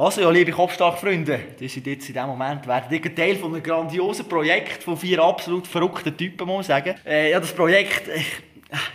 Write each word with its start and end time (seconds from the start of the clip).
Also 0.00 0.20
ja, 0.20 0.30
liebe 0.30 0.52
Kopfstark-Freunde, 0.52 1.40
die 1.58 1.66
sind 1.66 1.84
jetzt 1.88 2.08
in 2.08 2.14
diesem 2.14 2.28
Moment 2.28 2.64
werden 2.68 2.86
ihr 3.02 3.12
Teil 3.16 3.34
von 3.34 3.52
einem 3.52 3.60
grandiosen 3.64 4.28
Projekt 4.28 4.84
von 4.84 4.96
vier 4.96 5.20
absolut 5.20 5.66
verrückten 5.66 6.16
Typen, 6.16 6.46
muss 6.46 6.68
man 6.68 6.82
sagen. 6.84 6.94
Äh, 7.04 7.32
ja, 7.32 7.40
das 7.40 7.52
Projekt, 7.52 8.06
ich, 8.06 8.26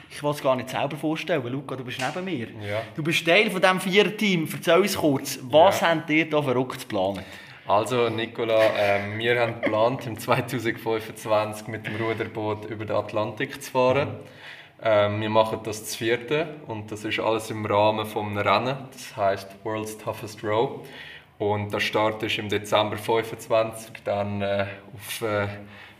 ich 0.09 0.23
will 0.23 0.31
es 0.31 0.41
gar 0.41 0.55
nicht 0.55 0.69
selber 0.69 0.95
vorstellen. 0.95 1.45
Luca, 1.47 1.75
du 1.75 1.83
bist 1.83 1.99
neben 1.99 2.23
mir. 2.23 2.47
Ja. 2.65 2.83
Du 2.95 3.03
bist 3.03 3.25
Teil 3.25 3.51
von 3.51 3.59
diesem 3.61 3.81
Vierer-Team. 3.81 4.47
Erzähl 4.53 4.79
uns 4.79 4.95
kurz, 4.95 5.39
was 5.41 5.81
Ja. 5.81 5.89
habt 5.89 6.09
ihr 6.09 6.29
da 6.29 6.41
verrückt 6.41 6.79
zu 6.79 6.87
planen? 6.87 7.25
Also 7.67 8.07
Nicola, 8.07 8.61
ähm, 8.77 9.19
wir 9.19 9.41
haben 9.41 9.55
geplant, 9.61 10.07
im 10.07 10.17
2025 10.17 11.67
mit 11.67 11.85
dem 11.85 11.97
Ruderboot 11.97 12.63
über 12.69 12.85
den 12.85 12.95
Atlantik 12.95 13.61
zu 13.61 13.71
fahren. 13.71 14.19
Ähm, 14.85 15.21
wir 15.21 15.29
machen 15.29 15.59
das 15.63 15.85
zu 15.85 15.97
vierte 15.97 16.55
und 16.67 16.91
das 16.91 17.05
ist 17.05 17.19
alles 17.19 17.49
im 17.49 17.65
Rahmen 17.65 18.05
vom 18.05 18.37
Rennen. 18.37 18.75
Das 18.91 19.15
heißt 19.15 19.47
World's 19.63 19.97
Toughest 19.97 20.43
Row. 20.43 20.85
Und 21.39 21.73
der 21.73 21.79
Start 21.79 22.21
ist 22.23 22.37
im 22.37 22.49
Dezember 22.49 22.97
25, 22.97 23.91
dann 24.03 24.41
äh, 24.41 24.65
auf 24.95 25.21
äh, 25.21 25.47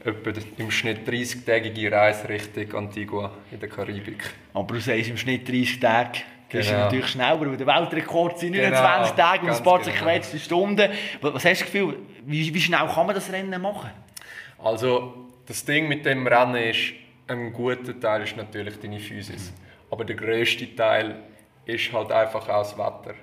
etwa 0.05 0.31
im 0.57 0.69
Schnitt 0.69 1.07
30-tägige 1.07 1.91
Reise 1.91 2.27
Richtung 2.29 2.73
Antigua 2.75 3.31
in 3.51 3.59
der 3.59 3.69
Karibik. 3.69 4.23
Aber 4.53 4.73
du 4.75 4.81
sagst 4.81 5.09
im 5.09 5.17
Schnitt 5.17 5.47
30 5.47 5.79
Tage. 5.79 6.19
Das 6.49 6.65
ist 6.65 6.71
Genau. 6.71 6.83
natürlich 6.83 7.07
schneller, 7.07 7.39
weil 7.41 7.57
der 7.57 7.65
Weltrekord 7.65 8.38
sind 8.39 8.53
Genau, 8.53 8.69
29 8.69 9.15
Tage 9.15 9.45
und 9.45 9.52
ein 9.52 9.63
paar 9.63 9.79
genau. 9.79 9.91
zerquetschte 9.91 10.39
Stunden. 10.39 10.91
Was 11.21 11.45
hast 11.45 11.61
du 11.61 11.65
Gefühl, 11.65 11.95
wie, 12.25 12.53
wie 12.53 12.61
schnell 12.61 12.88
kann 12.93 13.05
man 13.07 13.15
das 13.15 13.31
Rennen 13.31 13.59
machen? 13.61 13.89
Also 14.63 15.13
das 15.47 15.65
Ding 15.65 15.88
mit 15.88 16.05
dem 16.05 16.27
Rennen 16.27 16.55
ist, 16.55 16.93
ein 17.33 17.53
guter 17.53 17.99
Teil 17.99 18.23
ist 18.23 18.37
natürlich 18.37 18.79
deine 18.79 18.99
Physis. 18.99 19.53
Aber 19.89 20.05
der 20.05 20.15
grösste 20.15 20.75
Teil 20.75 21.15
ist 21.65 21.91
halt 21.93 22.11
einfach 22.11 22.47
auch 22.49 22.63
das 22.63 22.77
Wetter. 22.77 23.15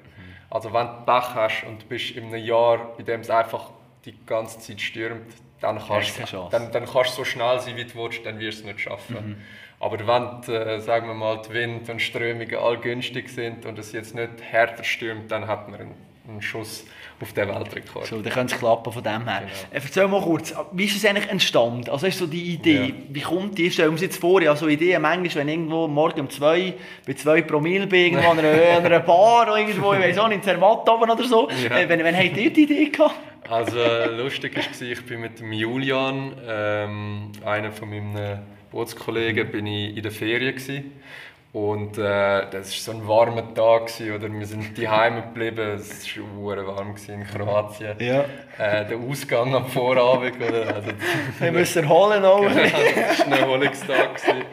Also 0.50 0.72
wenn 0.72 0.86
du 0.86 1.04
Pech 1.06 1.34
hast 1.34 1.64
und 1.64 1.82
du 1.82 1.86
bist 1.86 2.10
in 2.12 2.26
einem 2.26 2.44
Jahr, 2.44 2.94
in 2.98 3.04
dem 3.04 3.20
es 3.20 3.30
einfach 3.30 3.70
die 4.04 4.14
ganze 4.26 4.58
Zeit 4.58 4.80
stürmt, 4.80 5.32
dann 5.60 5.78
kannst, 5.78 6.16
Chance. 6.24 6.48
dann, 6.50 6.72
dann 6.72 6.86
kannst 6.86 7.12
du 7.12 7.16
so 7.16 7.24
schnell 7.24 7.60
sein, 7.60 7.76
wie 7.76 7.84
du 7.84 7.94
willst, 7.94 8.24
dann 8.24 8.38
wirst 8.38 8.58
du 8.58 8.62
es 8.62 8.66
nicht 8.66 8.80
schaffen. 8.80 9.42
Aber 9.78 9.98
wenn, 9.98 10.42
die, 10.42 10.52
äh, 10.52 10.78
sagen 10.80 11.06
wir 11.08 11.14
mal, 11.14 11.40
die 11.40 11.54
Wind 11.54 11.88
und 11.88 12.02
Strömungen 12.02 12.54
all 12.56 12.78
günstig 12.78 13.30
sind 13.30 13.64
und 13.64 13.78
es 13.78 13.92
jetzt 13.92 14.14
nicht 14.14 14.42
härter 14.42 14.84
stürmt, 14.84 15.30
dann 15.30 15.46
hat 15.46 15.68
man 15.68 15.80
einen, 15.80 15.94
einen 16.30 16.42
Schuss 16.42 16.84
auf 17.20 17.32
den 17.34 17.48
Weltrekord. 17.48 18.06
So, 18.06 18.22
dann 18.22 18.32
könnte 18.32 18.54
es 18.54 18.60
klappen 18.60 18.92
von 18.92 19.02
dem 19.02 19.28
her. 19.28 19.40
Genau. 19.40 19.52
Äh, 19.70 19.80
Erzähl 19.84 20.08
mal 20.08 20.22
kurz, 20.22 20.54
wie 20.72 20.84
ist 20.86 20.96
es 20.96 21.04
eigentlich 21.04 21.28
entstanden? 21.28 21.90
Also 21.90 22.06
ist 22.06 22.18
so 22.18 22.26
die 22.26 22.54
Idee, 22.54 22.86
Ja. 22.88 22.94
wie 23.10 23.20
kommt 23.20 23.58
die? 23.58 23.70
Stellen 23.70 23.88
wir 23.88 23.92
uns 23.92 24.00
jetzt 24.00 24.18
vor, 24.18 24.40
ja, 24.40 24.56
so 24.56 24.68
Ideen 24.68 25.02
manchmal, 25.02 25.42
wenn 25.42 25.48
irgendwo 25.48 25.86
morgen 25.86 26.20
um 26.20 26.30
zwei, 26.30 26.74
bei 27.06 27.12
zwei 27.14 27.42
Promille 27.42 27.86
bin, 27.86 28.12
irgendwo 28.14 28.30
an 28.30 28.38
einer, 28.38 28.76
an 28.78 28.86
einer 28.86 29.00
Bar 29.00 29.42
oder 29.42 29.58
irgendwo, 29.58 29.92
ich 29.92 30.00
weiß 30.00 30.16
auch 30.18 30.28
nicht, 30.28 30.38
in 30.38 30.42
Zermatt 30.42 30.88
oben 30.88 31.10
oder 31.10 31.24
so. 31.24 31.48
Ja. 31.68 31.78
Äh, 31.78 31.88
wenn, 31.88 32.02
wenn 32.02 32.16
habt 32.16 32.36
ihr 32.36 32.50
die 32.52 32.62
Idee 32.62 32.86
gehabt? 32.86 33.16
Also 33.48 33.78
äh, 33.78 34.06
lustig 34.06 34.56
war, 34.56 34.88
ich 34.88 35.04
bin 35.04 35.20
mit 35.20 35.40
dem 35.40 35.52
Julian, 35.52 36.32
ähm, 36.48 37.32
einer 37.44 37.72
von 37.72 37.90
meinen 37.90 38.38
Bootskollegen, 38.70 39.50
bin 39.50 39.66
ich 39.66 39.96
in 39.96 40.02
der 40.02 40.12
Ferien 40.12 40.54
gsi. 40.54 40.84
Und 41.52 41.98
äh, 41.98 42.48
das 42.50 42.54
war 42.54 42.62
so 42.62 42.92
ein 42.92 43.08
warmer 43.08 43.52
Tag 43.54 43.86
gsi, 43.86 44.12
oder 44.12 44.30
wir 44.30 44.46
sind 44.46 44.78
daheim 44.80 45.16
geblieben. 45.16 45.74
Es 45.74 46.06
war 46.16 46.66
warm 46.66 46.94
in 47.08 47.24
Kroatien. 47.24 47.96
Ja. 47.98 48.24
Äh, 48.56 48.86
der 48.86 48.98
Ausgang 48.98 49.52
am 49.54 49.66
Vorabend, 49.66 50.36
oder? 50.40 50.74
Also, 50.76 50.90
Wir 51.40 51.52
müssen 51.52 51.84
erholen 51.84 52.24
auch. 52.24 52.40
Genau, 52.50 52.54
das 52.54 53.18
war 53.18 53.26
ein 53.26 53.32
Erholungstag. 53.32 54.14
gewesen. 54.14 54.44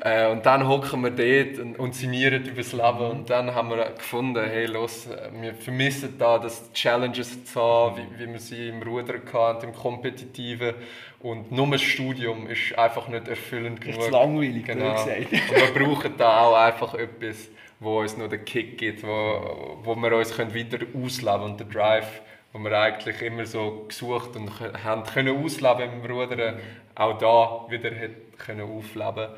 Äh, 0.00 0.30
und 0.30 0.46
dann 0.46 0.68
hocken 0.68 1.02
wir 1.02 1.10
dort 1.10 1.58
und, 1.58 1.78
und 1.78 1.94
sinnieren 1.94 2.44
über 2.44 2.62
das 2.62 2.72
Leben. 2.72 3.10
Und 3.10 3.30
dann 3.30 3.54
haben 3.54 3.70
wir 3.70 3.84
gefunden, 3.90 4.44
hey, 4.44 4.66
los, 4.66 5.06
äh, 5.06 5.30
wir 5.40 5.54
vermissen 5.54 6.16
da 6.18 6.38
das 6.38 6.72
Challenges 6.72 7.44
zu 7.44 7.60
haben, 7.60 7.96
wie, 7.96 8.24
wie 8.24 8.32
wir 8.32 8.38
sie 8.38 8.68
im 8.68 8.82
Ruder 8.82 9.14
hatten, 9.32 9.66
im 9.66 9.74
Kompetitiven. 9.74 10.74
Und 11.20 11.50
nur 11.50 11.68
das 11.68 11.82
Studium 11.82 12.48
ist 12.48 12.78
einfach 12.78 13.08
nicht 13.08 13.26
erfüllend 13.26 13.80
Ist 13.80 13.86
genug. 13.86 14.02
zu 14.02 14.10
langweilig, 14.10 14.64
genau. 14.64 14.92
gesagt. 14.92 15.32
Und 15.32 15.76
wir 15.76 15.86
brauchen 15.86 16.12
da 16.16 16.40
auch 16.42 16.54
einfach 16.54 16.94
etwas, 16.94 17.48
wo 17.80 18.00
uns 18.00 18.16
noch 18.16 18.28
den 18.28 18.44
Kick 18.44 18.78
gibt, 18.78 19.02
wo, 19.02 19.78
wo 19.82 19.96
wir 19.96 20.16
uns 20.16 20.34
können 20.34 20.54
wieder 20.54 20.78
ausleben 20.94 21.42
und 21.42 21.60
den 21.60 21.70
Drive, 21.70 22.22
wo 22.52 22.60
wir 22.60 22.72
eigentlich 22.78 23.20
immer 23.22 23.46
so 23.46 23.86
gesucht 23.88 24.36
und 24.36 24.50
haben 24.84 25.02
können 25.04 25.44
ausleben 25.44 25.92
im 25.92 26.10
Rudern, 26.10 26.60
auch 26.94 27.18
da 27.18 27.66
wieder 27.68 27.90
können 28.36 28.62
aufleben. 28.62 29.28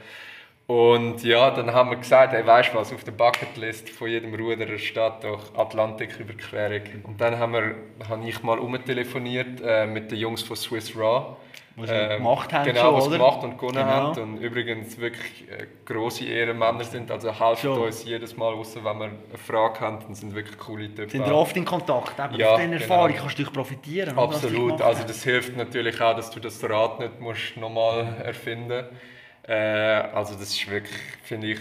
Und 0.71 1.25
ja, 1.25 1.51
dann 1.51 1.75
haben 1.75 1.91
wir 1.91 1.97
gesagt, 1.97 2.33
hey, 2.33 2.47
weißt 2.47 2.73
du 2.73 2.79
was, 2.79 2.93
auf 2.93 3.03
der 3.03 3.11
Bucketlist 3.11 3.91
von 3.91 4.09
jedem 4.09 4.33
Ruderer 4.33 4.79
steht 4.79 5.15
doch 5.25 5.53
Atlantiküberquerung. 5.57 6.83
Und 7.03 7.21
dann 7.21 7.41
haben 7.41 7.55
wir, 7.55 7.75
habe 8.09 8.29
ich 8.29 8.41
mal 8.45 8.57
umtelefoniert 8.57 9.61
äh, 9.65 9.87
mit 9.87 10.13
den 10.13 10.19
Jungs 10.19 10.43
von 10.43 10.55
Swiss 10.55 10.97
Raw. 10.97 11.35
Was 11.75 11.89
sie 11.89 12.09
gemacht 12.19 12.53
haben 12.53 12.67
genau, 12.67 12.81
schon, 12.83 12.95
was 12.95 13.05
sie 13.05 13.09
oder? 13.11 13.19
gemacht 13.19 13.43
und 13.43 13.59
gewonnen 13.59 13.75
Genau. 13.79 13.87
haben. 13.91 14.23
Und 14.23 14.37
übrigens 14.37 14.97
wirklich 15.01 15.49
äh, 15.51 15.67
grosse 15.85 16.27
Ehrenmänner 16.27 16.85
sind, 16.85 17.11
also 17.11 17.33
helfen 17.33 17.75
Schon. 17.75 17.83
uns 17.83 18.05
jedes 18.05 18.37
Mal, 18.37 18.53
außer 18.55 18.85
wenn 18.85 18.99
wir 18.99 19.05
eine 19.07 19.39
Frage 19.45 19.81
haben, 19.81 19.99
dann 20.05 20.15
sind 20.15 20.37
wirklich 20.37 20.57
coole 20.57 20.87
Typen. 20.89 21.11
Sind 21.11 21.27
wir 21.27 21.35
oft 21.35 21.57
in 21.57 21.65
Kontakt? 21.65 22.17
Eben, 22.17 22.39
Ja, 22.39 22.57
Von 22.57 22.71
dieser 22.71 22.75
Erfahrung 22.81 23.09
genau. 23.09 23.21
kannst 23.23 23.39
du 23.41 23.43
dich 23.43 23.53
profitieren. 23.53 24.17
Absolut, 24.17 24.81
also 24.83 25.03
das 25.03 25.25
hilft 25.25 25.57
natürlich 25.57 26.01
auch, 26.01 26.15
dass 26.15 26.31
du 26.31 26.39
das 26.39 26.63
Rad 26.63 27.01
nicht 27.01 27.21
musst 27.21 27.57
nochmal 27.57 28.07
erfinden 28.25 28.85
äh, 29.51 30.09
Also 30.13 30.35
das 30.35 30.51
ist 30.51 30.71
wirklich, 30.71 31.01
finde 31.23 31.49
ich, 31.49 31.59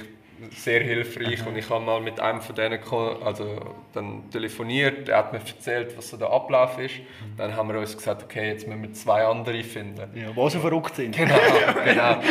sehr 0.51 0.81
hilfreich 0.81 1.45
und 1.45 1.57
ich 1.57 1.69
habe 1.69 1.83
mal 1.83 1.99
mit 1.99 2.19
einem 2.19 2.41
von 2.41 2.55
denen 2.55 2.79
also 3.25 3.75
dann 3.93 4.29
telefoniert, 4.31 5.09
er 5.09 5.17
hat 5.17 5.33
mir 5.33 5.39
erzählt, 5.39 5.97
was 5.97 6.09
so 6.09 6.17
der 6.17 6.29
Ablauf 6.29 6.77
ist. 6.79 6.95
Dann 7.37 7.55
haben 7.55 7.69
wir 7.69 7.79
uns 7.79 7.95
gesagt, 7.95 8.23
okay, 8.23 8.49
jetzt 8.49 8.67
müssen 8.67 8.81
wir 8.81 8.93
zwei 8.93 9.25
andere 9.25 9.63
finden. 9.63 10.09
Ja, 10.15 10.31
die 10.31 10.49
so 10.49 10.59
verrückt 10.59 10.95
sind. 10.95 11.15
Genau, 11.15 11.35
genau. 11.85 12.21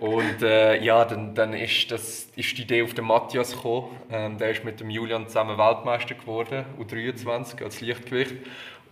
Und 0.00 0.42
äh, 0.42 0.82
ja, 0.82 1.04
dann, 1.04 1.34
dann 1.34 1.54
ist, 1.54 1.90
das, 1.90 2.28
ist 2.36 2.58
die 2.58 2.62
Idee 2.62 2.82
auf 2.82 2.92
den 2.92 3.06
Matthias 3.06 3.52
gekommen. 3.52 3.96
Ähm, 4.10 4.36
der 4.36 4.50
ist 4.50 4.64
mit 4.64 4.80
dem 4.80 4.90
Julian 4.90 5.28
zusammen 5.28 5.56
Weltmeister 5.56 6.14
geworden, 6.14 6.64
U23 6.78 7.62
als 7.62 7.80
Lichtgewicht. 7.80 8.36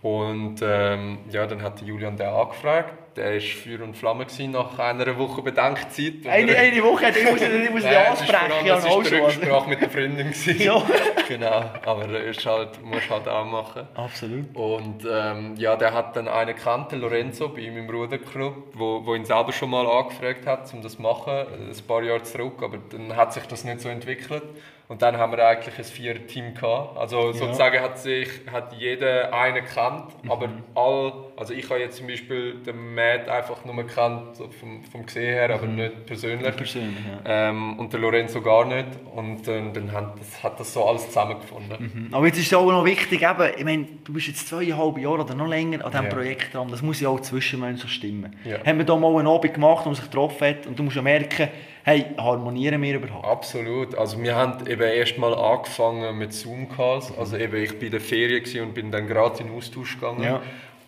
Und 0.01 0.61
ähm, 0.63 1.19
ja, 1.29 1.45
dann 1.45 1.61
hat 1.61 1.81
der 1.81 1.87
Julian 1.87 2.17
den 2.17 2.27
angefragt. 2.27 2.93
Der 3.15 3.33
war 3.33 3.39
Feuer 3.39 3.83
und 3.83 3.95
Flamme 3.95 4.25
gewesen 4.25 4.51
nach 4.51 4.77
einer 4.79 5.17
Woche 5.17 5.41
Bedenkzeit. 5.41 6.25
Eine, 6.25 6.55
eine 6.55 6.83
Woche, 6.83 7.09
ich 7.09 7.31
muss, 7.31 7.41
ich 7.41 7.69
muss 7.69 7.85
ansprechen. 7.85 8.65
Ja, 8.65 8.77
es 8.77 8.85
auch 8.85 9.01
ist 9.01 9.11
die. 9.11 9.15
Rücksprache 9.15 9.69
mit 9.69 9.81
der 9.81 9.89
Freundin. 9.89 10.33
Ja. 10.57 10.81
genau, 11.27 11.63
aber 11.85 12.07
das 12.07 12.45
halt, 12.45 12.83
musst 12.83 13.09
halt 13.09 13.27
auch 13.27 13.45
machen. 13.45 13.87
Absolut. 13.93 14.55
Und 14.55 15.05
ähm, 15.09 15.55
ja, 15.57 15.75
der 15.75 15.93
hat 15.93 16.15
dann 16.15 16.27
einen 16.27 16.55
gekannt, 16.55 16.91
den 16.91 17.01
Lorenzo, 17.01 17.49
bei 17.49 17.61
ihm 17.61 17.77
im 17.77 17.89
Ruderclub, 17.89 18.55
wo, 18.73 19.05
wo 19.05 19.15
ihn 19.15 19.25
selber 19.25 19.51
schon 19.51 19.69
mal 19.69 19.85
angefragt 19.85 20.47
hat, 20.47 20.73
um 20.73 20.81
das 20.81 20.93
zu 20.93 21.01
machen, 21.01 21.33
äh, 21.33 21.71
ein 21.71 21.87
paar 21.87 22.03
Jahre 22.03 22.23
zurück, 22.23 22.61
aber 22.61 22.77
dann 22.89 23.15
hat 23.15 23.33
sich 23.33 23.43
das 23.43 23.63
nicht 23.63 23.81
so 23.81 23.89
entwickelt. 23.89 24.43
Und 24.89 25.01
dann 25.01 25.17
haben 25.17 25.31
wir 25.31 25.45
eigentlich 25.45 25.77
ein 25.77 25.83
Vier-Team 25.83 26.55
gehabt. 26.55 26.97
Also 26.97 27.31
sozusagen 27.31 27.81
hat 27.81 27.99
sich 27.99 28.29
hat 28.51 28.73
jeder 28.73 29.33
einen 29.33 29.65
gekannt, 29.65 30.13
aber 30.27 30.49
all, 30.75 31.13
also 31.37 31.53
ich 31.53 31.69
habe 31.69 31.79
jetzt 31.79 31.97
zum 31.97 32.07
Beispiel 32.07 32.55
den 32.59 32.93
Matt 33.03 33.29
einfach 33.29 33.65
nur 33.65 33.75
gekannt, 33.75 34.35
so 34.35 34.47
vom, 34.47 34.83
vom 34.83 35.05
Gesehen 35.05 35.33
her, 35.33 35.49
aber 35.53 35.67
nicht 35.67 36.05
persönlich. 36.05 36.55
Persönlich, 36.55 36.97
ja. 37.25 37.49
Ähm, 37.49 37.79
und 37.79 37.91
der 37.91 37.99
Lorenzo 37.99 38.41
gar 38.41 38.65
nicht. 38.65 38.87
Und 39.13 39.47
ähm, 39.47 39.73
dann 39.73 39.91
hat 39.91 40.19
das, 40.19 40.43
hat 40.43 40.59
das 40.59 40.73
so 40.73 40.85
alles 40.85 41.07
zusammengefunden. 41.07 42.09
Aber 42.11 42.25
jetzt 42.25 42.39
ist 42.39 42.47
es 42.47 42.53
auch 42.53 42.69
noch 42.71 42.85
wichtig, 42.85 43.21
eben, 43.21 43.49
ich 43.57 43.63
meine, 43.65 43.87
du 44.03 44.13
bist 44.13 44.27
jetzt 44.27 44.47
zweieinhalb 44.47 44.97
Jahre 44.97 45.21
oder 45.21 45.35
noch 45.35 45.47
länger 45.47 45.83
an 45.85 45.91
diesem 45.91 46.05
Ja. 46.05 46.11
Projekt 46.11 46.53
dran. 46.53 46.67
Das 46.69 46.81
muss 46.81 46.99
ja 46.99 47.09
auch 47.09 47.19
zwischenmenschlich 47.19 47.91
stimmen. 47.91 48.35
Ja. 48.45 48.57
Haben 48.65 48.77
wir 48.77 48.85
da 48.85 48.95
mal 48.95 49.17
einen 49.17 49.27
Abend 49.27 49.53
gemacht, 49.53 49.85
wo 49.85 49.89
man 49.89 49.95
sich 49.95 50.05
getroffen 50.05 50.47
hat 50.47 50.67
und 50.67 50.77
du 50.77 50.83
musst 50.83 50.95
ja 50.95 51.01
merken, 51.01 51.49
hey, 51.83 52.05
harmonieren 52.17 52.81
wir 52.81 52.95
überhaupt? 52.95 53.25
Absolut. 53.25 53.95
Also 53.95 54.21
wir 54.21 54.35
haben 54.35 54.65
eben 54.67 54.81
erst 54.81 55.17
mal 55.17 55.33
angefangen 55.33 56.17
mit 56.17 56.33
Zoom-Calls. 56.33 57.17
Also 57.17 57.37
eben 57.37 57.55
ich 57.61 57.73
bin 57.77 57.87
in 57.87 57.91
der 57.91 58.01
Ferien 58.01 58.43
und 58.65 58.73
bin 58.73 58.91
dann 58.91 59.07
gerade 59.07 59.41
in 59.41 59.47
den 59.47 59.57
Austausch 59.57 59.95
gegangen. 59.95 60.23
Ja. 60.23 60.41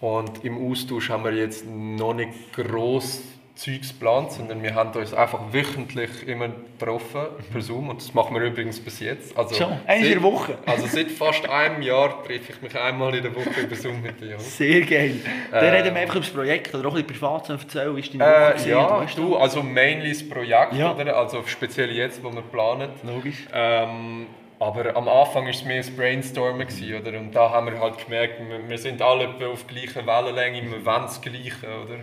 Und 0.06 0.44
im 0.46 0.70
Austausch 0.70 1.10
haben 1.10 1.24
wir 1.24 1.32
jetzt 1.34 1.66
noch 1.68 2.14
nicht 2.14 2.30
gross 2.54 3.22
Zeugs 3.56 3.90
geplant, 3.94 4.34
sondern 4.34 4.62
wir 4.62 4.76
haben 4.76 4.92
uns 5.00 5.14
einfach 5.14 5.40
wöchentlich 5.54 6.28
immer 6.28 6.50
getroffen 6.78 7.22
per 7.54 7.62
Zoom 7.62 7.88
und 7.90 8.02
das 8.02 8.14
machen 8.14 8.36
wir 8.36 8.42
übrigens 8.44 8.82
bis 8.82 9.00
jetzt. 9.00 9.36
Also 9.38 9.56
Schon? 9.56 9.72
Einmal 9.88 10.06
in 10.08 10.12
der 10.12 10.22
Woche? 10.24 10.58
Also 10.66 10.86
seit 10.88 11.10
fast 11.10 11.50
einem 11.50 11.82
Jahr 11.82 12.22
treffe 12.26 12.52
ich 12.52 12.62
mich 12.62 12.78
einmal 12.78 13.16
in 13.16 13.24
der 13.24 13.34
Woche 13.34 13.62
über 13.64 13.76
Zoom 13.78 14.02
mit 14.02 14.20
Jungs. 14.22 14.58
Sehr 14.58 14.82
geil. 14.82 15.16
Dann 15.52 15.64
Äh, 15.64 15.70
reden 15.70 15.96
wir 15.96 16.02
einfach 16.02 16.16
über 16.16 16.26
das 16.26 16.34
Projekt 16.34 16.76
oder 16.76 16.90
auch 16.90 16.96
ein 16.96 17.04
bisschen 17.06 17.20
privat 17.22 17.46
zu 17.46 17.54
erzählen. 17.54 17.96
Wie 17.96 18.00
ist 18.02 18.14
deine 18.14 18.26
Woche 18.26 18.36
Äh, 18.36 18.52
gewesen, 18.52 18.70
ja, 18.70 19.00
weißt 19.00 19.18
du, 19.18 19.38
also 19.38 19.64
mainly 19.64 20.10
das 20.10 20.30
Projekt, 20.30 20.74
Ja. 20.74 20.94
oder? 20.94 21.16
Also 21.18 21.42
speziell 21.48 21.92
jetzt, 21.92 22.22
wo 22.24 22.32
wir 22.34 22.42
planen. 22.42 22.90
Logisch. 23.04 23.48
Ähm, 23.54 24.28
aber 24.60 24.96
am 24.96 25.08
Anfang 25.08 25.44
war 25.44 25.52
es 25.52 25.66
mehr 25.66 25.78
das 25.78 25.90
Brainstormen, 25.90 26.68
gewesen, 26.68 27.02
oder? 27.02 27.18
Und 27.18 27.34
da 27.34 27.50
haben 27.52 27.68
wir 27.68 27.80
halt 27.80 28.04
gemerkt, 28.04 28.40
wir, 28.40 28.70
wir 28.70 28.78
sind 28.78 29.02
alle 29.02 29.30
auf 29.52 29.68
gleicher 29.68 30.06
Wellenlänge, 30.06 30.72
wir 30.72 30.86
wollen 30.86 31.04
das 31.04 31.22
Gleiche, 31.22 31.68
oder? 31.84 32.00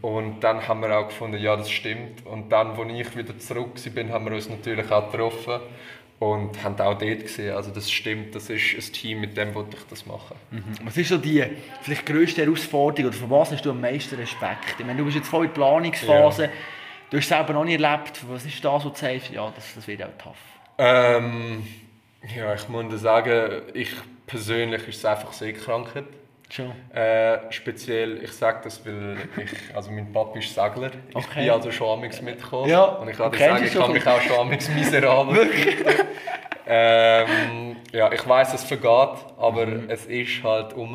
Und 0.00 0.40
dann 0.40 0.66
haben 0.66 0.80
wir 0.80 0.96
auch 0.96 1.08
gefunden, 1.08 1.38
ja, 1.38 1.56
das 1.56 1.70
stimmt. 1.70 2.24
Und 2.26 2.50
dann, 2.50 2.78
als 2.78 2.92
ich 2.92 3.16
wieder 3.16 3.38
zurück 3.38 3.74
bin, 3.94 4.12
haben 4.12 4.26
wir 4.26 4.32
uns 4.32 4.48
natürlich 4.48 4.90
auch 4.90 5.10
getroffen. 5.10 5.60
und 6.18 6.62
haben 6.64 6.74
auch 6.80 6.98
dort 6.98 7.20
gesehen, 7.20 7.54
also 7.54 7.70
das 7.70 7.90
stimmt, 7.90 8.34
das 8.34 8.50
ist 8.50 8.74
ein 8.74 8.92
Team, 8.92 9.20
mit 9.20 9.36
dem 9.36 9.54
wollte 9.54 9.76
ich 9.76 9.84
das 9.88 10.04
machen. 10.04 10.36
Mhm. 10.50 10.64
Was 10.82 10.96
ist 10.96 11.10
so 11.10 11.16
die 11.16 11.44
vielleicht 11.82 12.04
grösste 12.06 12.42
Herausforderung 12.42 13.10
oder 13.10 13.18
von 13.18 13.30
was 13.30 13.52
hast 13.52 13.64
du 13.64 13.70
am 13.70 13.80
meisten 13.80 14.16
Respekt? 14.16 14.74
Ich 14.78 14.84
meine, 14.84 14.98
du 14.98 15.04
bist 15.04 15.16
jetzt 15.16 15.28
voll 15.28 15.44
in 15.44 15.52
der 15.52 15.54
Planungsphase, 15.54 16.44
ja. 16.44 16.50
du 17.10 17.16
hast 17.18 17.24
es 17.24 17.28
selber 17.28 17.52
noch 17.52 17.64
nie 17.64 17.74
erlebt, 17.74 18.20
was 18.28 18.44
ist 18.44 18.64
das, 18.64 18.84
was 18.84 18.92
du 18.92 18.98
sagst, 18.98 19.30
ja, 19.30 19.52
das, 19.54 19.74
das 19.76 19.86
wird 19.86 20.02
auch 20.02 20.08
tough? 20.18 20.57
Ähm, 20.78 21.66
ja, 22.36 22.54
ich 22.54 22.68
muss 22.68 23.00
sagen, 23.00 23.62
ich 23.74 23.90
persönlich 24.26 24.86
ist 24.88 24.98
es 24.98 25.04
einfach 25.04 25.32
Seekrankheit. 25.32 26.04
Schon. 26.50 26.72
Äh, 26.94 27.52
speziell, 27.52 28.22
ich 28.24 28.32
sage 28.32 28.60
das, 28.64 28.84
weil 28.86 29.18
ich, 29.36 29.76
also 29.76 29.90
mein 29.90 30.10
Papa 30.12 30.38
ist 30.38 30.54
Segler. 30.54 30.90
Okay. 31.12 31.18
Ich 31.18 31.34
bin 31.34 31.50
also 31.50 31.70
schon 31.70 31.98
amigs 31.98 32.22
mitgekommen. 32.22 32.70
Ja. 32.70 32.84
Und 32.84 33.08
ich 33.08 33.16
kann 33.18 33.30
dir 33.30 33.38
sagen, 33.38 33.64
ich 33.64 33.74
kann 33.74 33.92
mich 33.92 34.06
auch 34.06 34.20
schon 34.22 34.38
amigs 34.38 34.68
miserabel 34.74 35.50
ähm, 36.70 37.76
ja, 37.92 38.12
ich 38.12 38.28
weiß, 38.28 38.52
es 38.52 38.64
vergeht, 38.64 39.24
aber 39.38 39.66
mhm. 39.66 39.88
es 39.88 40.04
ist 40.04 40.42
halt 40.42 40.74
um. 40.74 40.94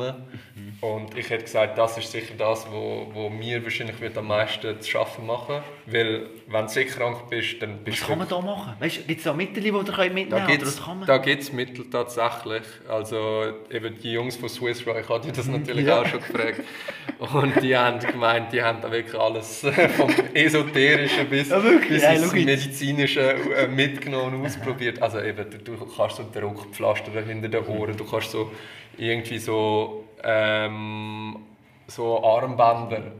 Und 0.84 1.16
ich 1.16 1.30
hätte 1.30 1.44
gesagt, 1.44 1.78
das 1.78 1.96
ist 1.96 2.12
sicher 2.12 2.34
das, 2.36 2.66
wo, 2.70 3.06
wo 3.14 3.30
mir 3.30 3.64
wahrscheinlich 3.64 3.98
wird 4.02 4.18
am 4.18 4.26
meisten 4.26 4.78
zu 4.82 4.90
schaffen 4.90 5.24
machen 5.24 5.62
Weil, 5.86 6.26
wenn 6.46 6.66
du 6.66 6.68
sehr 6.70 6.84
krank 6.84 7.30
bist, 7.30 7.62
dann 7.62 7.78
bist 7.78 8.02
Was 8.02 8.08
kann 8.08 8.18
man 8.18 8.28
da 8.28 8.38
machen? 8.42 8.74
gibt 8.80 9.10
es 9.18 9.24
da 9.24 9.32
Mittel, 9.32 9.62
die 9.62 9.68
ihr 9.68 9.72
mitnehmen 9.72 10.28
da 10.28 10.44
gibt's, 10.44 10.82
Da 11.06 11.16
gibt 11.16 11.42
es 11.42 11.52
Mittel 11.54 11.88
tatsächlich. 11.88 12.64
Also 12.86 13.54
eben 13.70 13.98
die 13.98 14.12
Jungs 14.12 14.36
von 14.36 14.50
Swiss 14.50 14.86
Roy, 14.86 15.00
ich 15.00 15.08
hatte 15.08 15.32
das 15.32 15.46
natürlich 15.46 15.86
ja. 15.86 16.02
auch 16.02 16.06
schon 16.06 16.20
gefragt. 16.20 16.60
Und 17.32 17.62
die 17.62 17.74
haben 17.74 18.00
gemeint, 18.00 18.52
die 18.52 18.62
haben 18.62 18.82
da 18.82 18.92
wirklich 18.92 19.18
alles 19.18 19.60
vom 19.96 20.10
Esoterischen 20.34 21.30
bis, 21.30 21.48
ja, 21.48 21.60
bis 21.60 22.02
ja, 22.02 22.12
ins 22.12 22.30
Medizinische 22.30 23.22
äh, 23.22 23.68
mitgenommen 23.68 24.34
und 24.34 24.46
ausprobiert. 24.46 25.00
Also 25.00 25.18
eben, 25.20 25.48
du, 25.50 25.76
du 25.76 25.86
kannst 25.86 26.16
so 26.16 26.26
Druckpflaster 26.30 27.10
hinter 27.22 27.48
den 27.48 27.64
Ohren, 27.68 27.96
du 27.96 28.04
kannst 28.04 28.32
so 28.32 28.50
irgendwie 28.98 29.38
so 29.38 30.03
ähm, 30.24 31.36
so 31.86 32.24
Armbänder 32.24 33.12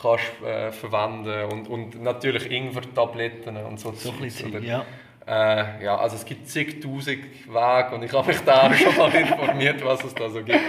kannst 0.00 0.42
äh, 0.44 0.70
verwenden 0.70 1.50
und, 1.50 1.68
und 1.68 2.02
natürlich 2.02 2.50
Ingwer-Tabletten 2.50 3.56
und 3.56 3.80
so. 3.80 3.92
So 3.92 4.10
ein 4.10 4.20
bisschen, 4.20 4.62
ja. 4.64 4.84
Äh, 5.26 5.82
ja, 5.82 5.96
also 5.96 6.16
es 6.16 6.24
gibt 6.26 6.46
zigtausend 6.48 7.24
Wege 7.46 7.94
und 7.94 8.02
ich 8.02 8.12
habe 8.12 8.28
mich 8.28 8.40
da 8.40 8.72
schon 8.74 8.94
mal 8.96 9.14
informiert, 9.14 9.82
was 9.82 10.04
es 10.04 10.14
da 10.14 10.28
so 10.28 10.42
gibt. 10.42 10.60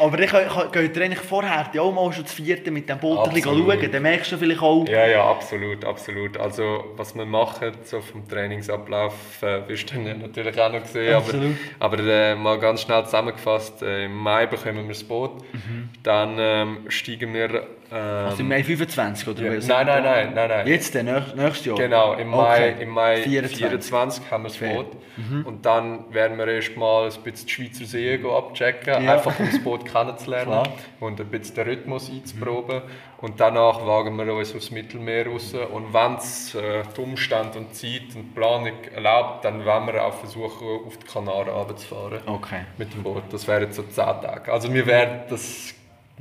Aber 0.00 0.18
ich, 0.20 0.32
ich, 0.32 0.72
geht 0.72 0.96
ihr 0.96 1.04
eigentlich 1.04 1.20
vorher 1.20 1.68
auch 1.80 1.92
mal 1.92 2.12
schon 2.12 2.22
das 2.22 2.32
vierte 2.32 2.70
mit 2.70 2.88
dem 2.88 2.98
Boot 2.98 3.28
schauen? 3.42 3.90
Dann 3.90 4.02
merkst 4.02 4.30
du 4.30 4.36
vielleicht 4.36 4.62
auch... 4.62 4.86
Ja, 4.86 5.06
ja, 5.06 5.28
absolut, 5.28 5.84
absolut. 5.84 6.36
Also 6.36 6.92
was 6.96 7.16
wir 7.16 7.26
machen, 7.26 7.72
so 7.82 8.00
vom 8.00 8.28
Trainingsablauf, 8.28 9.42
äh, 9.42 9.68
wirst 9.68 9.90
du 9.90 9.96
dann 9.96 10.20
natürlich 10.20 10.60
auch 10.60 10.72
noch 10.72 10.82
gesehen. 10.82 11.14
Absolut. 11.14 11.56
Aber, 11.80 11.98
aber 11.98 12.08
äh, 12.08 12.34
mal 12.36 12.58
ganz 12.60 12.82
schnell 12.82 13.04
zusammengefasst, 13.04 13.82
äh, 13.82 14.04
im 14.04 14.14
Mai 14.14 14.46
bekommen 14.46 14.86
wir 14.86 14.88
das 14.94 15.02
Boot, 15.02 15.42
mhm. 15.52 15.88
dann 16.04 16.36
ähm, 16.38 16.78
steigen 16.88 17.34
wir 17.34 17.66
ähm, 17.92 18.26
also 18.26 18.40
im 18.40 18.48
Mai 18.48 18.64
25 18.64 19.28
oder 19.28 19.42
ja, 19.42 19.50
nein, 19.52 19.86
nein, 19.86 20.02
nein, 20.02 20.34
nein, 20.34 20.48
nein. 20.48 20.66
Jetzt, 20.66 20.94
nächstes 20.94 21.64
Jahr? 21.64 21.76
Genau, 21.76 22.14
im 22.14 22.28
Mai, 22.28 22.72
okay. 22.72 22.82
im 22.82 22.88
Mai 22.90 23.22
24, 23.22 23.58
24 23.58 23.92
haben 24.30 24.44
wir 24.44 24.48
das 24.48 24.58
Boot. 24.58 24.86
Mhm. 25.16 25.46
Und 25.46 25.66
dann 25.66 26.12
werden 26.12 26.38
wir 26.38 26.46
erstmal 26.48 27.10
ein 27.10 27.22
bisschen 27.22 27.46
die 27.46 27.52
Schweizer 27.52 27.84
See 27.84 28.20
abchecken, 28.24 29.04
ja. 29.04 29.14
einfach 29.14 29.38
um 29.38 29.46
das 29.46 29.62
Boot 29.62 29.84
kennenzulernen 29.90 30.62
Klar. 30.62 30.68
und 31.00 31.20
ein 31.20 31.26
bisschen 31.26 31.54
den 31.56 31.68
Rhythmus 31.68 32.10
einzuproben. 32.10 32.82
Und 33.20 33.40
danach 33.40 33.86
wagen 33.86 34.16
wir 34.16 34.34
uns 34.34 34.54
aufs 34.54 34.70
Mittelmeer 34.70 35.26
raus. 35.26 35.54
Und 35.54 35.94
wenn 35.94 36.16
es 36.16 36.54
äh, 36.54 36.82
die 36.96 37.00
Umstände 37.00 37.58
und 37.58 37.74
Zeit 37.74 38.14
und 38.14 38.22
die 38.22 38.34
Planung 38.34 38.72
erlaubt, 38.94 39.44
dann 39.44 39.64
werden 39.64 39.86
wir 39.86 40.04
auch 40.04 40.14
versuchen, 40.14 40.66
auf 40.86 40.96
die 40.98 41.06
Kanaren 41.06 41.48
runterzufahren. 41.48 42.20
Okay. 42.26 42.60
Mit 42.76 42.92
dem 42.92 43.02
Boot. 43.02 43.22
Das 43.30 43.48
wären 43.48 43.72
so 43.72 43.82
10 43.82 43.94
Tage. 43.94 44.52
Also 44.52 44.72
wir 44.72 44.86
werden 44.86 45.22
das 45.30 45.74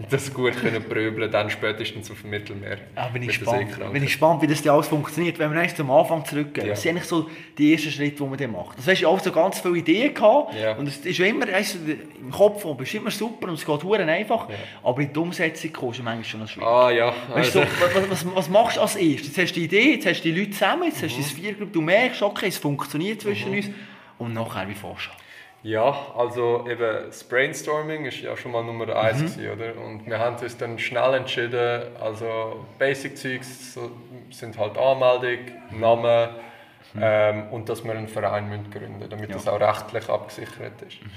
das 0.09 0.33
gut 0.33 0.59
können 0.59 0.83
pröbeln, 0.83 1.29
dann 1.29 1.51
spätestens 1.51 2.09
auf 2.09 2.21
dem 2.21 2.31
Mittelmeer. 2.31 2.79
Ah, 2.95 3.09
bin, 3.09 3.21
ich 3.21 3.39
gespannt, 3.39 3.77
bin 3.93 4.01
ich 4.01 4.09
gespannt, 4.09 4.41
wie 4.41 4.47
das 4.47 4.65
alles 4.65 4.87
funktioniert. 4.87 5.37
Wenn 5.37 5.53
wir 5.53 5.61
erst 5.61 5.77
zum 5.77 5.91
Anfang 5.91 6.25
zurückgehen, 6.25 6.65
ja. 6.65 6.73
was 6.73 6.81
sind 6.81 6.91
eigentlich 6.91 7.07
so 7.07 7.29
die 7.59 7.73
ersten 7.73 7.91
Schritte, 7.91 8.15
die 8.15 8.23
man 8.23 8.37
dann 8.37 8.51
macht? 8.53 8.79
Das 8.79 8.87
hast 8.87 9.01
du 9.01 9.07
auch 9.07 9.19
so 9.19 9.31
ganz 9.31 9.59
viele 9.59 9.77
Ideen 9.77 10.11
gehabt 10.11 10.55
ja. 10.55 10.75
und 10.75 10.87
es 10.87 10.97
ist 10.97 11.19
immer 11.19 11.47
weißt 11.47 11.75
du, 11.75 11.91
im 12.21 12.31
Kopf 12.31 12.65
und 12.65 12.77
bist 12.77 12.95
immer 12.95 13.11
super 13.11 13.49
und 13.49 13.53
es 13.53 13.65
geht 13.65 13.83
hure 13.83 14.03
einfach, 14.03 14.49
ja. 14.49 14.55
aber 14.81 14.99
in 14.99 15.13
die 15.13 15.19
Umsetzung 15.19 15.71
kommst 15.71 15.99
du 15.99 16.03
manchmal 16.03 16.23
schon 16.23 16.39
noch 16.39 16.47
schwierig. 16.47 16.67
Ah 16.67 16.89
ja. 16.89 17.13
Also. 17.31 17.35
Weißt 17.35 17.55
du, 17.55 17.59
was, 17.59 18.09
was, 18.09 18.35
was, 18.35 18.49
machst 18.49 18.77
du 18.77 18.81
als 18.81 18.95
erstes? 18.95 19.27
Jetzt 19.27 19.37
hast 19.37 19.51
du 19.51 19.59
die 19.59 19.65
Idee, 19.65 19.93
jetzt 19.93 20.07
hast 20.07 20.23
du 20.23 20.31
die 20.31 20.39
Leute 20.39 20.51
zusammen, 20.51 20.85
jetzt 20.85 21.03
hast 21.03 21.13
du 21.13 21.19
mhm. 21.19 21.23
das 21.23 21.31
Viergruppe, 21.31 21.71
du 21.71 21.81
merkst, 21.81 22.23
okay, 22.23 22.47
es 22.47 22.57
funktioniert 22.57 23.21
zwischen 23.21 23.51
mhm. 23.51 23.57
uns 23.57 23.69
und 24.17 24.33
nachher 24.33 24.67
wie 24.67 24.73
vorstellen. 24.73 25.22
Ja, 25.63 25.95
also 26.17 26.65
eben 26.69 27.05
das 27.07 27.23
Brainstorming 27.23 28.05
ist 28.05 28.19
ja 28.19 28.35
schon 28.35 28.51
mal 28.51 28.63
Nummer 28.63 28.93
eins 28.95 29.21
mhm. 29.21 29.25
gewesen, 29.27 29.51
oder? 29.51 29.81
Und 29.81 30.05
wir 30.05 30.19
haben 30.19 30.35
uns 30.35 30.57
dann 30.57 30.77
schnell 30.77 31.13
entschieden, 31.13 31.83
also 32.01 32.65
Basic-Zeugs 32.77 33.79
sind 34.29 34.57
halt 34.57 34.77
Anmeldung, 34.77 35.45
Name 35.71 36.35
mhm. 36.93 37.01
ähm, 37.01 37.47
und 37.51 37.69
dass 37.69 37.81
wir 37.83 37.93
einen 37.93 38.09
Verein 38.09 38.49
gründen 38.71 38.97
müssen, 38.97 39.09
damit 39.09 39.29
ja. 39.29 39.35
das 39.35 39.47
auch 39.47 39.59
rechtlich 39.59 40.09
abgesichert 40.09 40.81
ist. 40.81 41.01
Mhm. 41.01 41.11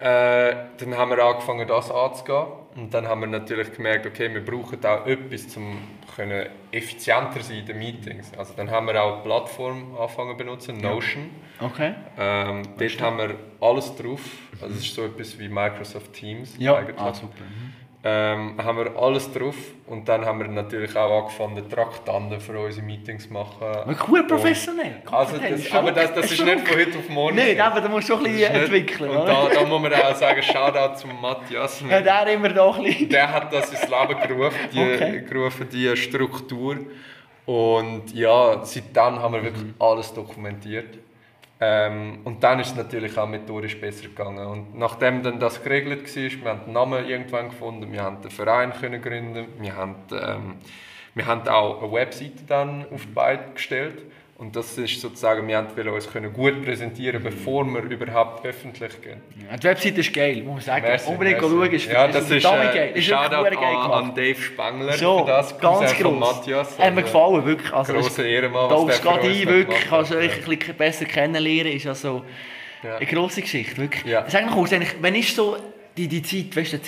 Äh, 0.00 0.54
dann 0.78 0.96
haben 0.96 1.10
wir 1.10 1.24
angefangen, 1.24 1.66
das 1.66 1.90
anzugehen. 1.90 2.46
Und 2.76 2.92
dann 2.92 3.06
haben 3.06 3.20
wir 3.20 3.28
natürlich 3.28 3.72
gemerkt, 3.72 4.06
okay, 4.06 4.32
wir 4.32 4.44
brauchen 4.44 4.84
auch 4.84 5.06
etwas, 5.06 5.56
um 5.56 5.78
können 6.16 6.48
effizienter 6.70 7.40
sein 7.40 7.58
in 7.58 7.66
den 7.66 7.78
Meetings. 7.78 8.32
Also 8.36 8.54
dann 8.56 8.70
haben 8.70 8.86
wir 8.86 9.02
auch 9.02 9.14
eine 9.14 9.22
Plattform 9.22 9.96
angefangen 9.96 10.32
zu 10.32 10.36
benutzen, 10.36 10.76
Notion. 10.78 11.30
Okay. 11.60 11.94
Ähm, 12.18 12.62
dort 12.78 13.00
haben 13.00 13.18
wir 13.18 13.34
alles 13.60 13.94
drauf. 13.96 14.20
Also 14.60 14.74
es 14.74 14.84
ist 14.84 14.94
so 14.94 15.04
etwas 15.04 15.38
wie 15.38 15.48
Microsoft 15.48 16.12
Teams 16.12 16.54
ja. 16.58 16.76
eigentlich. 16.76 16.98
Ah, 16.98 17.14
super. 17.14 17.42
Mhm 17.42 17.83
ähm, 18.06 18.62
haben 18.62 18.76
wir 18.76 18.96
alles 18.98 19.32
drauf 19.32 19.54
und 19.86 20.06
dann 20.06 20.26
haben 20.26 20.38
wir 20.38 20.46
natürlich 20.48 20.94
auch 20.94 21.22
angefangen, 21.22 21.66
Traktanten 21.70 22.38
für 22.38 22.58
unsere 22.58 22.84
Meetings 22.84 23.28
zu 23.28 23.32
machen. 23.32 23.96
Cool 24.06 24.26
professionell. 24.26 25.02
Also 25.10 25.38
das, 25.38 25.72
aber 25.72 25.90
das, 25.90 26.12
das 26.12 26.30
ist 26.30 26.44
nicht 26.44 26.68
von 26.68 26.78
heute 26.78 26.98
auf 26.98 27.08
morgen. 27.08 27.36
Nein, 27.36 27.58
aber 27.58 27.80
da 27.80 27.88
musst 27.88 28.10
du 28.10 28.12
schon 28.12 28.26
ein 28.26 28.32
bisschen 28.32 28.54
entwickeln. 28.54 29.08
Und 29.10 29.26
da, 29.26 29.48
da, 29.48 29.64
muss 29.64 29.80
man 29.80 29.94
auch 29.94 30.14
sagen, 30.14 30.42
Shoutout 30.42 30.98
zum 30.98 31.18
Matthias. 31.18 31.82
Ja, 31.88 32.02
der 32.02 32.26
immer 32.34 32.50
da 32.50 32.70
ein 32.72 33.08
Der 33.08 33.32
hat 33.32 33.50
das 33.50 33.70
ins 33.70 33.88
Leben 33.88 34.20
gerufen, 34.28 34.58
die, 34.70 34.80
okay. 34.80 35.24
gerufen, 35.26 35.66
die 35.72 35.96
Struktur. 35.96 36.76
Und 37.46 38.14
ja, 38.14 38.62
seitdem 38.64 39.18
haben 39.18 39.32
wir 39.32 39.44
wirklich 39.44 39.64
mhm. 39.64 39.74
alles 39.78 40.12
dokumentiert. 40.12 40.98
Ähm, 41.66 42.18
und 42.24 42.44
dann 42.44 42.60
ist 42.60 42.72
es 42.72 42.76
natürlich 42.76 43.16
auch 43.16 43.26
methodisch 43.26 43.80
besser 43.80 44.02
gegangen. 44.08 44.46
Und 44.46 44.78
nachdem 44.78 45.22
dann 45.22 45.40
das 45.40 45.62
geregelt 45.62 46.14
war, 46.14 46.42
wir 46.44 46.50
haben 46.50 46.64
den 46.66 46.72
Namen 46.74 47.06
irgendwann 47.06 47.48
gefunden, 47.48 47.90
wir 47.90 48.02
haben 48.02 48.20
den 48.20 48.30
Verein 48.30 48.72
können 48.72 49.00
gründen, 49.00 49.46
wir 49.58 49.74
haben, 49.74 49.94
ähm, 50.12 50.56
wir 51.14 51.26
haben 51.26 51.48
auch 51.48 51.82
eine 51.82 51.92
Webseite 51.92 52.44
dann 52.46 52.84
auf 52.92 53.06
die 53.06 53.12
Beine 53.12 53.52
gestellt. 53.54 54.02
Und 54.36 54.56
das 54.56 54.76
ist 54.78 55.00
sozusagen, 55.00 55.46
wir 55.46 55.64
wollten 55.64 55.88
uns 55.90 56.10
können 56.10 56.32
gut 56.32 56.64
präsentieren, 56.64 57.22
bevor 57.22 57.64
wir 57.64 57.82
überhaupt 57.82 58.44
öffentlich 58.44 59.00
gehen. 59.00 59.20
Ja, 59.48 59.56
die 59.56 59.64
Website 59.64 59.96
ist 59.98 60.12
geil, 60.12 60.42
muss 60.42 60.54
man 60.54 60.60
sagen. 60.60 60.86
Merci, 60.86 61.08
Unbedingt 61.08 61.40
schauen. 61.40 61.72
Ist, 61.72 61.86
ja, 61.86 62.08
das 62.08 62.28
ist, 62.28 62.44
äh, 62.44 62.48
geil. 62.48 62.92
Ist 62.94 63.04
Shoutout 63.06 63.44
geil 63.44 63.76
an, 63.76 63.92
an 63.92 64.14
Dave 64.14 64.40
Spengler 64.40 64.92
so, 64.94 65.20
für 65.20 65.26
das. 65.26 65.58
Ganz 65.60 65.94
groß. 65.94 66.18
Matthias. 66.18 66.68
Also, 66.72 66.82
Hat 66.82 66.94
mir 66.96 67.02
gefallen, 67.02 67.46
wirklich. 67.46 67.72
Also, 67.72 67.92
grosse 67.92 68.26
Ehrenmann, 68.26 68.70
was 68.70 68.86
der 68.86 68.98
gerade 68.98 69.28
ein, 69.28 69.46
wirklich. 69.46 69.92
Also, 69.92 70.16
euch 70.16 70.32
ein 70.32 70.44
bisschen 70.58 70.74
besser 70.76 71.04
kennenlernen 71.04 71.72
ist 71.72 71.86
also 71.86 72.24
ja. 72.82 72.96
eine 72.96 73.06
grosse 73.06 73.40
Geschichte, 73.40 73.76
wirklich. 73.76 74.04
Ja. 74.04 74.28
Sag 74.28 74.46
mal 74.46 74.52
kurz, 74.52 74.72
wenn 74.72 75.14
ist 75.14 75.36
so 75.36 75.56
die, 75.96 76.08
die 76.08 76.22
Zeit, 76.22 76.56
weißt 76.56 76.72
du, 76.72 76.78
der, 76.78 76.82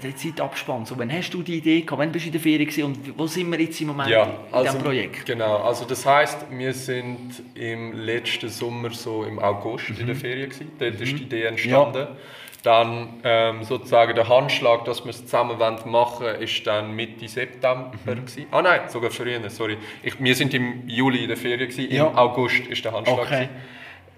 Zeit, 0.00 0.18
Zeitabspann, 0.18 0.86
so, 0.86 0.96
wann 0.96 1.12
hast 1.12 1.30
du 1.30 1.42
die 1.42 1.58
Idee 1.58 1.80
gehabt, 1.80 1.98
wann 1.98 2.12
bist 2.12 2.26
du 2.26 2.28
in 2.28 2.32
der 2.32 2.40
Ferien 2.40 2.84
und 2.84 3.18
wo 3.18 3.26
sind 3.26 3.50
wir 3.50 3.60
jetzt 3.60 3.80
im 3.80 3.88
Moment 3.88 4.08
ja, 4.08 4.22
in 4.22 4.30
also, 4.52 4.64
diesem 4.64 4.82
Projekt? 4.82 5.26
Genau, 5.26 5.56
also 5.58 5.84
das 5.84 6.06
heisst, 6.06 6.46
wir 6.50 6.72
sind 6.72 7.42
im 7.54 7.92
letzten 7.92 8.48
Sommer 8.48 8.90
so 8.90 9.24
im 9.24 9.40
August 9.40 9.90
mhm. 9.90 10.00
in 10.00 10.06
der 10.06 10.14
mhm. 10.14 10.20
Ferien 10.20 10.50
gewesen, 10.50 10.72
dort 10.78 10.94
mhm. 10.94 11.02
ist 11.02 11.18
die 11.18 11.22
Idee 11.22 11.44
entstanden. 11.44 11.98
Ja. 11.98 12.16
Dann 12.62 13.14
ähm, 13.24 13.64
sozusagen 13.64 14.14
der 14.14 14.28
Handschlag, 14.28 14.84
dass 14.84 15.04
wir 15.04 15.10
es 15.10 15.24
zusammen 15.24 15.58
machen 15.58 16.24
wollen, 16.24 16.40
ist 16.40 16.64
dann 16.64 16.92
Mitte 16.92 17.26
September. 17.26 17.90
Mhm. 18.04 18.46
Ah 18.52 18.62
nein, 18.62 18.82
sogar 18.86 19.10
früher, 19.10 19.50
sorry. 19.50 19.78
Ich, 20.04 20.22
wir 20.22 20.34
sind 20.36 20.54
im 20.54 20.86
Juli 20.86 21.22
in 21.22 21.28
der 21.28 21.36
Ferien, 21.36 21.68
gewesen, 21.68 21.92
ja. 21.92 22.06
im 22.06 22.16
August 22.16 22.68
ist 22.68 22.84
der 22.84 22.92
Handschlag. 22.92 23.18
Okay. 23.18 23.48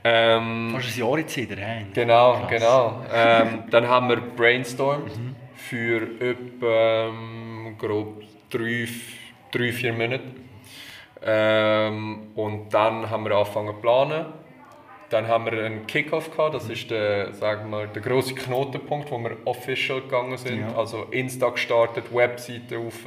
Ähm, 0.06 0.70
Fast 0.72 0.96
ein 0.96 1.00
Jahr 1.00 1.18
jetzt 1.18 1.36
wieder 1.36 1.56
rein. 1.56 1.86
Genau, 1.94 2.34
Krass. 2.34 2.50
genau. 2.50 3.02
Ähm, 3.12 3.64
dann 3.70 3.88
haben 3.88 4.08
wir 4.10 4.16
Brainstorm 4.16 5.04
mhm. 5.04 5.34
für 5.56 6.02
etwa 6.20 7.08
ähm, 7.08 7.76
grob 7.78 8.22
drei, 8.50 8.86
drei, 9.50 9.72
vier 9.72 9.94
Monate. 9.94 10.22
Ähm, 11.22 12.28
und 12.34 12.72
dann 12.72 13.08
haben 13.08 13.24
wir 13.24 13.32
angefangen 13.32 13.74
zu 13.74 13.80
planen. 13.80 14.26
Dann 15.08 15.28
haben 15.28 15.46
wir 15.46 15.64
einen 15.64 15.86
Kickoff 15.86 16.30
gehabt, 16.30 16.54
das 16.54 16.68
ist 16.68 16.90
der, 16.90 17.32
sagen 17.34 17.70
wir, 17.70 17.86
der 17.86 18.02
große 18.02 18.34
Knotenpunkt, 18.34 19.10
wo 19.10 19.18
wir 19.18 19.36
official 19.44 20.00
gegangen 20.00 20.36
sind. 20.36 20.60
Ja. 20.60 20.76
Also 20.76 21.04
Insta 21.10 21.50
gestartet, 21.50 22.12
Webseite 22.12 22.78
auf, 22.78 23.06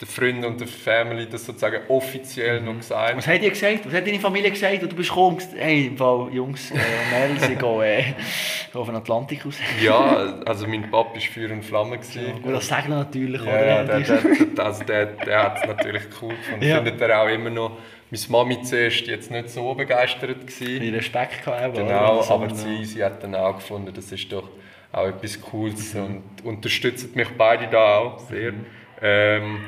den 0.00 0.08
Freunden 0.08 0.44
und 0.44 0.60
der 0.60 0.66
Family 0.66 1.28
das 1.28 1.46
sozusagen 1.46 1.78
offiziell 1.88 2.60
noch 2.60 2.76
gesagt. 2.76 3.16
Was 3.16 3.26
hat 3.28 3.42
ihr 3.42 3.50
gesagt? 3.50 3.86
Was 3.86 3.94
hat 3.94 4.06
deine 4.06 4.18
Familie 4.18 4.50
gesagt? 4.50 4.82
Und 4.82 4.90
du 4.90 4.96
bist 4.96 5.08
gekommen 5.08 5.36
und 5.36 5.46
hey, 5.56 5.86
im 5.86 5.96
Fall, 5.96 6.28
Jungs 6.32 6.70
äh, 6.72 6.74
und 6.74 6.80
Mädels, 7.12 7.48
ich 7.48 7.58
gehe 7.58 7.98
äh, 7.98 8.76
auf 8.76 8.86
den 8.86 8.96
Atlantik 8.96 9.46
raus. 9.46 9.56
Ja, 9.80 10.40
also 10.44 10.66
mein 10.66 10.90
Papa 10.90 11.14
war 11.14 11.20
Feuer 11.20 11.52
und 11.52 11.64
Flamme. 11.64 11.98
Gewesen. 11.98 12.42
Gut, 12.42 12.54
das 12.54 12.66
sagen 12.66 12.90
natürlich, 12.90 13.40
Ja, 13.44 13.52
oder? 13.52 13.66
ja, 13.66 13.84
der, 13.84 14.00
der, 14.00 14.18
der, 14.56 14.64
also 14.64 14.84
der, 14.84 15.06
der 15.06 15.42
hat 15.44 15.58
es 15.58 15.66
natürlich 15.68 16.02
cool 16.20 16.34
gefunden. 16.34 16.64
Ja. 16.64 16.76
Findet 16.76 17.00
er 17.00 17.22
auch 17.22 17.28
immer 17.28 17.50
noch. 17.50 17.76
Meine 18.10 18.22
Mami 18.28 18.62
zuerst 18.62 19.06
jetzt 19.06 19.30
nicht 19.30 19.48
so 19.48 19.74
begeistert 19.74 20.40
gewesen. 20.46 20.80
Viel 20.80 20.94
Respekt 20.94 21.44
gehabt. 21.44 21.74
Genau, 21.76 22.14
oder? 22.16 22.22
So 22.24 22.34
aber 22.34 22.54
sie, 22.54 22.84
sie 22.84 23.02
hat 23.04 23.22
dann 23.22 23.34
auch 23.36 23.56
gefunden, 23.56 23.92
das 23.94 24.10
ist 24.10 24.30
doch 24.32 24.48
auch 24.92 25.06
etwas 25.06 25.40
Cooles 25.40 25.94
und 25.94 26.22
unterstützen 26.44 27.10
mich 27.14 27.28
beide 27.38 27.68
da 27.68 27.98
auch 27.98 28.18
sehr. 28.28 28.52
Ähm, 29.02 29.58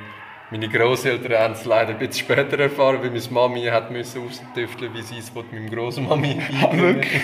meine 0.50 0.69
Großeltern 0.69 1.38
haben 1.38 1.55
es 1.55 1.65
leider 1.65 1.91
ein 1.91 1.99
bisschen 1.99 2.25
später 2.25 2.59
erfahren, 2.59 2.99
weil 3.03 3.11
meine 3.11 3.23
Mami 3.31 3.65
hat 3.65 3.91
müssen 3.91 4.23
wie 4.23 5.03
sie 5.03 5.19
es 5.19 5.35
mit 5.35 5.53
meinem 5.53 5.71
Großmami 5.71 6.41
wirklich? 6.73 7.23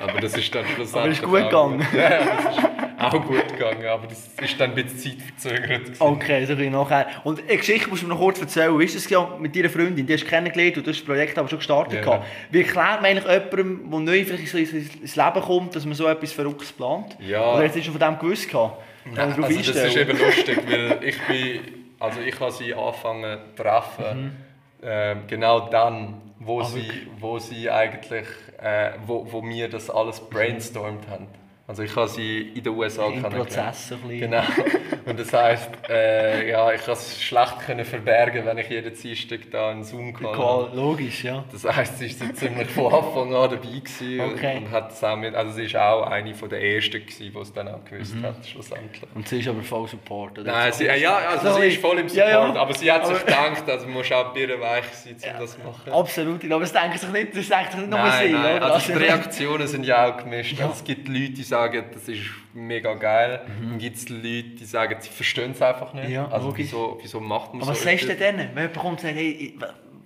Aber 0.00 0.20
das 0.20 0.36
ist 0.36 0.54
dann 0.54 0.64
schlussendlich 0.66 0.96
Aber 0.96 1.08
ist 1.08 1.22
gut 1.22 1.54
auch 1.54 1.70
gegangen. 1.70 1.86
Ja, 1.94 2.18
das 2.18 2.56
ist 2.56 2.64
auch 2.98 3.26
gut 3.26 3.48
gegangen, 3.48 3.86
aber 3.86 4.06
das 4.06 4.30
ist 4.40 4.60
dann 4.60 4.70
ein 4.70 4.74
bisschen 4.76 5.18
zeitverzögert. 5.18 5.84
gewesen. 5.84 6.02
Okay, 6.02 6.44
so 6.44 6.52
ein 6.52 6.58
bisschen 6.58 6.72
nachher. 6.72 7.06
Und 7.24 7.40
eine 7.40 7.56
Geschichte 7.58 7.88
musst 7.88 8.02
du 8.02 8.06
mir 8.06 8.14
noch 8.14 8.20
kurz 8.20 8.40
erzählen. 8.40 8.78
Wie 8.78 8.84
ist 8.84 8.94
es 8.94 9.10
mit 9.40 9.56
deiner 9.56 9.70
Freundin? 9.70 10.06
Die 10.06 10.12
hast 10.12 10.24
du 10.24 10.28
kennengelernt 10.28 10.76
und 10.76 10.86
du 10.86 10.90
hast 10.90 11.00
das 11.00 11.06
Projekt 11.06 11.38
aber 11.38 11.48
schon 11.48 11.58
gestartet. 11.58 12.04
Ja. 12.04 12.22
Wie 12.50 12.58
erklärt 12.58 13.02
man 13.02 13.06
eigentlich 13.06 13.24
jemandem, 13.24 13.90
der 13.90 14.00
neu 14.00 14.24
vielleicht 14.24 14.54
ins 14.54 15.16
Leben 15.16 15.40
kommt, 15.40 15.76
dass 15.76 15.84
man 15.84 15.94
so 15.94 16.06
etwas 16.06 16.32
Verrücktes 16.32 16.72
plant? 16.72 17.16
Ja. 17.20 17.54
Oder 17.54 17.64
hast 17.64 17.76
du 17.76 17.82
schon 17.82 17.98
von 17.98 18.00
dem 18.00 18.18
gewusst? 18.18 18.48
Gehabt? 18.48 18.82
Darauf 19.14 19.44
Also 19.44 19.56
das 19.56 19.66
ist 19.66 19.96
eben 19.96 20.18
lustig, 20.18 20.58
weil 20.66 20.98
ich 21.02 21.18
bin, 21.26 21.83
also 22.04 22.20
ich 22.20 22.38
habe 22.40 22.52
sie 22.52 22.74
angefangen 22.74 23.38
zu 23.56 23.62
treffen, 23.62 24.36
ähm, 24.82 25.22
genau 25.26 25.68
dann, 25.68 26.20
wo, 26.38 26.58
Mhm. 26.58 26.64
Ah, 26.64 26.68
sie, 26.68 26.90
wo 27.18 27.38
sie 27.38 27.70
eigentlich, 27.70 28.26
äh, 28.60 28.92
wo, 29.06 29.26
wo 29.32 29.42
wir 29.42 29.68
das 29.68 29.90
alles 29.90 30.20
brainstormt 30.20 31.08
haben. 31.08 31.26
Also 31.66 31.82
ich 31.82 31.96
habe 31.96 32.08
sie 32.08 32.52
in 32.54 32.62
den 32.62 32.74
USA 32.74 33.06
Im. 33.06 33.22
Prozess 33.22 33.90
ein 33.92 33.98
bisschen. 34.00 34.20
Genau. 34.30 34.42
Und 35.06 35.18
das 35.18 35.32
heisst, 35.32 35.70
äh, 35.88 36.50
ja, 36.50 36.70
ich 36.72 36.78
konnte 36.82 36.92
es 37.00 37.22
schlecht 37.22 37.58
können 37.66 37.84
verbergen, 37.86 38.44
wenn 38.44 38.58
ich 38.58 38.68
jeden 38.68 38.94
Dienstag 38.94 39.40
da 39.50 39.70
einen 39.70 39.82
Zoom-Call 39.82 40.32
Klar, 40.34 40.70
Logisch, 40.74 41.24
ja. 41.24 41.42
das 41.50 41.64
heisst, 41.64 41.98
sie 41.98 42.20
war 42.20 42.26
so 42.28 42.32
ziemlich 42.34 42.68
von 42.68 42.92
Anfang 42.92 43.34
an 43.34 43.50
dabei 43.50 43.56
gewesen 43.80 44.20
Okay. 44.20 44.58
und 44.58 44.70
hat 44.70 44.92
es 44.92 45.02
auch 45.04 45.16
mit, 45.16 45.34
also 45.34 45.52
sie 45.52 45.72
war 45.74 45.94
auch 45.94 46.06
eine 46.10 46.34
von 46.34 46.48
der 46.50 46.62
ersten 46.62 47.00
gewesen, 47.00 47.32
die 47.34 47.38
es 47.38 47.52
dann 47.52 47.68
auch 47.68 47.84
gewusst 47.84 48.14
Mhm. 48.14 48.22
hat 48.24 48.46
schlussendlich. 48.46 49.02
Und 49.14 49.26
sie 49.28 49.40
ist 49.40 49.48
aber 49.48 49.62
voll 49.62 49.88
Support, 49.88 50.38
oder? 50.38 50.52
Nein, 50.52 50.72
sie, 50.72 50.86
äh, 50.86 51.00
ja, 51.00 51.16
also 51.16 51.48
Sorry. 51.48 51.62
sie 51.70 51.74
ist 51.76 51.80
voll 51.82 51.98
im 51.98 52.08
Ja, 52.08 52.30
Support, 52.30 52.54
ja. 52.56 52.60
aber 52.62 52.74
sie 52.74 52.92
hat 52.92 53.06
sich 53.06 53.18
gedacht, 53.24 53.68
also 53.70 53.86
man 53.86 53.94
muss 53.94 54.12
auch 54.12 54.32
birrenweich 54.34 54.84
sein, 54.92 55.16
um 55.34 55.40
das 55.40 55.52
zu 55.52 55.60
machen. 55.60 55.92
Absolut, 55.92 56.44
aber 56.44 56.60
das 56.60 56.72
denken 56.72 56.98
sich 56.98 57.10
nicht, 57.10 57.36
das 57.36 57.48
denkt 57.48 57.70
sich 57.72 57.80
nicht 57.80 57.90
nur 57.90 57.98
Nein, 57.98 58.26
sie, 58.26 58.32
nein, 58.34 58.56
oder? 58.56 58.72
also 58.74 58.92
die 58.92 58.98
Reaktionen 59.04 59.66
sind 59.66 59.84
ja 59.84 60.10
auch 60.12 60.16
gemischt. 60.18 60.58
Ja. 60.58 60.66
Also 60.66 60.76
es 60.78 60.84
gibt 60.84 61.08
Leute, 61.08 61.30
die 61.32 61.42
sagen, 61.54 61.84
das 61.92 62.08
ist 62.08 62.22
mega 62.52 62.94
geil. 62.94 63.40
Dann 63.46 63.78
gibt 63.78 63.96
es 63.96 64.08
Leute, 64.08 64.50
die 64.58 64.64
sagen, 64.64 64.96
sie 65.00 65.08
verstehen 65.08 65.52
es 65.52 65.62
einfach 65.62 65.92
nicht. 65.94 66.08
Mhm. 66.08 66.14
Ja, 66.14 66.28
also 66.28 66.48
logisch. 66.48 66.66
wieso, 66.66 66.98
wieso 67.00 67.20
macht 67.20 67.52
man 67.52 67.62
Aber 67.62 67.70
was 67.72 67.78
so 67.78 67.84
sagst 67.84 68.08
du 68.08 68.14
denen, 68.14 68.50
wenn 68.54 68.64
jemand 68.64 68.74
kommt 68.74 68.92
und 68.92 69.00
sagt, 69.00 69.14
hey, 69.14 69.54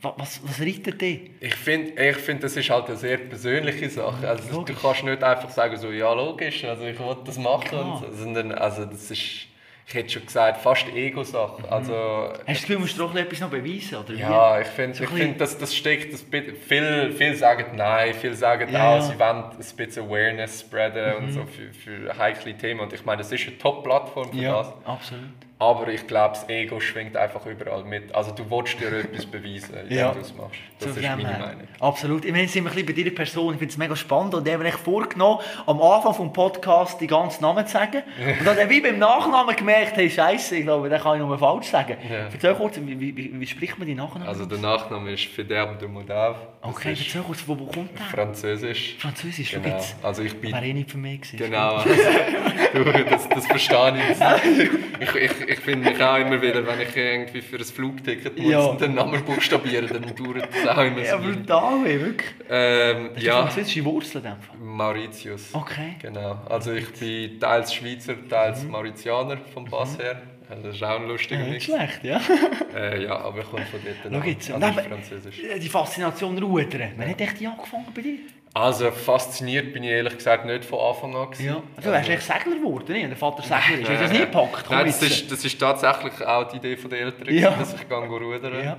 was, 0.00 0.12
was, 0.16 0.40
was 0.44 0.60
reitet 0.60 1.00
dich? 1.00 1.30
Ich 1.40 1.54
finde, 1.54 2.08
ich 2.08 2.16
find, 2.16 2.42
das 2.42 2.56
ist 2.56 2.70
halt 2.70 2.86
eine 2.86 2.96
sehr 2.96 3.16
persönliche 3.16 3.88
Sache. 3.90 4.28
Also, 4.28 4.62
du 4.62 4.74
kannst 4.74 5.04
nicht 5.04 5.22
einfach 5.22 5.50
sagen, 5.50 5.76
so, 5.76 5.90
ja, 5.90 6.12
logisch, 6.12 6.64
also 6.64 6.84
ich 6.84 6.98
will 6.98 7.16
das 7.24 7.38
machen. 7.38 7.78
Und, 7.78 8.00
so, 8.00 8.06
sondern, 8.12 8.52
also, 8.52 8.84
das 8.84 9.10
ist, 9.10 9.46
ich 9.88 9.94
hätte 9.94 10.10
schon 10.10 10.26
gesagt, 10.26 10.60
fast 10.60 10.86
Ego-Sache. 10.88 11.70
Also, 11.70 11.94
Hast 11.94 12.38
du 12.40 12.44
das 12.46 12.60
Gefühl, 12.60 12.76
du 12.76 12.80
musst 12.82 12.98
doch 13.00 13.14
etwas 13.14 13.40
noch 13.40 13.48
beweisen, 13.48 13.96
oder 13.96 14.10
wie? 14.10 14.18
ja, 14.20 14.60
ich 14.60 14.66
finde, 14.68 14.94
So 14.98 15.04
ich 15.04 15.10
find, 15.10 15.40
das, 15.40 15.56
das 15.56 15.74
steckt, 15.74 16.12
das, 16.12 16.22
viel, 16.22 17.12
viele 17.16 17.34
sagen 17.34 17.74
nein, 17.74 18.12
viele 18.12 18.34
sagen 18.34 18.70
Ja, 18.70 18.90
auch, 18.90 18.94
ja. 18.96 19.00
sie 19.00 19.18
wollen 19.18 19.44
ein 19.44 19.76
bisschen 19.76 20.06
Awareness 20.06 20.60
spreaden 20.60 21.16
und 21.16 21.32
so 21.32 21.46
für, 21.46 21.72
für 21.72 22.18
heikle 22.18 22.54
Themen. 22.56 22.80
Und 22.80 22.92
ich 22.92 23.04
meine, 23.06 23.22
das 23.22 23.32
ist 23.32 23.46
eine 23.46 23.56
Top-Plattform 23.56 24.30
für 24.30 24.36
Ja, 24.42 24.58
das. 24.58 24.72
absolut. 24.84 25.22
Aber 25.60 25.88
ich 25.88 26.06
glaube, 26.06 26.34
das 26.34 26.48
Ego 26.48 26.78
schwingt 26.78 27.16
einfach 27.16 27.44
überall 27.44 27.82
mit. 27.82 28.14
Also 28.14 28.30
du 28.30 28.48
willst 28.48 28.78
dir 28.80 28.92
etwas 28.92 29.26
beweisen, 29.26 29.74
wenn 29.74 29.98
Ja. 29.98 30.12
du 30.12 30.20
es 30.20 30.32
machst. 30.32 30.54
Das 30.78 30.92
Zu 30.94 31.00
ist 31.00 31.04
meine 31.08 31.28
her. 31.28 31.38
Meinung. 31.38 31.68
Absolut. 31.80 32.24
Ich 32.24 32.30
meine, 32.30 32.46
sind 32.46 32.62
wir 32.64 32.70
ein 32.70 32.74
bisschen 32.76 32.94
bei 32.94 33.02
deiner 33.02 33.14
Person. 33.16 33.54
Ich 33.54 33.58
finde 33.58 33.72
es 33.72 33.76
mega 33.78 33.96
spannend. 33.96 34.34
Und 34.36 34.46
ich 34.46 34.54
habe 34.54 34.62
mir 34.62 34.70
vorgenommen, 34.70 35.40
am 35.66 35.82
Anfang 35.82 36.12
des 36.26 36.32
Podcasts 36.32 36.96
die 36.98 37.08
ganzen 37.08 37.42
Namen 37.42 37.66
zu 37.66 37.72
sagen. 37.72 38.04
Und 38.38 38.46
dann 38.46 38.56
habe 38.56 38.62
ich 38.62 38.70
wie 38.70 38.80
beim 38.80 39.00
Nachnamen 39.00 39.56
gemerkt, 39.56 39.96
hey, 39.96 40.08
Scheiße, 40.08 40.56
ich 40.58 40.62
glaube, 40.62 40.88
den 40.88 41.00
kann 41.00 41.20
ich 41.20 41.26
nur 41.26 41.36
falsch 41.36 41.66
sagen. 41.66 41.96
Ja. 42.08 42.28
Erzähl 42.32 42.54
kurz, 42.54 42.78
wie, 42.80 43.16
wie, 43.16 43.40
wie, 43.40 43.46
spricht 43.46 43.76
man 43.78 43.88
die 43.88 43.96
Nachnamen? 43.96 44.28
Also 44.28 44.46
der 44.46 44.58
Nachname 44.58 45.10
ist 45.12 45.24
Federbe 45.24 45.74
de 45.76 45.88
Modave. 45.88 46.36
Das 46.62 46.70
okay, 46.70 46.90
erzähl 46.90 47.22
kurz, 47.22 47.42
wo, 47.46 47.58
wo 47.58 47.66
kommt 47.66 47.98
der? 47.98 48.06
Französisch. 48.06 48.96
Französisch, 49.00 49.50
Genau. 49.50 49.66
jetzt. 49.68 49.96
Also 50.04 50.22
ich 50.22 50.40
bin 50.40 50.52
Wäre 50.52 50.66
eh 50.66 50.72
nicht 50.72 50.90
für 50.90 50.98
mich 50.98 51.20
gewesen. 51.22 51.36
Genau, 51.38 51.82
du, 52.74 53.04
das, 53.10 53.28
das 53.28 53.46
verstehe 53.48 53.94
ich. 54.12 54.18
Ich, 55.00 55.14
ich, 55.14 55.47
ich 55.48 55.58
finde 55.60 55.90
mich 55.90 56.02
auch 56.02 56.16
immer 56.18 56.40
wieder, 56.40 56.66
wenn 56.66 56.80
ich 56.80 56.96
irgendwie 56.96 57.40
für 57.42 57.56
ein 57.56 57.64
Flugticket 57.64 58.38
muss 58.38 58.50
Ja. 58.50 58.60
und 58.60 58.80
den 58.80 58.94
Namen 58.94 59.24
buchstabieren, 59.24 59.88
dann 59.88 60.14
dauert 60.14 60.48
das 60.52 60.68
auch 60.68 60.82
immer 60.84 61.00
Ja, 61.02 61.18
so. 61.20 61.24
brutal, 61.30 61.86
ey, 61.86 62.00
wirklich. 62.00 62.30
Ähm, 62.50 63.10
du 63.16 63.20
ja, 63.24 63.42
französische 63.42 63.84
Wurzeln 63.84 64.24
in 64.24 64.30
dem 64.32 64.40
Fall? 64.42 64.56
Mauritius. 64.58 65.54
Okay. 65.54 65.96
Genau. 66.00 66.40
Also 66.48 66.72
ich 66.72 66.88
bin 66.92 67.38
teils 67.40 67.74
Schweizer, 67.74 68.14
teils 68.28 68.64
Mhm. 68.64 68.70
Mauritianer 68.70 69.38
vom 69.52 69.64
Pass 69.64 69.98
her. 69.98 70.22
Das 70.48 70.74
ist 70.74 70.82
auch 70.82 70.98
ein 70.98 71.06
lustiger 71.08 71.42
Ja, 71.42 71.46
nicht 71.48 71.64
schlecht, 71.64 72.02
ja. 72.04 72.20
Äh, 72.74 73.04
ja, 73.04 73.18
aber 73.18 73.40
ich 73.40 73.50
komme 73.50 73.66
von 73.66 73.80
dort. 73.84 73.96
Schau 74.22 74.28
jetzt. 74.28 74.50
Also 74.50 74.66
ist 74.80 74.86
Französisch. 74.86 75.42
die 75.60 75.68
Faszination 75.68 76.38
Rudern. 76.38 76.92
Wann 76.96 77.08
hat 77.10 77.20
echt 77.20 77.40
die 77.40 77.46
angefangen 77.46 77.84
bei 77.94 78.00
dir? 78.00 78.18
Also 78.58 78.90
fasziniert 78.90 79.72
bin 79.72 79.84
ich 79.84 79.90
ehrlich 79.90 80.16
gesagt 80.16 80.44
nicht 80.44 80.64
von 80.64 80.80
Anfang 80.80 81.14
an. 81.14 81.30
gewesen. 81.30 81.46
Ja. 81.46 81.52
Du 81.54 81.62
Also- 81.76 81.90
wärst 81.92 82.08
echt 82.10 82.22
Segler 82.22 82.56
geworden, 82.56 82.84
nicht? 82.92 83.02
Wenn 83.02 83.10
der 83.10 83.16
Vater 83.16 83.42
Segler 83.42 83.78
ist. 83.80 83.88
Hast 83.88 83.98
du 84.00 84.02
das 84.04 84.12
nie 84.12 84.18
gepackt? 84.18 84.64
Komm 84.66 84.76
Nein, 84.76 84.86
das 84.86 85.02
ist, 85.02 85.30
das 85.30 85.44
ist 85.44 85.58
tatsächlich 85.60 86.26
auch 86.26 86.44
die 86.48 86.56
Idee 86.56 86.74
der 86.76 87.00
Eltern, 87.00 87.34
Ja. 87.34 87.50
dass 87.50 87.74
ich 87.74 87.88
gehe 87.88 87.98
rudern. 87.98 88.64
Ja. 88.64 88.76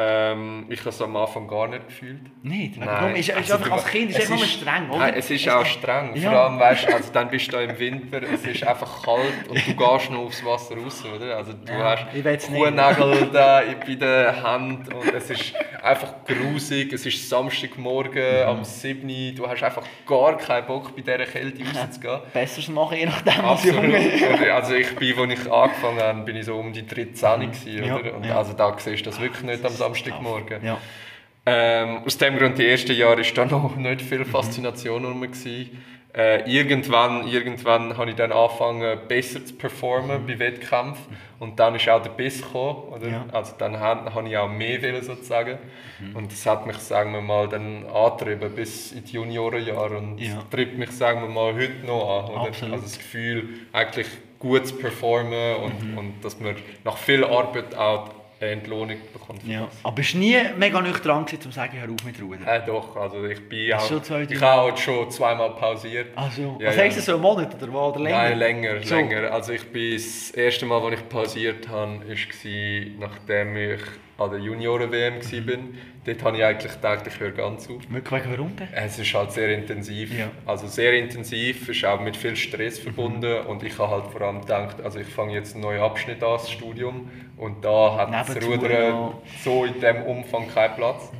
Ähm, 0.00 0.66
ich 0.68 0.78
habe 0.80 0.90
es 0.90 1.02
am 1.02 1.16
Anfang 1.16 1.48
gar 1.48 1.66
nicht 1.66 1.86
gefühlt. 1.88 2.20
Nicht? 2.44 2.76
Nein. 2.76 2.88
Warum? 2.88 3.14
Ist, 3.16 3.28
ist 3.30 3.36
Also, 3.36 3.54
einfach 3.54 3.70
als 3.72 3.86
Kind 3.86 4.10
ist 4.10 4.18
es 4.20 4.30
einfach 4.30 4.44
ist- 4.44 4.52
streng, 4.52 4.90
oder? 4.90 4.98
Nein, 4.98 5.14
es 5.16 5.28
ist 5.30 5.48
auch 5.48 5.66
streng. 5.66 6.14
Ja. 6.14 6.30
Vor 6.30 6.40
allem, 6.40 6.60
weißt, 6.60 6.92
also 6.92 7.12
dann 7.12 7.28
bist 7.30 7.52
du 7.52 7.56
im 7.56 7.76
Winter, 7.78 8.20
es 8.22 8.44
ist 8.46 8.64
einfach 8.64 9.02
kalt 9.02 9.48
und 9.48 9.56
du 9.66 9.74
gehst 9.74 10.10
noch 10.10 10.18
aufs 10.20 10.44
Wasser 10.44 10.76
raus, 10.76 11.04
oder? 11.16 11.36
Also 11.36 11.52
du 11.52 11.72
Ja, 11.72 11.96
hast. 11.98 12.46
Kuhnägel 12.46 13.28
da 13.32 13.62
bei 13.84 13.94
der 13.96 14.40
Hand 14.42 14.94
und 14.94 15.12
es 15.12 15.30
ist 15.30 15.52
einfach 15.82 16.14
grusig. 16.26 16.92
Es 16.92 17.04
ist 17.04 17.28
Samstagmorgen 17.28 18.22
Mhm. 18.44 18.48
am 18.48 18.64
7 18.64 19.08
Uhr, 19.08 19.32
du 19.34 19.48
hast 19.48 19.62
einfach 19.64 19.82
gar 20.06 20.36
keinen 20.36 20.66
Bock, 20.66 20.94
bei 20.94 21.02
dieser 21.02 21.26
Kälte 21.26 21.62
rauszugehen. 21.76 22.20
Besseres 22.32 22.68
machen, 22.68 22.98
je 22.98 23.06
nachdem, 23.06 23.34
was 23.42 23.66
Absolut. 23.66 23.94
Also 24.52 24.74
ich 24.74 24.94
bin, 24.94 25.18
als 25.30 25.40
ich 25.40 25.52
angefangen 25.52 26.00
habe, 26.00 26.20
bin 26.22 26.36
ich 26.36 26.44
so 26.46 26.56
um 26.56 26.72
die 26.72 26.86
13 26.86 27.40
gewesen, 27.50 27.84
Ja, 27.84 27.96
oder? 27.96 28.14
Und 28.14 28.24
ja. 28.24 28.36
also 28.38 28.52
da 28.52 28.76
siehst 28.78 29.04
du 29.04 29.10
das 29.10 29.20
wirklich 29.20 29.42
nicht 29.42 29.64
am 29.64 29.72
Samstagmorgen. 29.94 30.64
Ja. 30.64 30.78
Ähm, 31.46 32.02
aus 32.04 32.18
dem 32.18 32.36
Grund, 32.36 32.58
die 32.58 32.66
ersten 32.68 32.92
Jahre 32.94 33.22
war 33.22 33.32
da 33.34 33.44
noch 33.46 33.76
nicht 33.76 34.02
viel 34.02 34.24
Faszination 34.24 35.04
rum. 35.04 35.20
gewesen. 35.22 35.82
Äh, 36.16 36.50
irgendwann, 36.50 37.28
irgendwann 37.28 37.96
habe 37.96 38.10
ich 38.10 38.16
dann 38.16 38.32
angefangen, 38.32 38.98
besser 39.08 39.44
zu 39.44 39.54
performen 39.54 40.26
bei 40.26 40.38
Wettkämpfen. 40.38 41.16
Und 41.38 41.60
dann 41.60 41.74
ist 41.76 41.88
auch 41.88 42.02
der 42.02 42.10
Biss 42.10 42.42
gekommen. 42.42 42.88
Oder? 42.94 43.08
Ja. 43.08 43.24
Also 43.32 43.54
dann 43.58 43.78
habe 43.78 44.28
ich 44.28 44.36
auch 44.36 44.48
mehr 44.48 44.82
wollen, 44.82 45.02
sozusagen. 45.02 45.58
Und 46.14 46.32
das 46.32 46.44
hat 46.46 46.66
mich, 46.66 46.76
sagen 46.78 47.12
wir 47.12 47.20
mal, 47.20 47.48
dann 47.48 47.84
angetrieben 47.86 48.50
bis 48.54 48.92
in 48.92 49.04
die 49.04 49.12
Juniorenjahre. 49.12 49.98
Und 49.98 50.18
Ja. 50.18 50.42
treibt 50.50 50.76
mich, 50.78 50.90
sagen 50.90 51.22
wir 51.22 51.28
mal, 51.28 51.54
heute 51.54 51.86
noch 51.86 52.34
an. 52.34 52.46
Also 52.72 52.82
das 52.82 52.98
Gefühl, 52.98 53.48
eigentlich 53.72 54.06
gut 54.38 54.66
zu 54.66 54.76
performen 54.76 55.56
und, 55.56 55.82
Mhm. 55.92 55.98
und 55.98 56.24
dass 56.24 56.40
man 56.40 56.56
nach 56.84 56.96
viel 56.96 57.22
Arbeit 57.24 57.74
auch 57.76 58.08
Entlohnung 58.40 58.96
bekommt. 59.12 59.44
Ja. 59.46 59.68
Aber 59.82 59.94
bist 59.96 60.14
du 60.14 60.18
nie 60.18 60.36
mega 60.56 60.80
nüchtern 60.80 61.18
um 61.18 61.26
zu 61.26 61.50
sagen, 61.50 61.78
hör 61.78 61.88
auf 61.90 62.04
mit 62.04 62.20
Rudern? 62.22 62.46
Äh, 62.46 62.64
doch, 62.64 62.96
also 62.96 63.24
ich 63.24 63.48
bin 63.48 63.72
auch, 63.72 63.90
ich 64.30 64.40
habe 64.40 64.76
schon 64.76 65.10
zweimal 65.10 65.50
pausiert. 65.56 66.16
Also, 66.16 66.56
Ja, 66.60 66.68
was 66.68 66.76
ja. 66.76 66.82
heisst 66.82 66.98
das, 66.98 67.04
so 67.06 67.12
einen 67.14 67.22
Monat 67.22 67.54
oder, 67.60 67.72
was, 67.72 67.94
oder 67.94 68.00
länger? 68.00 68.16
Nein, 68.18 68.38
länger, 68.38 68.82
So. 68.82 68.94
länger. 68.94 69.32
Also 69.32 69.52
ich 69.52 69.64
bin 69.72 69.92
das 69.94 70.30
erste 70.30 70.66
Mal, 70.66 70.80
als 70.82 71.00
ich 71.00 71.08
pausiert 71.08 71.68
habe, 71.68 72.00
war, 72.00 73.08
nachdem 73.08 73.56
ich 73.56 73.80
an 74.18 74.30
der 74.30 74.40
Junioren-WM 74.40 75.14
war. 75.14 75.58
Dort 76.04 76.24
habe 76.24 76.36
ich 76.38 76.44
eigentlich 76.44 76.72
gedacht, 76.72 77.06
ich 77.06 77.20
höre 77.20 77.30
ganz 77.30 77.68
auf. 77.68 77.82
Wirklich, 77.88 78.22
warum 78.28 78.56
denn? 78.56 78.68
Es 78.74 78.98
ist 78.98 79.14
halt 79.14 79.30
sehr 79.30 79.56
intensiv. 79.56 80.16
Ja. 80.18 80.30
Also 80.44 80.66
sehr 80.66 80.94
intensiv, 80.94 81.68
ist 81.68 81.84
auch 81.84 82.00
mit 82.00 82.16
viel 82.16 82.34
Stress 82.34 82.78
verbunden 82.78 83.46
und 83.46 83.62
ich 83.62 83.78
habe 83.78 83.90
halt 83.90 84.06
vor 84.06 84.22
allem 84.22 84.40
gedacht, 84.40 84.80
also 84.82 84.98
ich 84.98 85.06
fange 85.06 85.34
jetzt 85.34 85.54
einen 85.54 85.62
neuen 85.62 85.80
Abschnitt 85.80 86.22
an, 86.22 86.32
das 86.32 86.50
Studium 86.50 87.10
und 87.36 87.64
da 87.64 87.96
hat 87.96 88.12
das 88.12 88.34
Nebentouren 88.34 88.92
Rudern 88.92 89.14
so 89.44 89.64
in 89.64 89.80
dem 89.80 90.02
Umfang 90.02 90.48
keinen 90.48 90.74
Platz. 90.74 91.12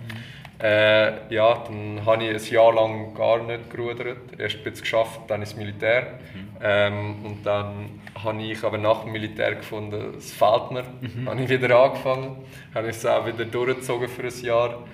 Äh, 0.60 1.32
ja, 1.32 1.62
dann 1.66 2.04
habe 2.04 2.24
ich 2.24 2.48
ein 2.48 2.54
Jahr 2.54 2.74
lang 2.74 3.14
gar 3.14 3.42
nicht 3.44 3.70
gerudert. 3.70 4.18
Erst 4.36 4.56
ein 4.56 4.64
bisschen 4.64 4.80
geschafft, 4.80 5.20
dann 5.28 5.40
ins 5.40 5.54
Militär. 5.54 6.18
Mhm. 6.34 6.48
Ähm, 6.60 7.14
und 7.24 7.46
dann 7.46 8.00
habe 8.24 8.42
ich 8.42 8.64
aber 8.64 8.76
nach 8.78 9.04
dem 9.04 9.12
Militär 9.12 9.54
gefunden, 9.54 10.14
es 10.16 10.32
fehlt 10.32 10.72
mir. 10.72 10.84
Mhm. 11.00 11.28
Habe 11.28 11.42
ich 11.42 11.48
wieder 11.48 11.78
angefangen, 11.78 12.36
habe 12.74 12.88
ich 12.88 12.96
es 12.96 13.06
auch 13.06 13.24
wieder 13.24 13.44
durchgezogen 13.44 14.08
für 14.08 14.22
ein 14.24 14.44
Jahr. 14.44 14.70
Mhm. 14.70 14.84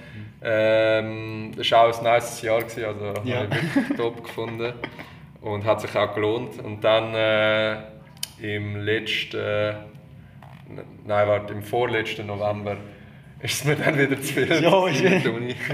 Ähm, 0.43 1.53
das 1.57 1.71
war 1.71 1.89
auch 1.89 1.99
ein 1.99 2.05
nice 2.05 2.43
Jahr, 2.43 2.61
gewesen, 2.61 2.85
also 2.85 3.15
ja. 3.25 3.37
habe 3.37 3.49
ich 3.51 3.75
wirklich 3.75 3.97
top 3.97 4.23
gefunden 4.23 4.75
und 5.41 5.65
hat 5.65 5.81
sich 5.81 5.97
auch 5.97 6.15
gelohnt. 6.15 6.63
Und 6.63 6.85
dann 6.85 7.15
äh, 7.15 7.77
im 8.39 8.85
letzten, 8.85 9.77
nein, 11.07 11.29
warte, 11.29 11.55
im 11.55 11.63
vorletzten 11.63 12.27
November 12.27 12.77
ist 13.45 13.61
es 13.61 13.65
mir 13.65 13.77
dann 13.77 13.99
wieder 13.99 14.21
zu 14.21 14.33
viel 14.33 14.51
ja, 14.51 14.59
der 14.61 15.35
Uni. 15.35 15.55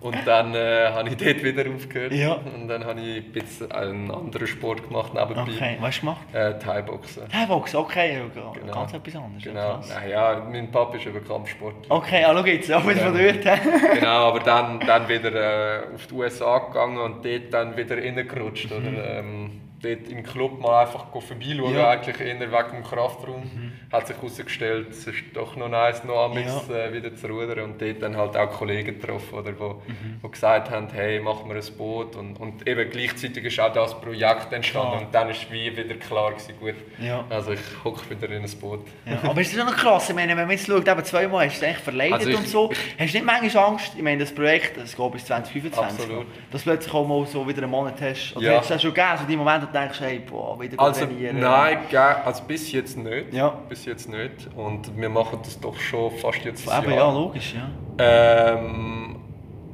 Und 0.00 0.18
dann 0.26 0.54
äh, 0.54 0.90
habe 0.92 1.08
ich 1.08 1.16
dort 1.16 1.42
wieder 1.42 1.64
aufgehört. 1.74 2.12
Ja. 2.12 2.34
Und 2.34 2.68
dann 2.68 2.84
habe 2.84 3.00
ich 3.00 3.24
ein 3.24 3.32
bisschen 3.32 3.72
einen 3.72 4.10
anderen 4.10 4.46
Sport 4.46 4.86
gemacht 4.86 5.14
nebenbei. 5.14 5.42
Okay, 5.42 5.76
was 5.80 5.88
hast 5.88 5.96
du 5.96 6.00
gemacht? 6.02 6.34
Äh, 6.34 6.58
Thai-Boxen. 6.58 7.28
Thai-Boxen, 7.30 7.76
okay. 7.78 8.20
Genau. 8.34 8.52
Ganz 8.70 8.92
etwas 8.92 9.16
anderes. 9.16 9.42
Genau. 9.42 9.80
Naja, 9.88 10.46
mein 10.50 10.70
Papa 10.70 10.98
ist 10.98 11.06
über 11.06 11.20
Kampfsport. 11.20 11.86
Okay, 11.88 12.22
schau 12.22 12.44
jetzt, 12.44 12.70
auch 12.70 12.86
wieder 12.86 13.00
von 13.00 13.16
dort. 13.16 13.94
genau, 13.94 14.28
aber 14.28 14.40
dann, 14.40 14.78
dann 14.80 15.08
wieder 15.08 15.32
äh, 15.32 15.94
auf 15.94 16.06
die 16.06 16.14
USA 16.14 16.58
gegangen 16.58 16.98
und 16.98 17.24
dort 17.24 17.54
dann 17.54 17.74
wieder 17.74 17.96
reingerutscht. 17.96 18.70
Mhm. 18.70 18.76
Oder, 18.76 19.18
ähm, 19.20 19.60
dort 19.84 20.08
im 20.08 20.22
Club 20.22 20.60
mal 20.60 20.82
einfach 20.82 21.06
vorbeischauen, 21.10 21.74
ja. 21.74 21.90
eigentlich 21.90 22.20
eher 22.20 22.40
wegen 22.40 22.70
dem 22.72 22.84
Kraftraum. 22.84 23.42
Mhm. 23.42 23.72
Hat 23.92 24.06
sich 24.06 24.16
herausgestellt, 24.16 24.88
es 24.90 25.06
ist 25.06 25.24
doch 25.34 25.56
noch 25.56 25.68
nice, 25.68 26.04
noch 26.04 26.24
einmal 26.24 26.44
ja. 26.44 26.74
äh, 26.74 26.92
wieder 26.92 27.14
zu 27.14 27.28
rudern 27.28 27.60
und 27.60 27.80
dort 27.80 28.02
dann 28.02 28.16
halt 28.16 28.36
auch 28.36 28.50
Kollegen 28.50 28.98
getroffen, 28.98 29.38
oder, 29.38 29.58
wo, 29.58 29.68
mhm. 29.86 30.18
wo 30.22 30.28
gesagt 30.28 30.70
haben, 30.70 30.88
hey, 30.92 31.20
machen 31.20 31.48
wir 31.48 31.56
ein 31.56 31.76
Boot 31.76 32.16
und, 32.16 32.40
und 32.40 32.66
eben 32.66 32.90
gleichzeitig 32.90 33.44
ist 33.44 33.60
auch 33.60 33.72
das 33.72 34.00
Projekt 34.00 34.52
entstanden 34.52 34.90
klar. 34.90 35.02
und 35.02 35.14
dann 35.14 35.30
ist 35.30 35.50
wie 35.50 35.76
wieder 35.76 35.94
klar 35.94 36.32
gewesen, 36.32 36.54
gut, 36.58 36.74
ja. 36.98 37.24
also 37.28 37.52
ich 37.52 37.60
hocke 37.84 38.08
wieder 38.10 38.30
in 38.34 38.42
ein 38.42 38.50
Boot. 38.60 38.86
Ja. 39.06 39.28
Aber 39.28 39.40
es 39.40 39.48
ist 39.48 39.58
schon 39.58 39.66
noch 39.66 39.76
krass, 39.76 40.08
ich 40.08 40.14
meine, 40.14 40.36
wenn 40.36 40.46
man 40.46 40.56
jetzt 40.56 40.66
schaut, 40.66 40.88
eben 40.88 41.04
zweimal 41.04 41.46
hast 41.46 41.60
du 41.60 41.66
es 41.66 41.80
verleidet 41.80 42.14
also 42.14 42.30
ich, 42.30 42.36
und 42.36 42.48
so, 42.48 42.70
hast 42.98 43.14
du 43.14 43.18
nicht 43.18 43.24
manchmal 43.24 43.64
Angst, 43.64 43.92
ich 43.96 44.02
meine, 44.02 44.20
das 44.20 44.34
Projekt, 44.34 44.76
das 44.76 44.96
geht 44.96 45.12
bis 45.12 45.24
2025, 45.26 46.00
absolut. 46.00 46.26
dass 46.50 46.64
du 46.64 46.70
plötzlich 46.70 46.94
auch 46.94 47.06
mal 47.06 47.26
so 47.26 47.46
wieder 47.46 47.62
einen 47.62 47.70
Monat 47.70 48.00
hast, 48.00 48.36
oder 48.36 48.46
ja. 48.46 48.58
hast 48.58 48.70
du 48.70 48.78
schon 48.78 48.94
gegeben, 48.94 49.18
so 49.18 49.24
die 49.24 49.36
Momente, 49.36 49.68
denkst, 49.74 50.00
hey, 50.00 50.20
boah, 50.20 50.58
wieder 50.60 50.80
also, 50.80 51.04
trainieren? 51.04 51.40
Nein, 51.40 51.78
also 52.24 52.44
bis 52.44 52.72
jetzt 52.72 52.96
nicht. 52.96 53.32
Ja. 53.32 53.48
Bis 53.68 53.84
jetzt 53.84 54.08
nicht. 54.08 54.48
Und 54.56 54.96
wir 54.96 55.08
machen 55.08 55.40
das 55.42 55.60
doch 55.60 55.78
schon 55.78 56.10
fast 56.18 56.44
jetzt 56.44 56.68
ein 56.68 56.84
Jahr. 56.84 56.96
ja, 56.96 57.12
logisch, 57.12 57.54
ja. 57.54 57.70
Ähm, 57.98 59.16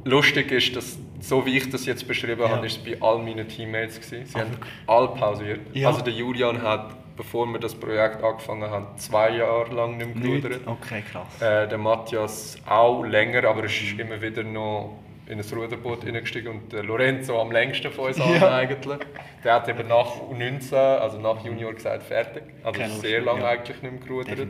lustig 0.03 0.51
ist, 0.51 0.75
dass 0.75 0.97
so 1.21 1.45
wie 1.45 1.55
ich 1.57 1.69
das 1.69 1.85
jetzt 1.85 2.07
beschrieben 2.07 2.41
ja. 2.41 2.49
habe, 2.49 2.65
ist 2.65 2.77
es 2.77 2.83
bei 2.83 2.99
all 2.99 3.19
meinen 3.19 3.47
Teammates 3.47 4.01
gewesen. 4.01 4.25
Sie 4.25 4.35
Ach, 4.35 4.41
haben 4.41 4.57
alle 4.87 5.07
pausiert. 5.09 5.59
Ja. 5.73 5.89
Also 5.89 6.01
der 6.01 6.13
Julian 6.13 6.61
hat, 6.61 7.15
bevor 7.15 7.45
wir 7.45 7.59
das 7.59 7.75
Projekt 7.75 8.23
angefangen 8.23 8.69
haben, 8.69 8.87
zwei 8.97 9.37
Jahre 9.37 9.73
lang 9.73 9.97
nicht 9.97 10.15
mehr 10.15 10.39
gerudert. 10.39 10.61
Okay, 10.65 11.03
krass. 11.09 11.41
Äh, 11.41 11.67
der 11.67 11.77
Matthias 11.77 12.57
auch 12.65 13.03
länger, 13.03 13.43
aber 13.47 13.63
es 13.65 13.71
ist 13.71 13.99
immer 13.99 14.19
wieder 14.21 14.43
noch 14.43 14.97
in 15.31 15.39
ein 15.39 15.45
Ruderboot 15.53 16.05
eingestiegen 16.05 16.49
und 16.49 16.73
der 16.73 16.83
Lorenzo 16.83 17.39
am 17.39 17.51
längsten 17.51 17.89
von 17.89 18.07
uns 18.07 18.17
ja. 18.17 18.53
eigentlich. 18.53 18.99
Der 19.43 19.53
hat 19.53 19.69
eben 19.69 19.87
nach 19.87 20.07
U19, 20.29 20.75
also 20.75 21.19
nach 21.19 21.43
Junior 21.43 21.73
gesagt, 21.73 22.03
fertig. 22.03 22.43
Also 22.63 22.81
Keine 22.81 22.93
sehr 22.95 23.21
lange 23.21 23.41
ja. 23.41 23.47
eigentlich 23.47 23.81
nicht 23.81 23.93
mehr 23.93 24.01
gerudert. 24.01 24.47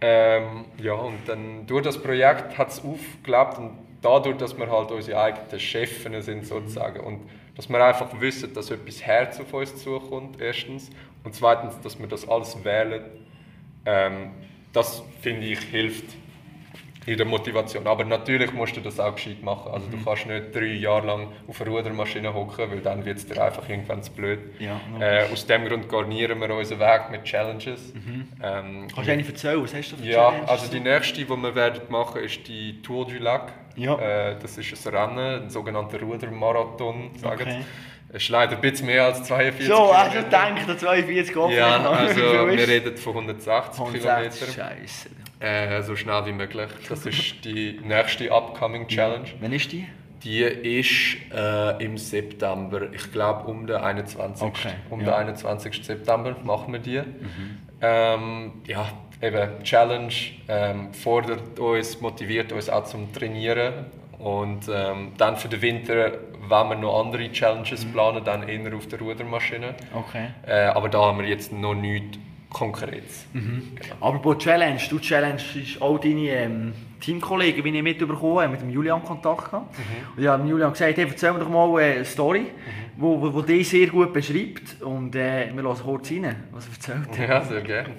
Ähm, 0.00 0.64
ja, 0.78 0.94
und 0.94 1.18
dann 1.26 1.66
durch 1.66 1.82
das 1.82 1.98
Projekt 1.98 2.56
hat 2.56 2.68
es 2.68 2.78
aufgelebt 2.84 3.58
und 3.58 3.72
dadurch, 4.00 4.36
dass 4.36 4.56
wir 4.56 4.70
halt 4.70 4.92
unsere 4.92 5.20
eigenen 5.20 5.60
Chefs 5.60 6.04
sind 6.24 6.46
sozusagen 6.46 7.00
und 7.00 7.28
dass 7.56 7.68
wir 7.68 7.84
einfach 7.84 8.08
wissen, 8.20 8.54
dass 8.54 8.70
etwas 8.70 9.02
Herz 9.02 9.40
auf 9.40 9.52
uns 9.52 9.76
zukommt, 9.82 10.40
erstens, 10.40 10.88
und 11.24 11.34
zweitens, 11.34 11.78
dass 11.82 11.98
wir 11.98 12.06
das 12.06 12.26
alles 12.26 12.64
wählen, 12.64 13.02
ähm, 13.84 14.30
das 14.72 15.02
finde 15.20 15.46
ich 15.46 15.58
hilft 15.58 16.14
in 17.10 17.16
der 17.16 17.26
Motivation. 17.26 17.86
Aber 17.88 18.04
natürlich 18.04 18.52
musst 18.52 18.76
du 18.76 18.80
das 18.80 19.00
auch 19.00 19.16
gescheit 19.16 19.42
machen. 19.42 19.72
Also 19.72 19.88
mhm. 19.88 19.90
du 19.90 20.04
kannst 20.04 20.26
nicht 20.26 20.54
drei 20.54 20.66
Jahre 20.66 21.06
lang 21.08 21.28
auf 21.48 21.60
einer 21.60 21.70
Rudermaschine 21.70 22.32
hocken, 22.32 22.70
weil 22.70 22.80
dann 22.80 23.04
wird 23.04 23.18
es 23.18 23.26
dir 23.26 23.42
einfach 23.42 23.68
irgendwann 23.68 24.00
zu 24.00 24.12
blöd. 24.12 24.38
Ja, 24.60 24.80
äh, 25.00 25.24
aus 25.32 25.44
dem 25.44 25.66
Grund 25.66 25.88
garnieren 25.88 26.40
wir 26.40 26.54
unseren 26.54 26.78
Weg 26.78 27.10
mit 27.10 27.24
Challenges. 27.24 27.92
Mhm. 27.94 28.28
Ähm, 28.42 28.86
kannst 28.94 29.08
du 29.08 29.12
eine 29.12 29.26
erzählen? 29.26 29.62
Was 29.62 29.74
hast 29.74 29.90
du 29.90 29.96
für 29.96 30.04
Ja, 30.04 30.30
Challenges? 30.30 30.48
also 30.50 30.70
die 30.70 30.80
nächste, 30.80 31.24
die 31.24 31.28
wir 31.28 31.54
werden 31.56 31.80
machen, 31.88 32.22
ist 32.22 32.46
die 32.46 32.80
Tour 32.80 33.06
du 33.08 33.18
Lac. 33.18 33.52
Ja. 33.74 33.98
Äh, 33.98 34.36
das 34.40 34.56
ist 34.56 34.86
ein 34.86 34.94
Rennen, 34.94 35.42
ein 35.42 35.50
sogenannter 35.50 36.00
Rudermarathon, 36.00 37.10
sagen 37.16 37.42
okay. 37.42 37.64
Es 38.12 38.24
ist 38.24 38.28
leider 38.28 38.56
ein 38.56 38.60
bisschen 38.60 38.86
mehr 38.86 39.04
als 39.04 39.22
42 39.22 39.68
So, 39.68 39.94
du 40.12 40.24
gedacht, 40.24 40.80
42 40.80 41.32
Kilometer? 41.32 41.56
Ja, 41.56 41.90
also 41.90 42.16
wir 42.16 42.68
reden 42.68 42.96
von 42.96 43.12
180 43.14 43.84
Kilometern. 43.84 44.32
Scheiße. 44.32 45.10
Äh, 45.40 45.82
so 45.82 45.96
schnell 45.96 46.26
wie 46.26 46.32
möglich. 46.32 46.68
Das 46.88 47.06
ist 47.06 47.44
die 47.44 47.80
nächste 47.82 48.30
Upcoming 48.30 48.86
Challenge. 48.88 49.26
Wann 49.40 49.52
ist 49.52 49.72
die? 49.72 49.86
Die 50.22 50.42
ist 50.42 51.16
äh, 51.34 51.82
im 51.82 51.96
September, 51.96 52.92
ich 52.92 53.10
glaube 53.10 53.48
um 53.48 53.66
den 53.66 53.76
21. 53.76 54.46
Okay. 54.46 54.72
Um 54.90 55.00
ja. 55.00 55.06
den 55.06 55.28
21. 55.28 55.82
September 55.82 56.36
machen 56.44 56.74
wir 56.74 56.80
die. 56.80 56.98
Mhm. 56.98 57.58
Ähm, 57.80 58.52
ja, 58.66 58.86
eben 59.22 59.62
Challenge 59.62 60.12
ähm, 60.46 60.92
fordert 60.92 61.58
uns, 61.58 61.98
motiviert 62.02 62.52
uns 62.52 62.68
auch 62.68 62.84
zum 62.84 63.10
Trainieren. 63.10 63.86
Und 64.18 64.68
ähm, 64.70 65.12
dann 65.16 65.38
für 65.38 65.48
den 65.48 65.62
Winter, 65.62 66.12
wenn 66.46 66.68
wir 66.68 66.76
noch 66.76 67.00
andere 67.00 67.32
Challenges 67.32 67.86
mhm. 67.86 67.92
planen, 67.92 68.24
dann 68.24 68.46
eher 68.46 68.76
auf 68.76 68.86
der 68.88 68.98
Rudermaschine. 68.98 69.74
Okay. 69.94 70.26
Äh, 70.46 70.64
aber 70.66 70.90
da 70.90 71.00
haben 71.00 71.20
wir 71.20 71.26
jetzt 71.26 71.50
noch 71.50 71.74
nichts 71.74 72.18
Konkretes. 72.50 73.26
Mhm. 73.32 73.62
Genau. 73.76 73.94
Aber 74.00 74.18
bei 74.18 74.34
Challenge, 74.38 74.80
du 74.90 74.98
Challenge 74.98 75.40
ist 75.54 75.80
auch 75.80 75.98
deine 75.98 76.28
ähm, 76.28 76.72
Teamkollegen, 77.00 77.64
wie 77.64 77.76
ich 77.76 77.82
mitbekommen 77.82 78.40
habe, 78.40 78.48
mit 78.48 78.60
dem 78.60 78.70
Julian 78.70 79.02
Kontakt 79.02 79.46
gehabt. 79.46 79.78
Mhm. 79.78 80.16
Und 80.16 80.22
ich 80.22 80.28
habe 80.28 80.48
Julian 80.48 80.72
gesagt, 80.72 80.96
hey, 80.96 81.06
erzähl 81.08 81.32
mir 81.32 81.38
doch 81.38 81.48
mal 81.48 81.80
eine 81.80 82.04
Story, 82.04 82.40
mhm. 82.40 82.46
wo, 82.96 83.20
wo, 83.20 83.32
wo 83.32 83.42
die 83.42 83.62
sehr 83.62 83.86
gut 83.86 84.12
beschreibt. 84.12 84.82
Und 84.82 85.14
äh, 85.14 85.50
wir 85.54 85.62
hören 85.62 85.76
kurz 85.82 86.10
rein, 86.10 86.36
was 86.50 86.66
er 86.66 86.72
erzählt. 86.72 87.28
Ja, 87.28 87.44
sehr 87.44 87.60
gerne. 87.62 87.94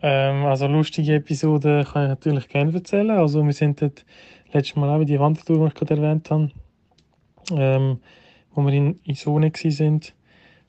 Ähm, 0.00 0.44
also 0.46 0.68
lustige 0.68 1.14
Episoden 1.14 1.84
kann 1.84 2.04
ich 2.04 2.08
natürlich 2.08 2.48
gerne 2.48 2.72
erzählen. 2.72 3.10
Also 3.10 3.44
wir 3.44 3.52
sind 3.52 3.82
dort 3.82 4.04
letztes 4.52 4.76
Mal 4.76 4.88
auch 4.90 5.00
in 5.00 5.06
die 5.06 5.18
Wandertour, 5.18 5.58
die 5.58 5.66
ich 5.66 5.74
gerade 5.74 5.96
erwähnt 5.96 6.30
habe, 6.30 6.50
ähm, 7.52 7.98
wo 8.54 8.64
wir 8.64 8.72
in 8.72 9.00
Isone 9.04 9.52
waren, 9.52 10.00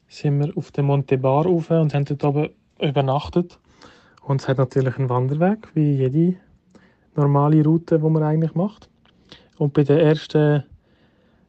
sind 0.08 0.40
wir 0.40 0.58
auf 0.58 0.72
den 0.72 0.86
Monte 0.86 1.20
Bar 1.20 1.46
rauf 1.46 1.70
und 1.70 1.94
haben 1.94 2.06
dort 2.06 2.24
oben 2.24 2.50
übernachtet. 2.82 3.60
Und 4.24 4.42
es 4.42 4.48
hat 4.48 4.58
natürlich 4.58 4.98
einen 4.98 5.10
Wanderweg, 5.10 5.70
wie 5.74 5.96
jede 5.96 6.36
normale 7.16 7.64
Route, 7.64 8.00
die 8.00 8.10
man 8.10 8.24
eigentlich 8.24 8.56
macht. 8.56 8.90
Und 9.58 9.74
bei 9.74 9.84
der 9.84 10.02
ersten 10.02 10.64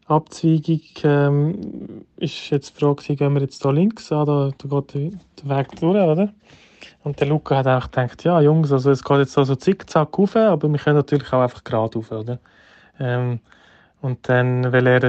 Abzweigung 0.06 0.80
ähm, 1.04 2.04
ist 2.16 2.50
jetzt 2.50 2.74
die 2.74 2.80
Frage, 2.80 3.14
gehen 3.14 3.34
wir 3.34 3.42
jetzt 3.42 3.62
hier 3.62 3.72
links? 3.72 4.10
Ah, 4.10 4.24
da, 4.24 4.50
da 4.56 4.80
geht 4.80 4.94
der 4.94 5.56
Weg 5.56 5.68
durch, 5.80 5.96
oder? 5.96 6.32
Und 7.02 7.20
der 7.20 7.28
Luca 7.28 7.56
hat 7.56 7.66
auch 7.66 7.90
gedacht, 7.90 8.24
ja 8.24 8.40
Jungs, 8.40 8.72
also 8.72 8.90
es 8.90 9.04
geht 9.04 9.18
jetzt 9.18 9.32
so, 9.32 9.44
so 9.44 9.54
zickzack 9.54 10.18
rauf, 10.18 10.36
aber 10.36 10.68
wir 10.68 10.78
können 10.78 10.96
natürlich 10.96 11.32
auch 11.32 11.42
einfach 11.42 11.64
gerade 11.64 11.94
rauf, 11.94 12.10
oder? 12.10 12.38
Ähm, 12.98 13.40
und 14.02 14.28
dann, 14.28 14.72
weil 14.72 14.86
er 14.86 15.00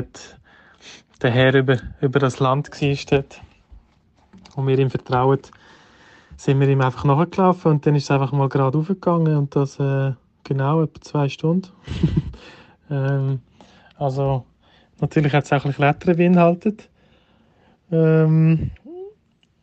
der 1.22 1.32
Herr 1.32 1.54
über, 1.54 1.78
über 2.02 2.20
das 2.20 2.40
Land 2.40 2.70
war 2.70 3.24
und 4.56 4.68
wir 4.68 4.80
ihm 4.80 4.90
vertrauen, 4.90 5.40
sind 6.42 6.60
wir 6.60 6.68
ihm 6.68 6.82
einfach 6.82 7.04
nachgelaufen 7.04 7.72
und 7.72 7.86
dann 7.86 7.94
ist 7.94 8.06
es 8.06 8.12
einfach 8.12 8.32
mal 8.32 8.50
gerade 8.50 8.76
aufgegangen 8.76 9.38
und 9.38 9.56
das 9.56 9.80
äh, 9.80 10.14
genau 10.44 10.82
etwa 10.82 11.02
zwei 11.02 11.30
Stunden. 11.30 11.70
ähm, 12.90 13.42
also 14.00 14.44
natürlich 15.00 15.34
hat 15.34 15.46
es 15.46 15.54
auch 15.54 15.58
ein 15.58 15.72
bisschen 15.72 15.76
Klettern 15.76 16.18
beinhaltet. 16.18 16.90
Ähm, 17.92 18.72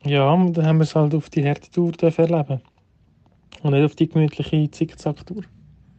ja, 0.04 0.30
dann 0.30 0.66
haben 0.66 0.78
wir 0.78 0.84
es 0.84 0.94
halt 0.94 1.16
auf 1.16 1.28
die 1.30 1.42
Härtetour 1.42 1.94
erleben 2.00 2.60
und 3.64 3.72
nicht 3.72 3.84
auf 3.84 3.96
die 3.96 4.08
gemütliche 4.08 4.70
Zickzack-Tour. 4.70 5.42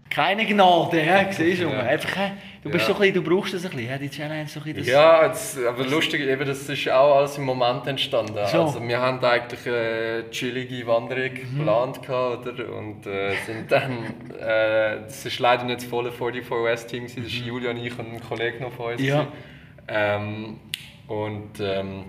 Keine 0.09 0.45
Gnade, 0.45 1.05
ja, 1.05 1.31
siehst 1.31 1.61
du. 1.61 1.67
Ja. 1.67 1.79
Einfach, 1.81 2.31
du, 2.63 2.69
bist 2.69 2.87
ja. 2.87 2.93
so 2.93 2.99
ein 2.99 3.11
bisschen, 3.11 3.23
du 3.23 3.29
brauchst 3.29 3.53
das 3.53 3.65
ein 3.65 3.71
bisschen, 3.71 3.99
die 3.99 4.09
Challenge 4.09 4.47
so 4.47 4.59
ein 4.59 4.73
bisschen. 4.73 4.93
Ja, 4.93 5.25
jetzt, 5.27 5.57
aber 5.63 5.85
lustig, 5.85 6.21
eben, 6.21 6.47
das 6.47 6.67
ist 6.67 6.89
auch 6.89 7.17
alles 7.17 7.37
im 7.37 7.45
Moment 7.45 7.85
entstanden. 7.85 8.33
So. 8.47 8.63
Also 8.63 8.87
wir 8.87 8.99
haben 8.99 9.23
eigentlich 9.23 9.67
eine 9.67 10.29
chillige 10.31 10.87
Wanderung 10.87 11.31
mhm. 11.31 11.57
geplant 11.57 12.09
oder? 12.09 12.73
und 12.75 13.05
äh, 13.05 13.35
sind 13.45 13.71
dann, 13.71 14.03
äh, 14.39 15.01
das 15.03 15.25
ist 15.25 15.39
leider 15.39 15.63
nicht 15.63 15.81
das 15.81 15.85
volle 15.85 16.11
44 16.11 16.49
West 16.63 16.89
Team, 16.89 17.03
das 17.03 17.15
mhm. 17.15 17.25
ist 17.25 17.33
Julian, 17.33 17.77
ich 17.77 17.97
und 17.99 18.11
ein 18.11 18.21
Kollege 18.21 18.63
noch 18.63 18.71
von 18.71 18.93
uns. 18.93 19.01
Ja. 19.01 19.27
Ähm, 19.87 20.57
und 21.07 21.59
ähm, 21.59 22.05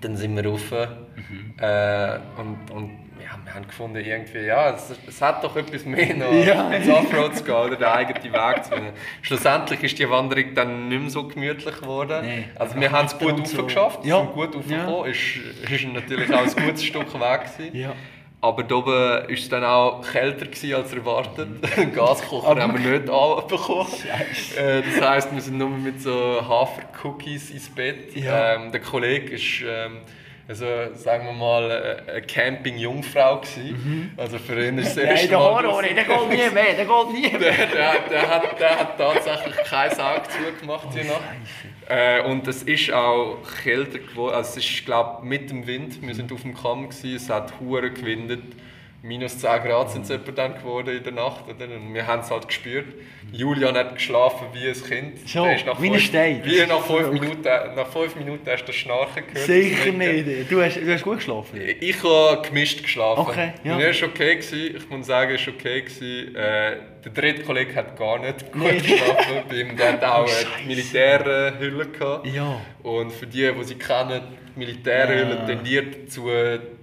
Dann 0.00 0.16
sind 0.16 0.36
wir 0.36 0.44
rauf 0.46 0.72
äh, 0.72 2.18
und, 2.38 2.70
und 2.70 3.09
ja, 3.22 3.38
wir 3.44 3.54
haben 3.54 3.66
gefunden, 3.66 3.96
irgendwie, 4.04 4.40
ja, 4.46 4.70
es, 4.70 4.92
es 5.06 5.20
hat 5.22 5.42
doch 5.44 5.54
etwas 5.56 5.84
mehr 5.84 6.14
noch 6.14 6.32
Ja. 6.46 6.70
ins 6.70 6.88
Offroad 6.88 7.36
zu 7.36 7.44
gehen 7.44 7.54
oder 7.54 7.76
den 7.76 7.84
eigenen 7.84 8.32
Weg 8.32 8.64
zu 8.64 8.70
finden. 8.72 8.92
Schlussendlich 9.22 9.82
ist 9.82 9.98
die 9.98 10.08
Wanderung 10.08 10.54
dann 10.54 10.88
nicht 10.88 11.00
mehr 11.00 11.10
so 11.10 11.26
gemütlich 11.28 11.78
geworden. 11.80 12.24
Nee. 12.26 12.44
Also 12.56 12.78
wir 12.80 12.90
haben 12.90 13.06
es 13.06 13.18
gut 13.18 13.32
Und 13.32 13.46
so. 13.48 13.58
aufgeschafft, 13.60 14.04
Ja. 14.04 14.18
sind 14.18 14.32
gut 14.32 14.54
Ja. 14.54 14.60
aufgekommen, 14.86 15.10
ist, 15.10 15.70
ist 15.70 15.84
natürlich 15.92 16.32
auch 16.34 16.42
ein 16.56 16.64
gutes 16.66 16.84
Stück 16.84 17.12
weg 17.20 17.40
gewesen. 17.56 17.76
Ja. 17.76 17.92
Aber 18.42 18.62
da 18.62 18.74
oben 18.76 18.90
war 18.90 19.28
es 19.30 19.48
dann 19.50 19.64
auch 19.64 20.00
kälter 20.00 20.46
gewesen 20.46 20.72
als 20.74 20.94
erwartet. 20.94 21.48
Den 21.76 21.92
Gaskocher 21.92 22.58
haben 22.58 22.72
wir 22.82 22.98
nicht 22.98 23.10
anbekommen. 23.10 23.86
Äh, 24.56 24.80
das 24.80 25.08
heisst, 25.10 25.34
wir 25.34 25.42
sind 25.42 25.58
nur 25.58 25.68
mit 25.68 26.00
so 26.00 26.40
Hafercookies 26.48 27.50
ins 27.50 27.68
Bett. 27.68 28.16
Ja. 28.16 28.54
Ähm, 28.54 28.72
der 28.72 28.80
Kollege 28.80 29.34
ist, 29.34 29.62
ähm, 29.68 29.98
also, 30.50 30.66
sagen 30.94 31.26
wir 31.26 31.32
mal, 31.32 31.70
äh, 31.70 32.10
eine 32.10 32.22
Camping-Jungfrau 32.22 33.38
gewesen. 33.40 34.12
Also 34.16 34.38
für 34.38 34.66
ihn 34.66 34.78
ist 34.78 34.96
es 34.96 34.96
Mhm. 34.96 35.02
Nein, 35.04 35.28
der. 35.28 35.38
Horror, 35.38 35.82
der 35.82 35.94
geht 35.94 36.28
nie 36.28 36.54
mehr, 36.54 36.74
der 36.74 36.84
geht 36.86 37.12
nie 37.12 37.38
mehr. 37.38 37.38
Der, 37.38 37.66
der, 37.66 38.00
der, 38.10 38.28
hat, 38.28 38.60
der 38.60 38.78
hat 38.80 38.98
tatsächlich 38.98 39.56
kein 39.64 39.90
Auge 39.92 40.22
zugemacht 40.28 40.88
Oh, 40.92 40.96
Nacht. 40.96 41.20
Äh, 41.88 42.22
und 42.22 42.46
es 42.48 42.64
ist 42.64 42.92
auch 42.92 43.38
kälter 43.62 44.00
geworden. 44.00 44.34
Also 44.34 44.58
es 44.58 44.64
ist, 44.68 44.84
glaube 44.84 45.24
mit 45.24 45.50
dem 45.50 45.66
Wind. 45.66 46.02
Wir 46.02 46.14
sind 46.14 46.32
auf 46.32 46.42
dem 46.42 46.54
Kamm 46.54 46.88
gewesen, 46.88 47.14
es 47.16 47.30
hat 47.30 47.52
hure 47.60 47.90
gewindet. 47.90 48.42
Minus 49.02 49.38
10 49.38 49.62
Grad 49.62 49.90
sind 49.90 50.02
es 50.02 50.10
etwa 50.10 50.30
dann 50.32 50.54
geworden 50.54 50.94
in 50.96 51.02
der 51.02 51.12
Nacht. 51.12 51.44
Oder? 51.48 51.64
Und 51.74 51.94
wir 51.94 52.06
haben 52.06 52.20
es 52.20 52.30
halt 52.30 52.46
gespürt. 52.46 52.86
Julian 53.32 53.74
hat 53.74 53.94
geschlafen 53.94 54.48
wie 54.52 54.68
ein 54.68 54.74
Kind. 54.74 55.26
So, 55.28 55.44
Der 55.44 55.56
ist 55.56 55.64
nach 55.64 55.80
wie 55.80 55.90
ein 55.90 55.98
Stein. 56.00 56.42
Wie 56.44 56.66
nach 56.66 56.84
fünf 56.84 57.10
Minuten, 57.12 57.42
nach 57.76 57.86
fünf 57.86 58.14
Minuten 58.16 58.46
hast 58.50 58.62
du 58.62 58.66
das 58.66 58.74
Schnarchen 58.76 59.26
gehört. 59.26 59.46
Sicher 59.46 59.92
nicht. 59.92 60.50
Du 60.52 60.60
hast, 60.62 60.76
du 60.76 60.92
hast 60.92 61.02
gut 61.02 61.16
geschlafen. 61.16 61.60
ich 61.80 62.02
habe 62.02 62.42
gemischt 62.46 62.82
geschlafen. 62.82 63.20
Okay, 63.20 63.52
ja. 63.64 63.76
Mir 63.76 63.86
war 63.86 64.08
okay. 64.08 64.36
Gewesen. 64.36 64.76
Ich 64.76 64.90
muss 64.90 65.06
sagen, 65.06 65.34
es 65.34 65.46
war 65.46 65.54
okay. 65.54 65.80
Gewesen. 65.80 66.34
Äh, 66.36 66.76
der 67.04 67.12
dritte 67.12 67.42
Kollege 67.42 67.74
hat 67.74 67.96
gar 67.96 68.18
nicht 68.18 68.52
gut 68.52 68.62
Nee. 68.62 68.78
geschlafen. 68.78 69.42
Bei 69.48 69.54
ihm, 69.56 69.76
der 69.76 69.92
hat 69.94 70.04
auch 70.04 70.26
Oh, 70.26 70.56
eine. 70.58 70.66
Militärhülle 70.66 71.86
gehabt. 71.86 72.26
Ja. 72.26 72.60
Und 72.82 73.12
für 73.12 73.26
die, 73.26 73.50
die 73.52 73.64
sie 73.64 73.74
kennen, 73.76 74.22
die 74.54 74.58
Militärhülle 74.58 75.36
Ja. 75.36 75.46
tendiert 75.46 76.04
dazu, 76.06 76.28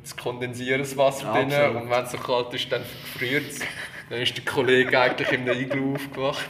zu 0.04 0.16
kondensieren, 0.16 0.80
das 0.82 0.96
Wasser 0.98 1.32
drin. 1.34 1.52
Absolut. 1.52 1.82
Und 1.84 1.90
wenn 1.90 2.04
es 2.04 2.12
so 2.12 2.18
kalt 2.18 2.54
ist, 2.54 2.72
dann 2.72 2.82
gefriert 2.82 3.50
es. 3.50 3.60
Dann 4.10 4.22
ist 4.22 4.38
der 4.38 4.46
Kollege 4.46 4.98
eigentlich 4.98 5.30
in 5.34 5.46
Iglu 5.50 5.96
aufgewacht. 5.96 6.46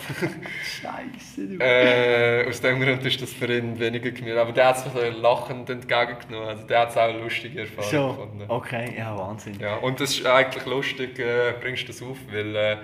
Scheiße, 0.63 1.47
du. 1.47 1.63
Äh, 1.63 2.45
aus 2.47 2.61
dem 2.61 2.79
Grund 2.79 3.03
ist 3.03 3.19
das 3.19 3.33
für 3.33 3.47
ihn 3.51 3.79
weniger 3.79 4.11
gemütlich. 4.11 4.37
Aber 4.39 4.51
der 4.51 4.67
hat 4.67 4.77
es 4.77 4.83
so 4.93 4.99
lachend 5.21 5.67
entgegengenommen. 5.69 6.49
Also 6.49 6.67
der 6.67 6.79
hat 6.81 6.89
es 6.91 6.97
auch 6.97 7.01
eine 7.09 7.17
lustige 7.19 7.61
Erfahrung 7.61 7.89
So, 7.89 8.07
gefunden. 8.09 8.43
okay, 8.47 8.93
ja, 8.97 9.17
Wahnsinn. 9.17 9.57
Ja, 9.59 9.75
und 9.77 9.99
das 9.99 10.11
ist 10.11 10.25
eigentlich 10.27 10.65
lustig, 10.67 11.17
äh, 11.19 11.53
bringst 11.59 11.83
du 11.83 11.87
das 11.87 12.01
auf, 12.03 12.17
weil 12.31 12.55
äh, 12.55 12.77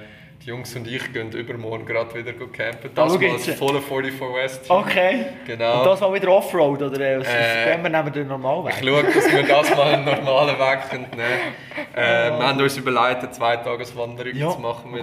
die 0.44 0.50
Jungs 0.50 0.76
und 0.76 0.88
ich 0.88 1.12
gehen 1.14 1.32
übermorgen 1.32 1.86
gerade 1.86 2.14
wieder 2.16 2.34
campen. 2.34 2.90
Das 2.94 3.14
schau 3.14 3.20
mal 3.20 3.32
das 3.34 3.50
volle 3.56 3.82
44 3.82 4.20
West. 4.36 4.70
Okay. 4.70 5.26
Genau. 5.48 5.80
Und 5.80 5.86
das 5.88 6.02
mal 6.02 6.14
wieder 6.14 6.30
Offroad, 6.30 6.82
oder? 6.82 7.00
äh, 7.00 7.16
Äh, 7.74 7.82
wir 7.84 7.90
neben 7.90 8.12
den 8.12 8.28
Normalweg? 8.28 8.74
Ich 8.82 8.88
schaue, 8.88 9.04
dass 9.04 9.32
wir 9.32 9.44
das 9.44 9.70
mal 9.76 9.94
einen 9.94 10.06
normalen 10.06 10.58
Weg 10.60 11.12
nehmen. 11.12 11.24
Äh, 11.96 12.30
wir 12.32 12.48
haben 12.48 12.62
uns 12.62 12.78
überlegt, 12.78 13.20
eine 13.24 13.32
Zweitageswanderung 13.32 14.36
Ja, 14.36 14.50
zu 14.52 14.60
machen 14.60 14.92
mit? 14.92 15.02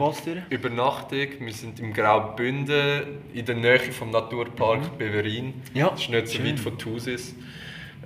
Übernachtung. 0.50 1.28
Wir 1.38 1.52
sind 1.52 1.80
im 1.80 1.92
Graubünden, 1.92 3.20
in 3.32 3.44
der 3.44 3.54
Nähe 3.54 3.78
vom 3.78 4.10
Naturpark 4.10 4.98
Beverin. 4.98 5.46
Mhm. 5.46 5.62
Ja, 5.74 5.90
Das 5.90 6.00
ist 6.00 6.10
nicht 6.10 6.28
so 6.28 6.34
schön. 6.36 6.46
weit 6.46 6.60
von 6.60 6.78
Thusis. 6.78 7.34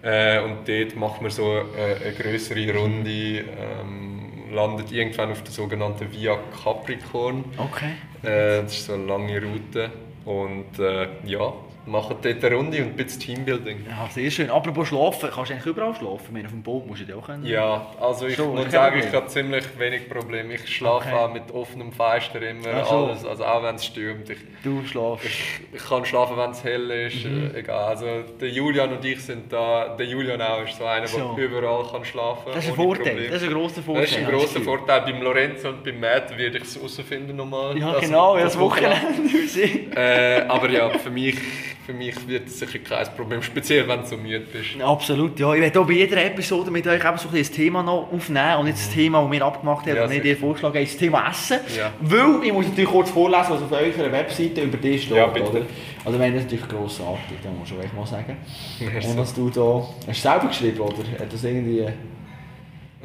Äh, 0.02 0.40
und 0.40 0.68
dort 0.68 0.96
machen 0.96 1.24
wir 1.24 1.30
so 1.30 1.50
äh, 1.56 2.04
eine 2.04 2.14
größere 2.14 2.74
Runde, 2.76 3.08
ähm, 3.10 4.23
landet 4.54 4.92
irgendwann 4.92 5.32
auf 5.32 5.42
der 5.42 5.52
sogenannten 5.52 6.10
Via 6.12 6.38
Capricorn. 6.62 7.44
Okay. 7.58 7.92
Äh, 8.22 8.62
das 8.62 8.72
ist 8.72 8.86
so 8.86 8.94
eine 8.94 9.04
lange 9.04 9.42
Route. 9.42 9.90
Und 10.24 10.78
äh, 10.78 11.08
ja, 11.24 11.52
machen 11.86 12.16
dort 12.22 12.44
eine 12.44 12.54
Runde 12.56 12.78
und 12.78 12.84
ein 12.84 12.96
bisschen 12.96 13.20
Teambuilding. 13.20 13.84
Ja, 13.88 14.08
sehr 14.10 14.30
schön. 14.30 14.50
Apropos 14.50 14.88
schlafen, 14.88 15.28
kannst 15.34 15.50
du 15.50 15.54
eigentlich 15.54 15.66
überall 15.66 15.94
schlafen? 15.94 16.24
Ich 16.26 16.32
meine, 16.32 16.46
auf 16.46 16.52
dem 16.52 16.62
Boot 16.62 16.86
musst 16.86 17.02
du 17.02 17.04
ja 17.06 17.16
auch 17.16 17.26
können. 17.26 17.44
Ja, 17.44 17.86
also 18.00 18.26
ich 18.26 18.36
So, 18.36 18.46
muss 18.46 18.70
sagen, 18.70 18.96
ich 18.98 19.02
Problem. 19.04 19.20
habe 19.20 19.30
ziemlich 19.30 19.64
wenig 19.78 20.08
Probleme. 20.08 20.54
Ich 20.54 20.68
schlafe 20.76 21.08
Okay. 21.08 21.16
auch 21.16 21.32
mit 21.32 21.42
offenem 21.52 21.92
Fenster 21.92 22.40
immer, 22.42 22.84
so. 22.84 23.06
alles. 23.06 23.24
Also 23.26 23.44
auch 23.44 23.62
wenn 23.62 23.74
es 23.74 23.84
stürmt. 23.84 24.30
Ich, 24.30 24.38
Du 24.62 24.82
schlafst. 24.86 25.26
ich 25.26 25.84
kann 25.88 26.04
schlafen, 26.06 26.36
wenn 26.38 26.50
es 26.50 26.64
hell 26.64 26.90
ist, 26.90 27.24
Mhm. 27.24 27.50
äh, 27.54 27.58
egal. 27.58 27.84
Also 27.84 28.06
der 28.40 28.48
Julian 28.48 28.92
und 28.96 29.04
ich 29.04 29.22
sind 29.22 29.52
da. 29.52 29.94
Der 29.98 30.06
Julian 30.06 30.40
auch 30.40 30.62
ist 30.64 30.78
so 30.78 30.84
einer, 30.86 31.06
So. 31.06 31.34
der 31.36 31.44
überall 31.44 31.84
kann 31.90 32.04
schlafen 32.04 32.44
Das 32.54 32.64
ist 32.64 32.70
ein 32.70 32.76
Vorteil. 32.76 33.04
Probleme. 33.12 33.28
Das 33.30 33.42
ist 33.42 33.48
ein 33.48 33.54
grosser 33.54 33.82
Vorteil. 33.82 34.02
Das 34.04 34.10
ist 34.12 34.16
ein 34.16 34.22
ich 34.24 34.28
grosser 34.30 34.44
das 34.46 34.54
Gefühl. 34.54 34.64
Vorteil. 34.78 35.00
Beim 35.02 35.22
Lorenzo 35.22 35.68
und 35.68 35.84
beim 35.84 36.00
Matt 36.00 36.38
werde 36.38 36.56
ich 36.58 36.64
es 36.64 36.76
herausfinden 36.76 37.36
nochmal. 37.36 37.76
Ja, 37.78 37.92
das- 37.92 38.00
genau, 38.00 38.36
ja, 38.38 38.44
das 38.44 38.58
Wochenende. 38.58 38.96
Äh, 39.96 40.42
aber 40.48 40.68
ja, 40.70 40.90
für 40.98 41.10
mich, 41.10 41.36
für 41.84 41.92
mich 41.92 42.14
wird 42.26 42.48
es 42.48 42.58
sicher 42.58 42.78
kein 42.78 43.06
Problem, 43.14 43.42
speziell 43.42 43.86
wenn 43.86 44.00
du 44.00 44.06
so 44.06 44.16
müde 44.16 44.40
bist. 44.40 44.80
Absolut, 44.80 45.38
ja. 45.38 45.52
Ich 45.54 45.60
werde 45.60 45.80
auch 45.80 45.86
bei 45.86 45.92
jeder 45.92 46.24
Episode 46.24 46.70
mit 46.70 46.86
euch 46.86 47.04
eben 47.04 47.18
so 47.18 47.28
ein 47.28 47.42
Thema 47.42 47.82
noch 47.82 48.08
aufnehmen 48.10 48.56
und 48.58 48.64
nicht 48.66 48.78
das 48.78 48.90
Thema, 48.90 49.22
das 49.22 49.30
wir 49.32 49.42
abgemacht 49.44 49.86
haben, 49.86 49.96
Ja, 49.96 50.04
und 50.04 50.10
nicht 50.10 50.24
ihr 50.24 50.36
vorschlagen, 50.36 50.78
ist 50.78 50.94
das 50.94 50.98
Thema 50.98 51.28
Essen. 51.28 51.58
Ja. 51.76 51.92
Weil, 52.00 52.42
ich 52.44 52.52
muss 52.52 52.68
natürlich 52.68 52.90
kurz 52.90 53.10
vorlesen, 53.10 53.46
was 53.50 53.62
auf 53.62 53.72
eurer 53.72 54.12
Webseite 54.12 54.62
über 54.62 54.78
dich 54.78 55.02
steht, 55.02 55.16
Ja, 55.16 55.26
bitte. 55.26 55.50
oder? 55.50 55.62
Also, 56.06 56.18
wenn 56.18 56.34
das 56.34 56.44
natürlich 56.44 56.68
grossartig, 56.68 57.36
das 57.42 57.52
muss 57.52 57.84
ich 57.84 57.92
mal 57.92 58.06
sagen. 58.06 58.36
Merci. 58.80 59.08
Und 59.08 59.18
was 59.18 59.34
du 59.34 59.50
da... 59.50 59.86
Hast 60.08 60.24
du 60.24 60.28
selber 60.28 60.46
geschrieben, 60.48 60.80
oder? 60.80 61.20
Hat 61.20 61.32
das 61.32 61.44
irgendwie... 61.44 61.86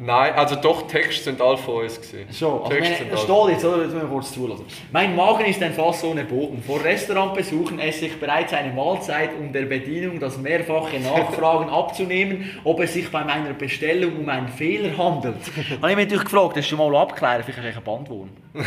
Nein, 0.00 0.32
also 0.34 0.56
doch, 0.56 0.86
Texte 0.86 1.24
sind 1.24 1.40
alle 1.40 1.56
von 1.56 1.82
uns. 1.82 2.00
Gewesen. 2.00 2.26
So, 2.30 2.62
also 2.62 2.68
Texte 2.70 3.04
meine, 3.04 3.10
das 3.10 3.22
steht 3.22 3.48
jetzt, 3.50 3.64
oder? 3.64 3.76
Das 3.78 3.86
müssen 3.92 4.00
wir 4.02 4.08
kurz 4.08 4.32
zulassen. 4.32 4.64
Mein 4.92 5.14
Magen 5.14 5.44
ist 5.44 5.62
ein 5.62 5.72
Fass 5.74 6.02
ohne 6.04 6.24
Boden. 6.24 6.62
Vor 6.62 6.82
Restaurantbesuchen 6.82 7.78
esse 7.78 8.06
ich 8.06 8.18
bereits 8.18 8.52
eine 8.52 8.72
Mahlzeit, 8.72 9.30
um 9.38 9.52
der 9.52 9.62
Bedienung 9.62 10.18
das 10.18 10.38
mehrfache 10.38 10.98
Nachfragen 11.00 11.68
abzunehmen, 11.70 12.58
ob 12.64 12.80
es 12.80 12.94
sich 12.94 13.10
bei 13.10 13.24
meiner 13.24 13.52
Bestellung 13.52 14.16
um 14.18 14.28
einen 14.28 14.48
Fehler 14.48 14.96
handelt. 14.96 15.36
Habe 15.82 15.90
ich 15.90 15.96
mich 15.96 16.06
natürlich 16.06 16.24
gefragt, 16.24 16.56
hast 16.56 16.70
du 16.70 16.76
schon 16.76 16.78
mal 16.78 17.00
abklären, 17.00 17.42
vielleicht 17.42 17.58
hast 17.58 17.66
du 17.66 17.76
einen 17.76 17.84
Bandwurm. 17.84 18.30
Nein. 18.52 18.66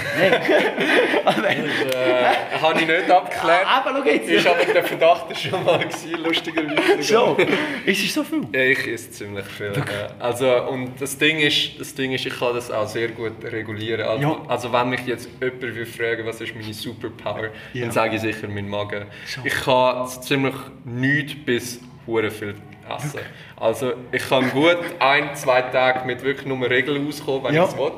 Das 1.25 1.37
äh, 1.37 2.61
habe 2.61 2.79
ich 2.79 2.87
nicht 2.87 3.11
abgeklärt. 3.11 3.65
Ah, 3.65 3.83
eben, 3.85 3.97
schau 3.97 4.09
jetzt. 4.09 4.29
Ist 4.29 4.47
aber 4.47 4.65
der 4.73 4.83
Verdacht 4.83 5.31
ist 5.31 5.41
schon 5.41 5.63
mal 5.63 5.79
gewesen, 5.79 6.23
lustigerweise. 6.23 7.03
So, 7.03 7.37
ist 7.85 8.05
es 8.05 8.13
so 8.13 8.23
viel? 8.23 8.47
Ja, 8.53 8.61
ich 8.61 8.87
esse 8.87 9.11
ziemlich 9.11 9.45
viel. 9.45 9.73
Ja. 9.75 9.83
Also, 10.19 10.69
und 10.69 11.01
das 11.01 11.17
Ding, 11.23 11.39
ist, 11.39 11.79
das 11.79 11.95
Ding 11.95 12.11
ist, 12.11 12.25
ich 12.25 12.37
kann 12.37 12.53
das 12.53 12.69
auch 12.71 12.87
sehr 12.87 13.09
gut 13.09 13.33
regulieren. 13.43 14.05
Also, 14.05 14.21
Ja. 14.27 14.41
also 14.47 14.73
wenn 14.73 14.89
mich 14.89 15.01
jetzt 15.05 15.29
jemand 15.41 15.61
will 15.61 15.85
fragen 15.85 16.25
was 16.25 16.41
ist 16.41 16.53
meine 16.55 16.73
Superpower, 16.73 17.49
Ja. 17.73 17.81
dann 17.83 17.91
sage 17.91 18.15
ich 18.15 18.21
sicher 18.21 18.47
mein 18.47 18.67
Magen. 18.69 19.05
Ich 19.43 19.53
kann 19.53 20.07
ziemlich 20.07 20.55
nichts 20.85 21.35
bis 21.45 21.79
hure 22.05 22.29
viel 22.31 22.55
essen. 22.97 23.19
Also 23.55 23.93
ich 24.11 24.27
kann 24.27 24.49
gut 24.51 24.77
ein, 24.99 25.35
zwei 25.35 25.61
Tage 25.61 26.05
mit 26.05 26.23
wirklich 26.23 26.45
nur 26.45 26.69
Regeln 26.69 27.07
auskommen, 27.07 27.45
wenn 27.45 27.55
Ja. 27.55 27.63
ich 27.63 27.69
es 27.71 27.77
will. 27.77 27.91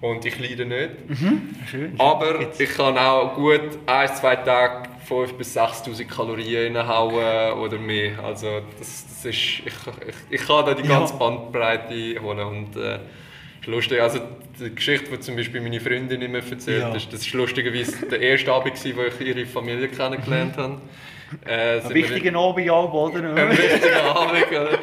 Und 0.00 0.24
ich 0.26 0.38
leide 0.38 0.66
nicht. 0.66 0.90
Schön. 1.70 1.94
Aber 1.98 2.40
Jetzt. 2.42 2.60
ich 2.60 2.70
kann 2.76 2.98
auch 2.98 3.34
gut 3.34 3.62
ein, 3.86 4.08
zwei 4.14 4.36
Tage 4.36 4.88
5.000 5.08 5.32
bis 5.34 5.56
6'000 5.56 6.06
Kalorien 6.06 6.76
reinhauen 6.76 7.58
oder 7.58 7.78
mehr. 7.78 8.18
Also 8.24 8.60
das, 8.78 9.04
das 9.06 9.24
ist, 9.24 9.34
ich, 9.34 9.64
ich, 9.66 10.40
ich 10.40 10.46
kann 10.46 10.64
da 10.66 10.74
die 10.74 10.82
Ja. 10.88 10.98
ganze 10.98 11.14
Bandbreite 11.14 12.20
holen 12.22 12.46
und 12.46 12.76
äh, 12.76 12.98
ist 13.60 13.66
lustig. 13.66 14.00
Also 14.00 14.20
die 14.60 14.74
Geschichte, 14.74 15.10
die 15.10 15.20
zum 15.20 15.36
Beispiel 15.36 15.60
meine 15.60 15.80
Freundin 15.80 16.22
immer 16.22 16.38
erzählt, 16.38 16.82
Ja. 16.82 16.94
ist, 16.94 17.12
das 17.12 17.20
ist 17.20 17.32
lustigerweise 17.32 18.06
der 18.06 18.20
erste 18.20 18.52
Abend, 18.52 18.74
gewesen, 18.74 18.96
wo 18.96 19.02
ich 19.02 19.20
ihre 19.26 19.46
Familie 19.46 19.88
kennengelernt 19.88 20.56
habe. 20.56 20.80
Äh, 21.46 21.80
Ein 21.80 21.94
wichtiger 21.94 22.38
Abend, 22.38 22.64
ja, 22.64 22.74
oder? 22.80 23.16
ein 23.34 23.50
wichtiger 23.50 24.14
Abend. 24.14 24.44
oder? 24.52 24.78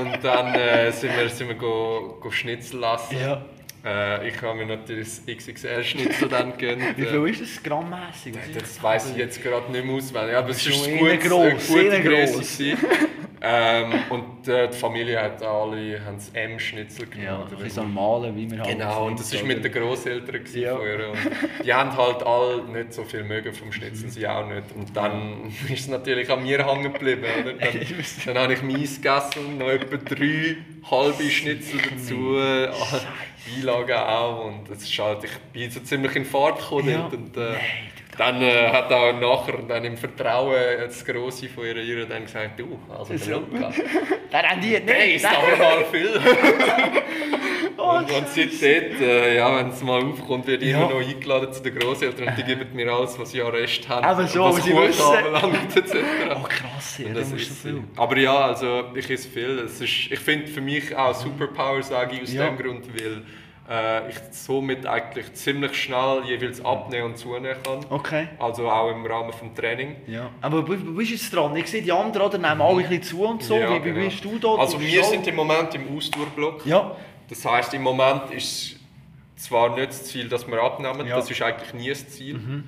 Und 0.00 0.24
dann 0.24 0.52
äh, 0.54 0.90
sind 0.90 1.16
wir, 1.16 1.28
sind 1.28 1.46
wir 1.48 1.54
go, 1.54 2.16
go 2.20 2.30
Schnitzel 2.32 2.82
essen. 2.82 3.16
Ja. 3.20 3.44
Äh, 3.84 4.28
ich 4.28 4.40
habe 4.40 4.54
mir 4.58 4.66
natürlich 4.66 5.06
das 5.26 5.36
XXL-Schnitzel 5.36 6.28
dann 6.28 6.52
gegönnt. 6.56 6.96
Wie 6.96 7.02
Äh, 7.02 7.06
viel 7.06 7.26
ist 7.28 7.42
das 7.56 7.62
grammmässig? 7.62 8.34
Ist 8.34 8.60
Das 8.62 8.82
weiß 8.82 9.10
ich 9.10 9.16
jetzt 9.18 9.42
gerade 9.42 9.70
nicht 9.70 9.84
mehr 9.84 9.94
auswendig, 9.94 10.36
aber 10.36 10.48
es 10.50 10.66
ist 10.66 10.84
gut, 10.98 11.20
gross, 11.20 11.70
eine 11.70 11.82
gute 11.90 11.96
innen 11.96 12.02
Größe. 12.02 12.76
ähm, 13.46 13.92
und 14.08 14.48
äh, 14.48 14.68
die 14.70 14.76
Familie 14.78 15.20
hat 15.20 15.42
alle 15.42 16.02
haben 16.02 16.16
das 16.16 16.30
M-Schnitzel 16.32 17.06
Ja, 17.22 17.32
genommen. 17.36 17.50
bisschen 17.50 17.70
so 17.70 17.82
Malen, 17.82 18.34
wie 18.36 18.50
wir 18.50 18.60
halt 18.60 18.70
Genau, 18.70 19.06
und 19.06 19.20
das 19.20 19.34
war 19.34 19.42
mit 19.44 19.62
den 19.62 19.70
Grosseltern 19.72 20.32
gewesen 20.32 20.62
Ja. 20.62 20.76
von 20.76 20.86
ihr. 20.86 21.08
Und 21.10 21.64
die 21.66 21.74
haben 21.74 21.94
halt 21.94 22.22
alle 22.22 22.64
nicht 22.64 22.94
so 22.94 23.04
viel 23.04 23.22
mögen 23.22 23.52
vom 23.52 23.70
Schnitzel, 23.70 24.08
sie 24.08 24.26
auch 24.26 24.46
nicht. 24.48 24.64
Und 24.74 24.96
dann 24.96 25.52
ist 25.68 25.80
es 25.80 25.88
natürlich 25.88 26.30
an 26.30 26.42
mir 26.42 26.66
hängen 26.66 26.90
geblieben. 26.90 27.24
Oder? 27.42 27.52
Dann, 27.58 27.80
dann 28.34 28.38
habe 28.44 28.54
ich 28.54 28.62
meins 28.62 28.96
gegessen, 28.96 29.58
noch 29.58 29.68
etwa 29.68 29.96
drei 29.98 30.56
halbe 30.90 31.24
Schnitzel 31.30 31.80
dazu, 31.82 32.38
Beilagen 33.46 33.92
auch. 33.98 34.46
Und 34.46 34.70
es 34.70 34.82
ist 34.82 34.98
halt, 34.98 35.24
ich 35.24 35.36
bin 35.52 35.70
so 35.70 35.80
ziemlich 35.80 36.14
in 36.16 36.24
Fahrt 36.24 36.58
gekommen 36.58 36.90
Ja. 36.90 37.06
und 37.06 37.36
äh, 37.36 37.54
Dann 38.16 38.40
äh, 38.42 38.68
hat 38.70 38.92
auch 38.92 39.12
nachher 39.12 39.58
dann 39.66 39.84
im 39.84 39.96
Vertrauen 39.96 40.54
das 40.84 41.04
Grosse 41.04 41.48
von 41.48 41.64
ihrer 41.66 41.80
Jüre 41.80 42.06
dann 42.06 42.24
gesagt, 42.24 42.60
du, 42.60 42.78
also 42.88 43.12
der. 43.14 43.36
Luca, 43.38 43.72
Der 44.32 44.50
rendiert 44.50 44.88
der 44.88 44.98
nicht. 44.98 45.16
ist 45.16 45.26
aber 45.26 45.56
mal 45.56 45.84
viel. 45.90 46.10
und, 47.76 48.10
und 48.12 48.28
seitdem, 48.28 49.00
äh, 49.02 49.36
ja, 49.36 49.56
wenn 49.58 49.68
es 49.68 49.82
mal 49.82 50.02
aufkommt, 50.02 50.46
wird 50.46 50.62
ich 50.62 50.70
Ja. 50.70 50.78
immer 50.86 51.00
noch 51.00 51.08
eingeladen 51.08 51.52
zu 51.52 51.62
den 51.62 51.78
Grosseltern 51.78 52.28
und 52.28 52.38
die 52.38 52.42
geben 52.44 52.66
mir 52.74 52.92
alles, 52.92 53.18
was 53.18 53.30
sie 53.30 53.42
an 53.42 53.48
Rest 53.48 53.88
haben. 53.88 54.04
Aber 54.04 54.26
so, 54.26 54.44
was 54.44 54.64
sie 54.64 54.74
wissen. 54.76 55.02
anbelangt, 55.02 55.76
etc. 55.76 55.96
Oh 56.36 56.42
krass, 56.42 56.98
ja, 56.98 57.12
Das 57.12 57.32
ist 57.32 57.62
so 57.62 57.68
viel. 57.68 57.82
Aber 57.96 58.16
ja, 58.16 58.34
also 58.46 58.84
ich 58.94 59.10
esse 59.10 59.28
viel. 59.28 59.58
Es 59.66 59.80
ist, 59.80 60.10
ich 60.10 60.18
finde 60.20 60.46
für 60.48 60.60
mich 60.60 60.94
auch 60.96 61.14
Superpower, 61.14 61.82
sage 61.82 62.16
ich 62.16 62.22
aus 62.22 62.32
Ja. 62.32 62.46
dem 62.48 62.56
Grund, 62.58 62.86
weil 62.98 63.22
äh, 63.68 64.10
ich 64.10 64.16
somit 64.32 64.86
eigentlich 64.86 65.32
ziemlich 65.34 65.74
schnell 65.74 66.22
jeweils 66.26 66.64
abnehmen 66.64 67.06
und 67.06 67.18
zunehmen 67.18 67.56
kann. 67.62 67.84
Okay. 67.90 68.28
Also 68.38 68.68
auch 68.68 68.90
im 68.90 69.06
Rahmen 69.06 69.30
des 69.30 69.40
Trainings. 69.60 69.96
Ja. 70.06 70.30
Aber 70.40 70.62
wo, 70.68 70.72
bist 70.74 71.10
du 71.10 71.14
jetzt 71.14 71.34
dran? 71.34 71.56
Ich 71.56 71.68
sehe 71.68 71.82
die 71.82 71.92
anderen 71.92 72.26
oder, 72.26 72.38
nehmen 72.38 72.60
alle 72.60 72.82
ein 72.84 72.88
bisschen 72.88 73.02
zu 73.02 73.24
und 73.24 73.42
so. 73.42 73.56
Ja, 73.56 73.74
wie, 73.74 73.80
genau. 73.80 74.04
bist 74.04 74.24
du 74.24 74.38
da? 74.38 74.54
Also 74.56 74.78
Du 74.78 74.84
wir 74.84 75.04
sind 75.04 75.26
im 75.26 75.36
Moment 75.36 75.74
im 75.74 75.96
Ausdauerblock. 75.96 76.66
Ja. 76.66 76.94
Das 77.28 77.44
heißt, 77.44 77.72
im 77.74 77.82
Moment 77.82 78.30
ist 78.32 78.76
zwar 79.36 79.74
nicht 79.74 79.88
das 79.88 80.04
Ziel, 80.04 80.28
dass 80.28 80.46
wir 80.46 80.62
abnehmen, 80.62 81.06
Ja. 81.06 81.16
das 81.16 81.30
ist 81.30 81.40
eigentlich 81.42 81.72
nie 81.74 81.88
das 81.88 82.08
Ziel. 82.08 82.64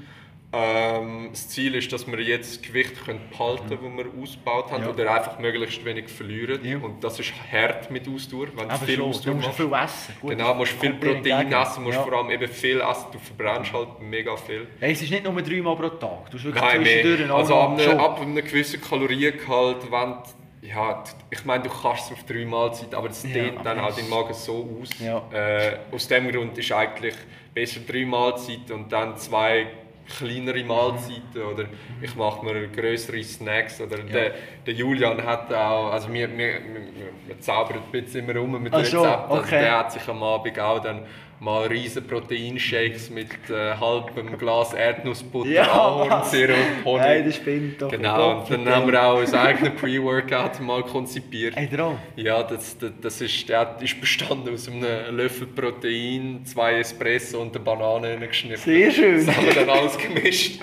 Ähm, 0.57 1.29
das 1.33 1.49
Ziel 1.49 1.75
ist, 1.75 1.93
dass 1.93 2.07
wir 2.07 2.19
jetzt 2.21 2.57
das 2.57 2.63
Gewicht 2.63 3.05
können 3.05 3.21
behalten 3.31 3.69
können, 3.69 3.97
das 3.97 4.07
wir 4.07 4.23
ausgebaut 4.23 4.71
haben, 4.73 4.85
Ja. 4.85 4.91
oder 4.91 5.15
einfach 5.15 5.39
möglichst 5.39 5.85
wenig 5.85 6.09
verlieren. 6.09 6.65
Ja. 6.65 6.79
Und 6.79 7.05
das 7.05 7.19
ist 7.21 7.33
hart 7.53 7.91
mit 7.91 8.09
Ausdauer, 8.09 8.47
wenn 8.57 8.69
du 8.69 8.75
viel 8.79 8.97
schon, 8.97 9.05
Ausdauer 9.11 9.35
du 9.35 9.41
musst 9.41 9.57
viel 9.57 9.73
essen. 9.73 10.15
Gut, 10.21 10.31
Genau, 10.31 10.53
du 10.53 10.59
musst 10.59 10.73
viel 10.73 10.95
Protein 10.95 11.53
essen, 11.53 11.83
musst 11.85 11.97
ja. 11.99 12.03
vor 12.03 12.13
allem 12.15 12.31
eben 12.31 12.49
viel 12.49 12.81
essen, 12.81 13.07
du 13.13 13.19
verbrennst 13.19 13.73
halt 13.73 14.01
mega 14.01 14.37
viel. 14.37 14.67
Hey, 14.81 14.93
es 14.93 15.03
ist 15.03 15.11
nicht 15.11 15.25
nur 15.25 15.41
dreimal 15.43 15.77
pro 15.77 15.89
Tag. 15.91 16.31
Du 16.31 16.39
hast 16.39 16.45
wirklich 16.45 16.63
Nein, 16.65 16.83
zwischendurch 16.85 17.31
Also 17.31 17.55
ab, 17.55 17.79
einem, 17.79 17.99
ab 18.01 18.21
einem 18.21 18.35
gewissen 18.37 18.81
Kaloriengehalt, 18.81 19.83
wenn 19.91 20.11
du- 20.13 20.69
ja, 20.69 21.05
ich 21.31 21.45
meine, 21.45 21.63
du 21.63 21.71
kannst 21.71 22.07
es 22.07 22.13
auf 22.13 22.25
drei 22.25 22.45
Mahlzeiten, 22.45 22.95
aber 22.95 23.09
das 23.09 23.23
Ja, 23.23 23.31
dehnt 23.35 23.65
dann 23.65 23.79
auch 23.79 23.95
deinen 23.95 24.11
Magen 24.11 24.35
so 24.35 24.81
aus. 24.83 24.91
Ja. 24.99 25.23
Äh, 25.33 25.77
aus 25.93 26.09
dem 26.09 26.31
Grund 26.33 26.59
ist 26.59 26.73
eigentlich 26.73 27.15
besser 27.55 27.81
drei 27.87 28.05
Mahlzeiten 28.05 28.73
und 28.73 28.91
dann 28.93 29.17
zwei 29.17 29.67
kleinere 30.07 30.63
Mahlzeiten 30.65 31.43
oder 31.53 31.65
ich 32.01 32.15
mache 32.15 32.45
mir 32.45 32.69
größere 32.69 33.23
Snacks 33.23 33.81
oder 33.81 33.99
der, 33.99 34.35
der 34.67 34.75
Julian 34.75 35.23
hat 35.25 35.53
auch, 35.53 35.93
also 35.93 36.13
wir, 36.13 36.31
wir, 36.31 36.39
wir, 36.39 37.11
wir 37.27 37.41
zaubern 37.41 37.79
ein 37.79 37.93
bisschen 37.93 38.29
immer 38.29 38.39
rum 38.39 38.63
mit 38.63 38.73
Ach 38.73 38.79
Rezepten, 38.79 39.01
so, 39.01 39.05
also 39.05 39.35
okay. 39.35 39.61
der 39.61 39.79
hat 39.79 39.93
sich 39.93 40.09
am 40.09 40.23
Abend 40.23 40.59
auch 40.59 40.81
dann 40.81 41.03
mal 41.41 41.67
riesen 41.67 42.07
Proteinshakes 42.07 43.11
mit 43.11 43.29
äh, 43.51 43.75
halbem 43.79 44.39
Glas 44.39 44.73
Erdnussbutter, 44.73 45.49
Ja, 45.49 45.71
Ahornsirup, 45.71 46.57
Honig. 46.85 47.03
Hey, 47.05 47.25
das 47.25 47.37
spinnt 47.37 47.83
doch. 47.83 47.91
Genau, 47.91 48.39
und 48.41 48.51
dann 48.51 48.69
haben 48.69 48.91
wir 48.91 49.03
auch 49.03 49.19
unser 49.19 49.43
eigenes 49.43 49.75
Pre-Workout 49.81 50.61
mal 50.61 50.83
konzipiert. 50.83 51.55
Hey, 51.57 51.69
drauf. 51.69 51.97
Ja, 52.17 52.43
das, 52.43 52.79
das, 52.79 52.91
das 53.01 53.21
ist, 53.21 53.49
der 53.49 53.77
ist 53.81 54.01
bestanden 54.01 54.55
aus 54.55 54.69
einem 54.69 55.17
Löffel 55.17 55.47
Protein, 55.47 56.41
zwei 56.45 56.79
Espresso 56.79 57.41
und 57.41 57.55
eine 57.55 57.65
Banane 57.65 58.13
reingeschnitten. 58.15 58.63
Sehr 58.63 58.91
schön. 58.91 59.27
Das 59.27 59.37
haben 59.37 59.47
wir 59.47 59.55
dann 59.55 59.71
alles 59.71 59.99
gemischt. 59.99 60.61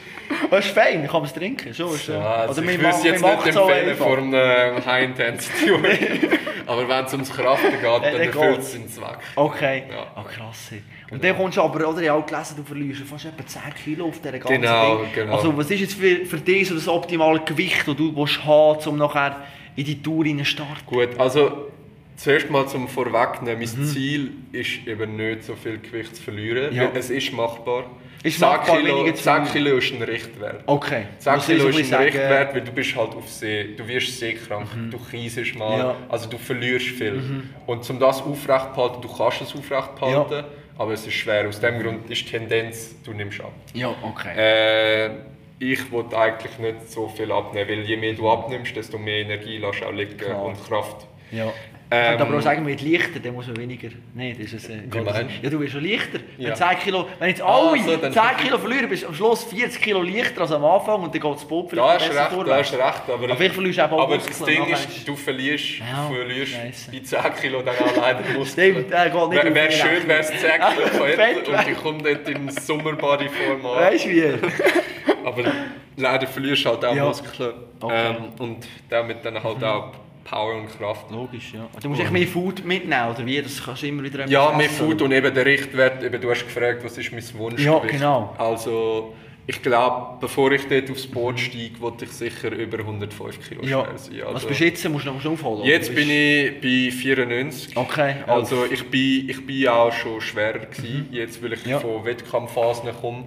Das 0.49 0.65
ist 0.65 0.73
fein, 0.73 1.03
kann 1.05 1.13
man 1.21 1.25
es 1.25 1.33
trinken. 1.33 1.73
Schon, 1.73 1.93
ist, 1.93 2.09
äh, 2.09 2.13
Ja, 2.13 2.35
also 2.35 2.61
oder 2.61 2.71
ich 2.71 2.77
würde 2.79 2.89
es 2.89 3.03
jetzt 3.03 3.21
nicht 3.23 3.45
empfehlen 3.45 3.89
einfach. 3.89 4.05
vor 4.05 4.17
einem 4.17 4.85
High-Intensity-Workout. 4.85 6.39
Aber 6.65 6.87
wenn 6.87 7.05
es 7.05 7.11
ums 7.13 7.29
Kraften 7.31 7.71
geht, 7.71 7.83
dann 7.83 8.01
dann 8.01 8.15
erfüllt 8.15 8.59
es 8.59 8.71
seinen 8.71 8.87
Zweck. 8.87 9.17
Okay. 9.35 9.83
Ja. 9.91 10.07
Oh, 10.15 10.23
krass. 10.23 10.62
Ey. 10.71 10.81
Und 11.11 11.23
dann 11.23 11.35
kommst 11.35 11.57
du 11.57 11.61
aber, 11.61 11.87
oder 11.87 12.01
ich 12.01 12.09
habe 12.09 12.21
auch 12.21 12.25
gelesen, 12.25 12.55
du 12.57 12.63
verlierst 12.63 13.01
fast 13.01 13.25
etwa 13.25 13.45
10 13.45 13.61
Kilo 13.83 14.05
auf 14.07 14.19
dieser 14.19 14.39
ganzen 14.39 14.61
Genau, 14.61 14.97
Ding. 14.97 15.07
genau. 15.13 15.35
Also 15.35 15.57
was 15.57 15.69
ist 15.71 15.79
jetzt 15.81 15.93
für, 15.93 16.25
für 16.25 16.37
dich 16.37 16.67
so 16.67 16.75
das 16.75 16.87
optimale 16.87 17.39
Gewicht, 17.41 17.87
das 17.87 17.95
du 17.95 18.15
willst 18.15 18.43
haben 18.45 18.79
um 18.89 18.97
nachher 18.97 19.41
in 19.75 19.85
die 19.85 20.01
Tour 20.01 20.25
zu 20.25 20.45
starten? 20.45 20.85
Gut, 20.85 21.19
also 21.19 21.67
zuerst 22.15 22.49
mal 22.49 22.67
zum 22.67 22.87
Vorwegnehmen. 22.87 23.59
Mein 23.59 23.79
Mhm. 23.81 23.85
Ziel 23.85 24.31
ist 24.51 24.85
eben 24.87 25.15
nicht 25.15 25.43
so 25.43 25.55
viel 25.55 25.79
Gewicht 25.79 26.15
zu 26.15 26.23
verlieren, 26.23 26.73
Ja. 26.75 26.89
es 26.93 27.09
ist 27.09 27.33
machbar. 27.33 27.85
Ist 28.23 28.39
10 28.39 28.47
machbar, 28.47 28.77
Kilo, 28.77 28.95
weniger 28.99 29.15
zu 29.15 29.23
10 29.23 29.45
verlieren. 29.45 29.51
Kilo 29.51 29.77
ist 29.77 29.93
ein 29.93 30.01
Richtwert. 30.03 30.63
Okay. 30.65 31.05
10 31.19 31.35
Muss 31.35 31.45
Kilo 31.45 31.67
ist 31.67 31.77
ein 31.77 31.83
sagen, 31.85 32.03
Richtwert, 32.03 32.53
weil 32.55 32.61
du 32.61 32.71
bist 32.71 32.95
halt 32.95 33.15
auf 33.15 33.29
See, 33.29 33.75
du 33.75 33.85
wirst 33.87 34.17
seekrank, 34.19 34.67
du 34.91 34.97
kriesest 34.97 35.55
mal, 35.55 35.77
Ja. 35.77 35.95
also 36.07 36.29
du 36.29 36.37
verlierst 36.37 36.85
viel. 36.87 37.21
Und 37.65 37.89
um 37.89 37.99
das 37.99 38.21
aufrechtzuerhalten, 38.21 39.01
du 39.01 39.09
kannst 39.09 39.41
es 39.41 39.53
aufrechtzuerhalten, 39.53 40.45
aber 40.77 40.93
es 40.93 41.05
ist 41.05 41.13
schwer. 41.15 41.47
Aus 41.49 41.59
dem 41.59 41.81
Grund 41.81 42.09
ist 42.09 42.21
die 42.25 42.29
Tendenz, 42.31 42.95
du 43.03 43.11
nimmst 43.11 43.41
ab. 43.41 43.51
Ja, 43.73 43.93
okay. 44.01 44.31
Äh, 44.37 45.09
ich 45.59 45.91
wollte 45.91 46.17
eigentlich 46.17 46.57
nicht 46.59 46.89
so 46.91 47.09
viel 47.09 47.29
abnehmen, 47.31 47.69
weil 47.69 47.81
je 47.81 47.97
mehr 47.97 48.13
du 48.13 48.29
abnimmst, 48.29 48.73
desto 48.75 48.97
mehr 48.97 49.17
Energie 49.19 49.57
lässt 49.57 49.81
du 49.81 49.85
auch 49.85 49.91
liegen 49.91 50.15
Klar. 50.17 50.43
und 50.43 50.55
Kraft. 50.65 51.07
Ja. 51.31 51.51
Ähm, 51.95 52.15
ich 52.15 52.21
aber 52.21 52.37
auch 52.37 52.41
sagen, 52.41 52.63
mit 52.65 52.81
leichter, 52.81 53.19
dann 53.19 53.33
muss 53.33 53.45
man 53.47 53.57
weniger. 53.57 53.89
Nein, 54.15 54.35
das 54.39 54.51
ist 54.51 54.63
es. 54.65 54.69
Äh, 54.69 54.79
Wie 54.89 54.99
meinst 55.01 55.21
du? 55.21 55.43
Ja, 55.43 55.49
du 55.49 55.59
bist 55.59 55.73
schon 55.73 55.83
leichter. 55.85 56.19
Wenn 56.37 56.47
Ja. 56.47 56.53
10 56.55 56.79
Kilo, 56.79 57.07
wenn 57.19 57.29
jetzt 57.29 57.41
Ah, 57.41 57.69
alle 57.69 57.83
so, 57.83 57.97
dann- 57.97 58.11
10 58.13 58.21
Kilo 58.37 58.57
verlieren, 58.57 58.89
bist 58.89 59.03
du 59.03 59.07
am 59.07 59.13
Schluss 59.13 59.43
40 59.43 59.81
Kilo 59.81 60.01
leichter 60.01 60.41
als 60.41 60.51
am 60.51 60.65
Anfang 60.65 61.03
und 61.03 61.13
dann 61.13 61.21
geht 61.21 61.33
das 61.35 61.45
Boot 61.45 61.71
Da 61.77 61.93
hast 61.93 62.05
du 62.05 62.09
besser 62.09 62.21
recht, 62.21 62.31
da 62.31 62.35
vorwärts. 62.35 62.71
hast 62.71 62.79
recht. 62.79 63.01
Aber, 63.09 63.23
Aber 63.25 63.35
vielleicht 63.35 63.53
verlierst 63.55 63.77
du 63.79 63.83
eben 63.83 63.93
auch 63.93 64.01
aber 64.03 64.17
das 64.17 64.43
Ding 64.43 64.65
ist, 64.67 65.07
du 65.07 65.15
verlierst, 65.15 65.65
Ja, 65.79 66.09
verlierst 66.13 66.53
bei 66.91 66.99
10 66.99 67.35
Kilo 67.41 67.61
dann 67.61 67.75
auch 67.75 67.95
leider 67.97 68.19
Muskeln. 68.37 68.73
Stimmt, 68.73 68.91
der 68.91 69.09
geht 69.09 69.29
nicht 69.29 69.55
Wäre 69.55 69.71
schön, 69.71 70.07
wäre 70.07 70.19
es 70.19 70.27
10 70.27 70.39
Kilo 70.39 71.05
Fett 71.15 71.47
und 71.47 71.67
ich 71.71 71.77
komme 71.77 71.97
dort 72.01 72.27
im 72.29 72.49
Sommerbody-Form 72.49 73.65
an. 73.65 73.75
Weißt 73.83 74.05
du 74.05 74.09
wie? 74.09 74.23
Aber 75.25 75.43
leider 75.97 76.27
verlierst 76.27 76.65
halt 76.65 76.83
auch 76.85 76.95
Ja. 76.95 77.05
Muskeln. 77.05 77.53
Okay. 77.79 77.93
Ähm, 78.09 78.15
und 78.39 78.67
damit 78.89 79.23
dann 79.25 79.43
halt 79.43 79.63
auch 79.63 79.91
Power 80.23 80.55
und 80.55 80.67
Kraft. 80.77 81.11
Logisch, 81.11 81.53
ja. 81.53 81.67
Du 81.81 81.89
musst 81.89 82.01
echt 82.01 82.11
mehr 82.11 82.27
Food 82.27 82.63
mitnehmen, 82.65 83.09
oder 83.09 83.25
wie? 83.25 83.41
Das 83.41 83.63
kannst 83.63 83.81
du 83.83 83.87
immer 83.87 84.03
wieder 84.03 84.25
Ja, 84.27 84.51
mehr 84.55 84.67
essen, 84.67 84.77
Food 84.85 84.95
oder? 84.95 85.05
und 85.05 85.11
eben 85.11 85.33
der 85.33 85.45
Richtwert. 85.45 86.03
Eben, 86.03 86.21
du 86.21 86.29
hast 86.29 86.43
gefragt, 86.45 86.83
was 86.83 86.97
ist 86.97 87.11
mein 87.11 87.23
Wunschgewicht. 87.39 87.65
Ja, 87.65 87.79
genau. 87.79 88.33
Also, 88.37 89.13
ich 89.45 89.61
glaube, 89.61 90.19
bevor 90.21 90.53
ich 90.53 90.65
dort 90.69 90.89
aufs 90.89 91.05
Boot 91.05 91.37
steige, 91.37 91.77
wollte 91.81 92.05
ich 92.05 92.11
sicher 92.11 92.49
über 92.53 92.79
105 92.79 93.45
Kilo 93.49 93.61
Ja. 93.63 93.83
schwer 93.83 93.97
sein. 93.97 94.19
Was 94.23 94.35
Also, 94.35 94.47
bist 94.47 94.59
du 94.61 94.63
jetzt? 94.65 94.89
Musst 94.89 95.05
du 95.05 95.11
noch 95.11 95.25
aufholen? 95.25 95.59
oder? 95.63 95.69
jetzt 95.69 95.93
bin 95.93 96.09
ich 96.09 96.61
bei 96.61 96.95
94. 96.95 97.75
Okay. 97.75 98.15
Also 98.25 98.63
ich 98.71 98.89
bin, 98.89 99.29
ich 99.29 99.45
bin 99.45 99.67
auch 99.67 99.91
schon 99.91 100.21
schwerer 100.21 100.59
gewesen. 100.59 101.07
Jetzt, 101.11 101.43
weil 101.43 101.51
ich 101.53 101.65
Mhm. 101.65 101.71
Ja. 101.71 101.77
Mhm. 101.79 101.81
von 101.81 102.05
Wettkampfphasen 102.05 102.89
komme, 103.01 103.25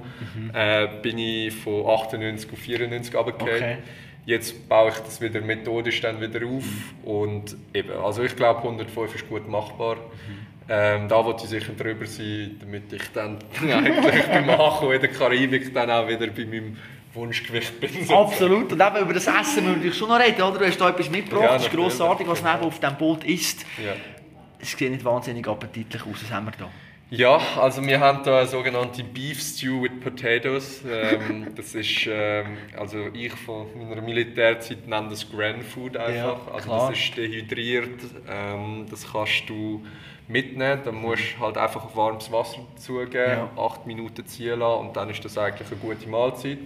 äh, 0.55 0.89
bin 1.03 1.19
ich 1.19 1.53
von 1.55 1.87
98 1.87 2.51
auf 2.51 2.59
94 2.59 3.15
runtergefallen. 3.15 3.55
Okay. 3.63 3.77
Jetzt 4.27 4.69
baue 4.69 4.91
ich 4.91 4.97
das 4.97 5.21
wieder 5.21 5.41
methodisch 5.41 6.01
dann 6.01 6.21
wieder 6.21 6.45
auf 6.45 6.65
und 7.05 7.57
eben, 7.73 7.93
also 7.93 8.25
ich 8.25 8.35
glaube 8.35 8.59
105 8.59 9.15
ist 9.15 9.29
gut 9.29 9.49
machbar. 9.49 9.97
Mhm. 9.97 10.47
Ähm, 10.69 11.09
da 11.09 11.25
wollte 11.25 11.45
ich 11.45 11.51
sicher 11.51 11.73
drüber 11.75 12.07
sein, 12.07 12.57
damit 12.59 12.93
ich 12.93 13.13
dann 13.13 13.39
eigentlich 13.63 14.27
beim 14.27 14.51
Ankommen 14.51 14.95
in 14.95 15.01
der 15.01 15.11
Karibik 15.13 15.73
dann 15.73 15.91
auch 15.91 16.09
wieder 16.09 16.27
bei 16.27 16.45
meinem 16.45 16.77
Wunschgewicht 17.15 17.79
bin. 17.81 18.11
Absolut. 18.11 18.73
Und 18.73 18.81
eben 18.81 18.97
über 18.97 19.15
das 19.15 19.29
Essen 19.29 19.39
müssen 19.39 19.67
wir 19.67 19.73
natürlich 19.77 19.97
schon 19.97 20.09
noch 20.09 20.19
reden, 20.19 20.43
oder? 20.43 20.59
Du 20.59 20.67
hast 20.67 20.79
da 20.79 20.89
etwas 20.89 21.09
mitgebracht, 21.09 21.45
Ja, 21.45 21.53
das 21.55 21.67
ist 21.67 21.73
grossartig, 21.73 22.27
was 22.27 22.43
neben 22.43 22.65
auf 22.65 22.81
diesem 22.81 22.97
Boot 22.97 23.23
ist. 23.23 23.65
Ja. 23.85 23.93
Es 24.59 24.73
sieht 24.73 24.91
nicht 24.91 25.05
wahnsinnig 25.05 25.47
appetitlich 25.47 26.03
aus, 26.03 26.23
was 26.23 26.31
haben 26.33 26.47
wir 26.47 26.53
da? 26.59 26.69
Ja, 27.09 27.41
also 27.61 27.87
wir 27.87 28.01
haben 28.01 28.25
da 28.25 28.41
eine 28.41 28.49
sogenannte 28.49 29.05
Beef 29.05 29.41
Stew 29.41 29.83
with 29.83 29.93
Potatoes. 30.03 30.83
Ähm, 30.91 31.47
das 31.55 31.75
ist, 31.77 32.09
ähm, 32.09 32.59
also 32.77 32.99
ich 33.13 33.33
von 33.33 33.67
meiner 33.89 34.03
Militärzeit 34.03 34.89
nenne 34.89 35.11
das 35.11 35.31
Grand 35.31 35.63
Food 35.63 35.97
einfach. 35.97 36.47
Ja, 36.49 36.53
also 36.53 36.69
das 36.69 36.99
ist 36.99 37.17
dehydriert, 37.17 38.01
ähm, 38.29 38.87
das 38.91 39.13
kannst 39.13 39.45
du 39.49 39.85
mitnehmen. 40.27 40.81
Dann 40.85 40.97
musst 40.97 41.23
du 41.39 41.45
halt 41.45 41.57
einfach 41.59 41.95
warmes 41.95 42.33
Wasser 42.33 42.59
dazugeben, 42.75 43.39
Ja. 43.39 43.51
acht 43.57 43.87
Minuten 43.87 44.27
ziehen 44.27 44.59
lassen 44.59 44.89
und 44.89 44.97
dann 44.97 45.09
ist 45.09 45.25
das 45.25 45.39
eigentlich 45.39 45.69
eine 45.71 45.77
gute 45.81 46.09
Mahlzeit. 46.09 46.59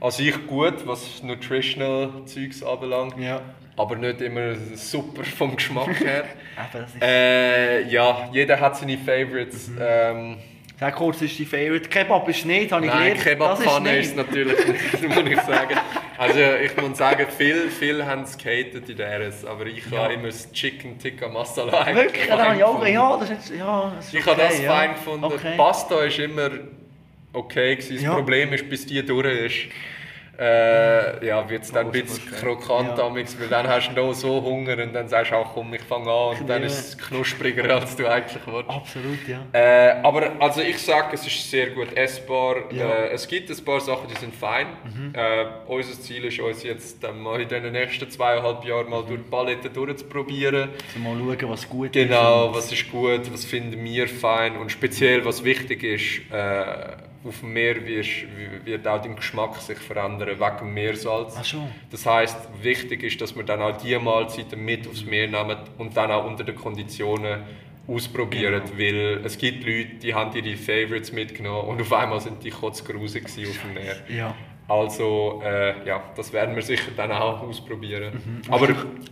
Also 0.00 0.24
ich 0.24 0.44
gut, 0.48 0.84
was 0.88 1.22
nutritional 1.22 2.10
Zeugs 2.26 2.64
anbelangt, 2.64 3.16
Ja. 3.16 3.42
Aber 3.76 3.96
nicht 3.96 4.20
immer 4.20 4.54
super 4.74 5.24
vom 5.24 5.56
Geschmack 5.56 5.98
her. 6.04 6.24
Ist... 6.72 7.02
Äh, 7.02 7.82
ja, 7.88 8.28
jeder 8.32 8.58
hat 8.60 8.76
seine 8.76 8.98
Favorites. 8.98 9.70
Ähm, 9.80 10.36
Sag 10.78 10.96
kurz, 10.96 11.22
ist 11.22 11.38
die 11.38 11.44
Favorite. 11.44 11.88
Kebab 11.88 12.28
ist 12.28 12.44
nicht, 12.44 12.72
habe 12.72 12.84
ich 12.84 12.90
nein, 12.92 13.00
gelernt. 13.14 13.22
Kebabpfanne 13.22 13.96
Das 13.96 14.06
ist 14.06 14.16
natürlich 14.16 14.66
nicht, 14.66 15.02
muss 15.08 15.30
ich 15.30 15.40
sagen. 15.40 15.76
Also 16.18 16.38
ich 16.40 16.76
muss 16.76 16.98
sagen, 16.98 17.26
viele 17.36 17.68
viel 17.70 18.04
haben 18.04 18.22
es 18.22 18.36
gehatet 18.36 18.88
in 18.88 18.96
der 18.96 19.20
RS, 19.28 19.44
aber 19.44 19.66
ich 19.66 19.88
Ja. 19.88 19.98
habe 20.04 20.14
immer 20.14 20.26
das 20.26 20.50
Chicken 20.52 20.98
Tikka 20.98 21.28
Masala 21.28 21.94
Wirklich? 21.94 22.26
Ja, 22.26 22.36
fein 22.36 22.62
auch, 22.62 22.72
gefunden. 22.80 22.92
ja, 22.92 23.16
das 23.18 23.30
ist 23.30 23.52
ja, 23.56 23.92
das 23.96 24.06
ist 24.08 24.14
Ich 24.14 24.26
habe 24.26 24.40
das 24.40 24.54
okay, 24.54 24.66
fein 24.66 24.88
ja. 24.90 24.92
gefunden. 24.94 25.24
Okay. 25.26 25.56
Pasta 25.56 26.02
ist 26.04 26.18
immer 26.18 26.50
okay 27.32 27.76
gewesen. 27.76 27.94
Das 27.94 28.02
Ja. 28.04 28.14
Problem 28.14 28.52
ist, 28.52 28.68
bis 28.68 28.84
die 28.84 29.04
durch 29.06 29.26
ist. 29.46 29.56
Äh, 30.38 31.26
ja, 31.26 31.48
wird 31.48 31.62
es 31.62 31.72
dann 31.72 31.86
ein 31.86 31.92
bisschen 31.92 32.30
krokant, 32.32 32.98
Ja. 32.98 33.04
amix, 33.06 33.38
weil 33.40 33.48
dann 33.48 33.68
hast 33.68 33.90
du 33.90 33.94
noch 33.94 34.12
so 34.14 34.42
Hunger 34.42 34.78
und 34.82 34.92
dann 34.92 35.08
sagst 35.08 35.32
du 35.32 35.36
auch, 35.36 35.54
komm, 35.54 35.72
ich 35.74 35.82
fange 35.82 36.10
an 36.10 36.36
und 36.40 36.48
dann 36.48 36.62
ist 36.62 36.78
es 36.78 36.98
knuspriger, 36.98 37.74
als 37.74 37.96
du 37.96 38.06
eigentlich 38.06 38.40
willst. 38.46 38.68
Absolut, 38.70 39.18
ja. 39.28 39.44
Äh, 39.52 40.00
aber 40.02 40.32
also 40.40 40.60
ich 40.60 40.78
sage, 40.78 41.08
es 41.14 41.26
ist 41.26 41.50
sehr 41.50 41.70
gut 41.70 41.96
essbar. 41.96 42.56
Ja. 42.70 42.84
Mhm. 42.86 42.90
Äh, 42.90 43.08
es 43.12 43.26
gibt 43.28 43.50
ein 43.50 43.64
paar 43.64 43.80
Sachen, 43.80 44.08
die 44.08 44.18
sind 44.18 44.34
fein. 44.34 44.66
Äh, 45.12 45.44
unser 45.66 45.92
Ziel 46.00 46.24
ist 46.24 46.40
uns 46.40 46.62
jetzt 46.62 47.02
mal 47.12 47.40
in 47.40 47.48
den 47.48 47.72
nächsten 47.72 48.10
zweieinhalb 48.10 48.64
Jahren 48.64 48.88
mal 48.90 49.04
durch 49.04 49.20
die 49.20 49.30
Palette 49.30 49.70
durchzuprobieren. 49.70 50.70
Also 50.88 50.98
mal 50.98 51.36
schauen, 51.40 51.50
was 51.50 51.68
gut 51.68 51.92
Genau, 51.92 52.50
ist. 52.50 52.56
was 52.56 52.72
ist 52.72 52.90
gut, 52.90 53.32
was 53.32 53.44
finden 53.44 53.82
wir 53.84 54.08
fein 54.08 54.56
und 54.56 54.70
speziell 54.72 55.24
was 55.24 55.44
wichtig 55.44 55.82
ist, 55.82 56.32
äh, 56.32 56.96
auf 57.26 57.40
dem 57.40 57.52
Meer 57.52 57.86
wirst, 57.86 58.10
wird 58.64 58.86
auch 58.86 59.00
dein 59.00 59.16
Geschmack 59.16 59.56
sich 59.56 59.78
verändern 59.78 60.38
wegen 60.38 60.74
Meersalz. 60.74 61.34
Ach 61.38 61.44
schon. 61.44 61.68
Das 61.90 62.04
heißt, 62.06 62.36
wichtig 62.62 63.02
ist, 63.02 63.20
dass 63.20 63.34
wir 63.34 63.44
dann 63.44 63.62
auch 63.62 63.76
die 63.76 63.98
Mahlzeiten 63.98 64.62
mit 64.64 64.86
aufs 64.86 65.04
Meer 65.04 65.28
nehmen 65.28 65.56
und 65.78 65.96
dann 65.96 66.10
auch 66.10 66.26
unter 66.26 66.44
den 66.44 66.54
Konditionen 66.54 67.42
ausprobieren, 67.86 68.62
Genau. 68.64 68.78
weil 68.78 69.20
es 69.24 69.36
gibt 69.38 69.64
Leute, 69.64 69.94
die 70.02 70.14
haben 70.14 70.34
ihre 70.34 70.56
Favorites 70.56 71.12
mitgenommen 71.12 71.68
und 71.68 71.80
auf 71.82 71.92
einmal 71.92 72.20
sind 72.20 72.42
die 72.42 72.50
kotzgrusig 72.50 73.24
gewesen 73.24 73.50
auf 73.50 73.60
dem 73.62 73.74
Meer. 73.74 73.96
Ja. 74.08 74.34
Also 74.66 75.42
äh, 75.44 75.86
ja, 75.86 76.02
das 76.16 76.32
werden 76.32 76.54
wir 76.56 76.62
sicher 76.62 76.90
dann 76.96 77.12
auch 77.12 77.42
ausprobieren. 77.42 78.14
Mhm. 78.46 78.52
Aber 78.52 78.68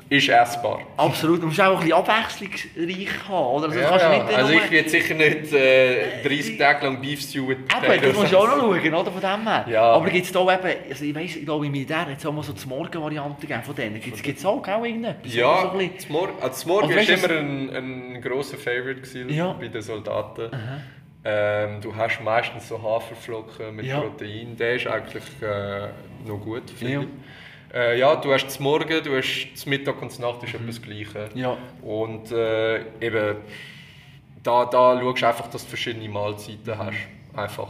ist 0.09 0.29
essbar. 0.29 0.81
Absolut. 0.97 1.43
Du 1.43 1.47
musst 1.47 1.61
auch 1.61 1.73
ein 1.75 1.77
bisschen 1.81 1.93
abwechslungsreich 1.93 3.29
haben, 3.29 3.47
oder? 3.47 3.65
Also, 3.67 3.75
du 3.77 3.81
Ja, 3.83 3.89
kannst 3.91 4.05
ja. 4.05 4.11
nicht 4.25 4.35
Also 4.35 4.53
ich 4.55 4.71
werde 4.71 4.89
sicher 4.89 5.15
nicht 5.15 5.53
äh, 5.53 6.23
30 6.23 6.59
Tage 6.59 6.87
lang 6.87 7.01
Beef 7.03 7.21
Stew 7.21 7.51
Eben, 7.53 7.65
du 7.67 8.19
musst 8.21 8.35
auch 8.35 8.47
noch 8.47 8.57
schauen, 8.75 8.95
oder? 8.95 9.11
Von 9.13 9.21
dem 9.21 9.47
her. 9.49 9.67
Ja. 9.69 9.83
Aber 9.93 10.09
gibt 10.09 10.25
es 10.27 10.33
da 10.33 10.41
eben, 10.41 10.77
also 10.91 11.05
ich 11.05 11.15
weiss, 11.15 11.37
ich 11.37 11.45
glaube, 11.45 11.67
in 11.67 11.73
Militär 11.73 12.01
hat 12.07 12.19
es 12.19 12.25
auch 12.27 12.33
mal 12.33 12.43
so 12.43 12.53
die 12.55 12.67
Morgen-Variante 12.69 13.41
gegeben 13.47 13.63
von 13.63 13.75
denen. 13.75 14.01
Gibt 14.01 14.39
es 14.39 14.47
auch, 14.47 14.67
auch 14.67 14.85
irgendetwas? 14.85 15.35
Ja, 15.35 15.63
So 15.63 15.71
ein 15.73 15.79
bisschen- 15.79 15.95
das 15.97 16.09
Morgen, 16.09 16.33
also 16.37 16.49
das 16.49 16.67
Morgen 16.67 16.85
Also 16.89 16.99
ist 16.99 17.11
weißt 17.13 17.31
du, 17.31 17.35
immer 17.35 17.39
ein, 17.41 18.15
ein 18.15 18.23
grosser 18.23 18.57
Favorite 18.57 19.01
gewesen 19.03 19.29
Ja. 19.29 19.53
bei 19.53 19.69
den 19.69 19.83
Soldaten. 19.83 20.51
Ähm, 21.25 21.81
du 21.81 21.95
hast 21.95 22.21
meistens 22.21 22.69
so 22.69 22.83
Haferflocken 22.83 23.77
mit 23.77 23.87
Ja. 23.87 24.01
Protein, 24.01 24.57
der 24.57 24.75
ist 24.75 24.87
eigentlich 24.89 25.23
äh, 25.41 25.89
noch 26.27 26.39
gut, 26.41 26.69
finde 26.71 26.93
Ja. 26.95 27.01
ich. 27.03 27.07
Äh, 27.75 27.99
ja, 27.99 28.17
du 28.17 28.33
hast 28.33 28.45
das 28.47 28.59
Morgen, 28.61 29.03
du 29.03 29.17
hast 29.17 29.49
das 29.55 29.65
Mittag 29.67 30.03
und 30.03 30.11
das 30.11 30.19
Nacht 30.19 30.43
ist 30.43 30.55
etwas 30.55 30.83
Gleiche. 30.83 31.29
Mhm. 31.33 31.41
Ja. 31.41 31.57
Und 31.83 32.31
äh, 32.33 32.81
eben, 33.01 33.37
da, 34.43 34.65
da 34.67 35.01
schaust 35.01 35.23
du 35.23 35.27
einfach, 35.27 35.47
dass 35.49 35.63
du 35.63 35.69
verschiedene 35.69 36.09
Mahlzeiten 36.09 36.77
hast. 36.77 36.97
Einfach. 37.35 37.69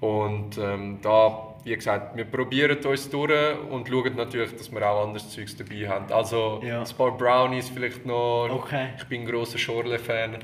Und 0.00 0.56
ähm, 0.58 0.98
da, 1.02 1.54
wie 1.64 1.74
gesagt, 1.76 2.16
wir 2.16 2.24
probieren 2.24 2.78
uns 2.84 3.10
durch 3.10 3.32
und 3.70 3.86
schauen 3.88 4.16
natürlich, 4.16 4.56
dass 4.56 4.72
wir 4.72 4.88
auch 4.88 5.04
anderes 5.04 5.28
Zeugs 5.30 5.56
dabei 5.56 5.88
haben. 5.88 6.10
Also 6.12 6.60
Ja. 6.64 6.80
ein 6.82 6.96
paar 6.96 7.16
Brownies 7.16 7.68
vielleicht 7.68 8.06
noch. 8.06 8.48
Okay. 8.50 8.88
Ich 8.96 9.04
bin 9.04 9.22
ein 9.22 9.26
grosser 9.26 9.58
Schorle-Fan. 9.58 10.38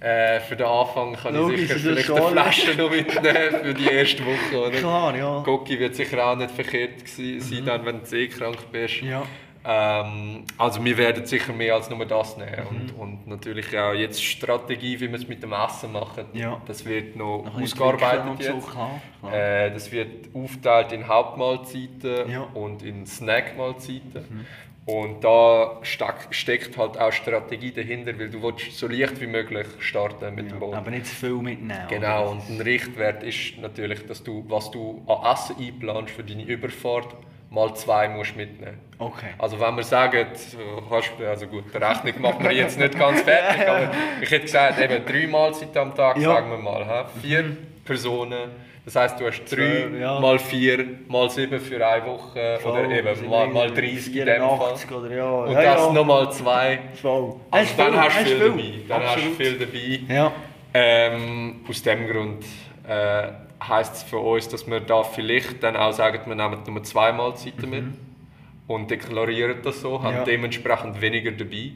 Äh, 0.00 0.40
für 0.40 0.56
den 0.56 0.66
Anfang 0.66 1.14
kann 1.14 1.34
Logisch, 1.34 1.62
ich 1.62 1.68
sicher 1.68 1.80
vielleicht 1.80 2.10
eine. 2.10 2.26
Flasche 2.32 2.74
noch 2.76 2.90
mitnehmen 2.90 3.60
für 3.62 3.74
die 3.74 3.86
erste 3.88 4.24
Woche. 4.26 4.60
Oder? 4.68 4.70
Klar, 4.78 5.16
ja. 5.16 5.40
Gocki 5.42 5.78
wird 5.80 5.94
sicher 5.96 6.26
auch 6.26 6.36
nicht 6.36 6.50
verkehrt 6.50 7.08
sein, 7.08 7.62
dann, 7.64 7.86
wenn 7.86 8.00
du 8.00 8.06
seekrank 8.06 8.58
bist. 8.70 9.00
Ja. 9.00 9.22
Ähm, 9.68 10.44
also 10.58 10.84
wir 10.84 10.96
werden 10.96 11.26
sicher 11.26 11.52
mehr 11.52 11.74
als 11.74 11.90
nur 11.90 12.04
das 12.06 12.36
nehmen. 12.36 12.50
Mhm. 12.70 12.76
Und, 12.76 13.00
und 13.00 13.26
natürlich 13.26 13.76
auch 13.76 13.94
jetzt 13.94 14.22
Strategie, 14.22 15.00
wie 15.00 15.08
wir 15.08 15.18
es 15.18 15.26
mit 15.26 15.42
dem 15.42 15.52
Essen 15.52 15.90
machen, 15.92 16.26
Ja. 16.34 16.60
das 16.66 16.84
wird 16.84 17.16
noch, 17.16 17.42
bisschen 17.56 17.62
ausgearbeitet 17.62 18.24
jetzt. 18.38 18.48
So, 18.52 18.58
klar, 18.68 19.00
klar. 19.20 19.34
Äh, 19.34 19.72
das 19.72 19.90
wird 19.90 20.28
aufgeteilt 20.34 20.92
in 20.92 21.08
Hauptmahlzeiten 21.08 22.30
Ja. 22.30 22.40
Mhm. 22.46 22.56
und 22.56 22.82
in 22.84 23.06
Snackmahlzeiten. 23.06 24.46
Und 24.86 25.24
da 25.24 25.80
steck, 25.82 26.28
steckt 26.30 26.78
halt 26.78 26.96
auch 26.96 27.12
Strategie 27.12 27.72
dahinter, 27.72 28.16
weil 28.20 28.30
du 28.30 28.40
willst 28.40 28.78
so 28.78 28.86
leicht 28.86 29.20
wie 29.20 29.26
möglich 29.26 29.66
starten 29.80 30.32
mit 30.36 30.48
dem 30.48 30.60
Boot. 30.60 30.74
Aber 30.74 30.92
nicht 30.92 31.06
zu 31.06 31.14
viel 31.16 31.42
mitnehmen. 31.42 31.88
Genau, 31.88 32.30
und 32.30 32.48
ein 32.48 32.60
Richtwert 32.60 33.24
ist 33.24 33.58
natürlich, 33.58 34.06
dass 34.06 34.22
du, 34.22 34.44
was 34.46 34.70
du 34.70 35.02
an 35.08 35.32
Essen 35.32 35.56
einplanst 35.58 36.12
für 36.12 36.22
deine 36.22 36.44
Überfahrt, 36.44 37.16
mal 37.50 37.74
zwei 37.74 38.08
musst 38.08 38.36
mitnehmen. 38.36 38.78
Okay. 38.98 39.30
Also 39.38 39.60
wenn 39.60 39.76
wir 39.76 39.82
sagen, 39.82 40.26
du 41.18 41.26
also 41.26 41.46
gut, 41.46 41.64
die 41.72 41.76
Rechnung 41.78 42.22
macht 42.22 42.40
man 42.40 42.54
jetzt 42.54 42.78
nicht 42.78 42.98
ganz 42.98 43.20
fertig, 43.22 43.68
aber 43.68 43.90
ich 44.20 44.30
hätte 44.30 44.44
gesagt, 44.46 44.80
eben 44.80 45.04
drei 45.04 45.26
Mahlzeiten 45.26 45.78
am 45.78 45.94
Tag, 45.94 46.16
Ja. 46.16 46.34
sagen 46.34 46.50
wir 46.50 46.58
mal, 46.58 47.06
vier 47.22 47.56
Personen. 47.84 48.66
Das 48.84 48.94
heisst, 48.94 49.18
du 49.18 49.26
hast 49.26 49.40
drei 49.40 49.56
Zwölf, 49.56 50.00
ja. 50.00 50.20
mal 50.20 50.38
vier 50.38 50.86
mal 51.08 51.28
sieben 51.28 51.58
für 51.60 51.84
eine 51.84 52.06
Woche 52.06 52.58
Voll, 52.62 52.86
oder 52.86 52.90
eben 52.90 53.28
mal, 53.28 53.48
mal 53.48 53.64
irgendwie 53.66 53.94
30 53.96 54.16
in 54.16 54.26
dem 54.26 54.38
Fall. 54.42 54.76
84 54.76 54.90
oder 54.92 55.16
ja. 55.16 55.28
Und 55.28 55.52
ja, 55.52 55.62
das 55.74 55.86
ja. 55.86 55.92
nochmal 55.92 56.32
zwei. 56.32 56.78
Voll. 57.02 57.34
Also 57.50 57.74
dann 57.76 57.92
viel, 57.92 58.00
hast 58.00 58.20
du 58.20 58.24
viel 58.24 58.36
viel. 58.36 58.48
dabei. 58.48 58.72
Dann 58.88 59.02
hast 59.02 59.16
du 59.16 59.30
viel 59.32 59.58
dabei. 59.58 60.14
Ja. 60.14 60.32
Ähm, 60.72 61.64
aus 61.68 61.82
dem 61.82 62.06
Grund 62.06 62.44
äh, 62.88 63.28
heisst 63.68 63.94
es 63.96 64.02
für 64.02 64.18
uns, 64.18 64.48
dass 64.48 64.66
wir 64.66 64.80
da 64.80 65.02
vielleicht 65.02 65.62
dann 65.62 65.76
auch 65.76 65.92
sagen, 65.92 66.20
wir 66.26 66.34
nehmen 66.34 66.58
nur 66.66 66.82
zwei 66.84 67.12
Mahlzeiten 67.12 67.70
mit 67.70 67.84
und 68.66 68.90
deklarieren 68.90 69.58
das 69.62 69.80
so, 69.80 70.02
haben 70.02 70.10
Mhm. 70.10 70.14
Ja. 70.16 70.20
Mhm. 70.22 70.26
dementsprechend 70.26 71.00
weniger 71.00 71.32
dabei 71.32 71.72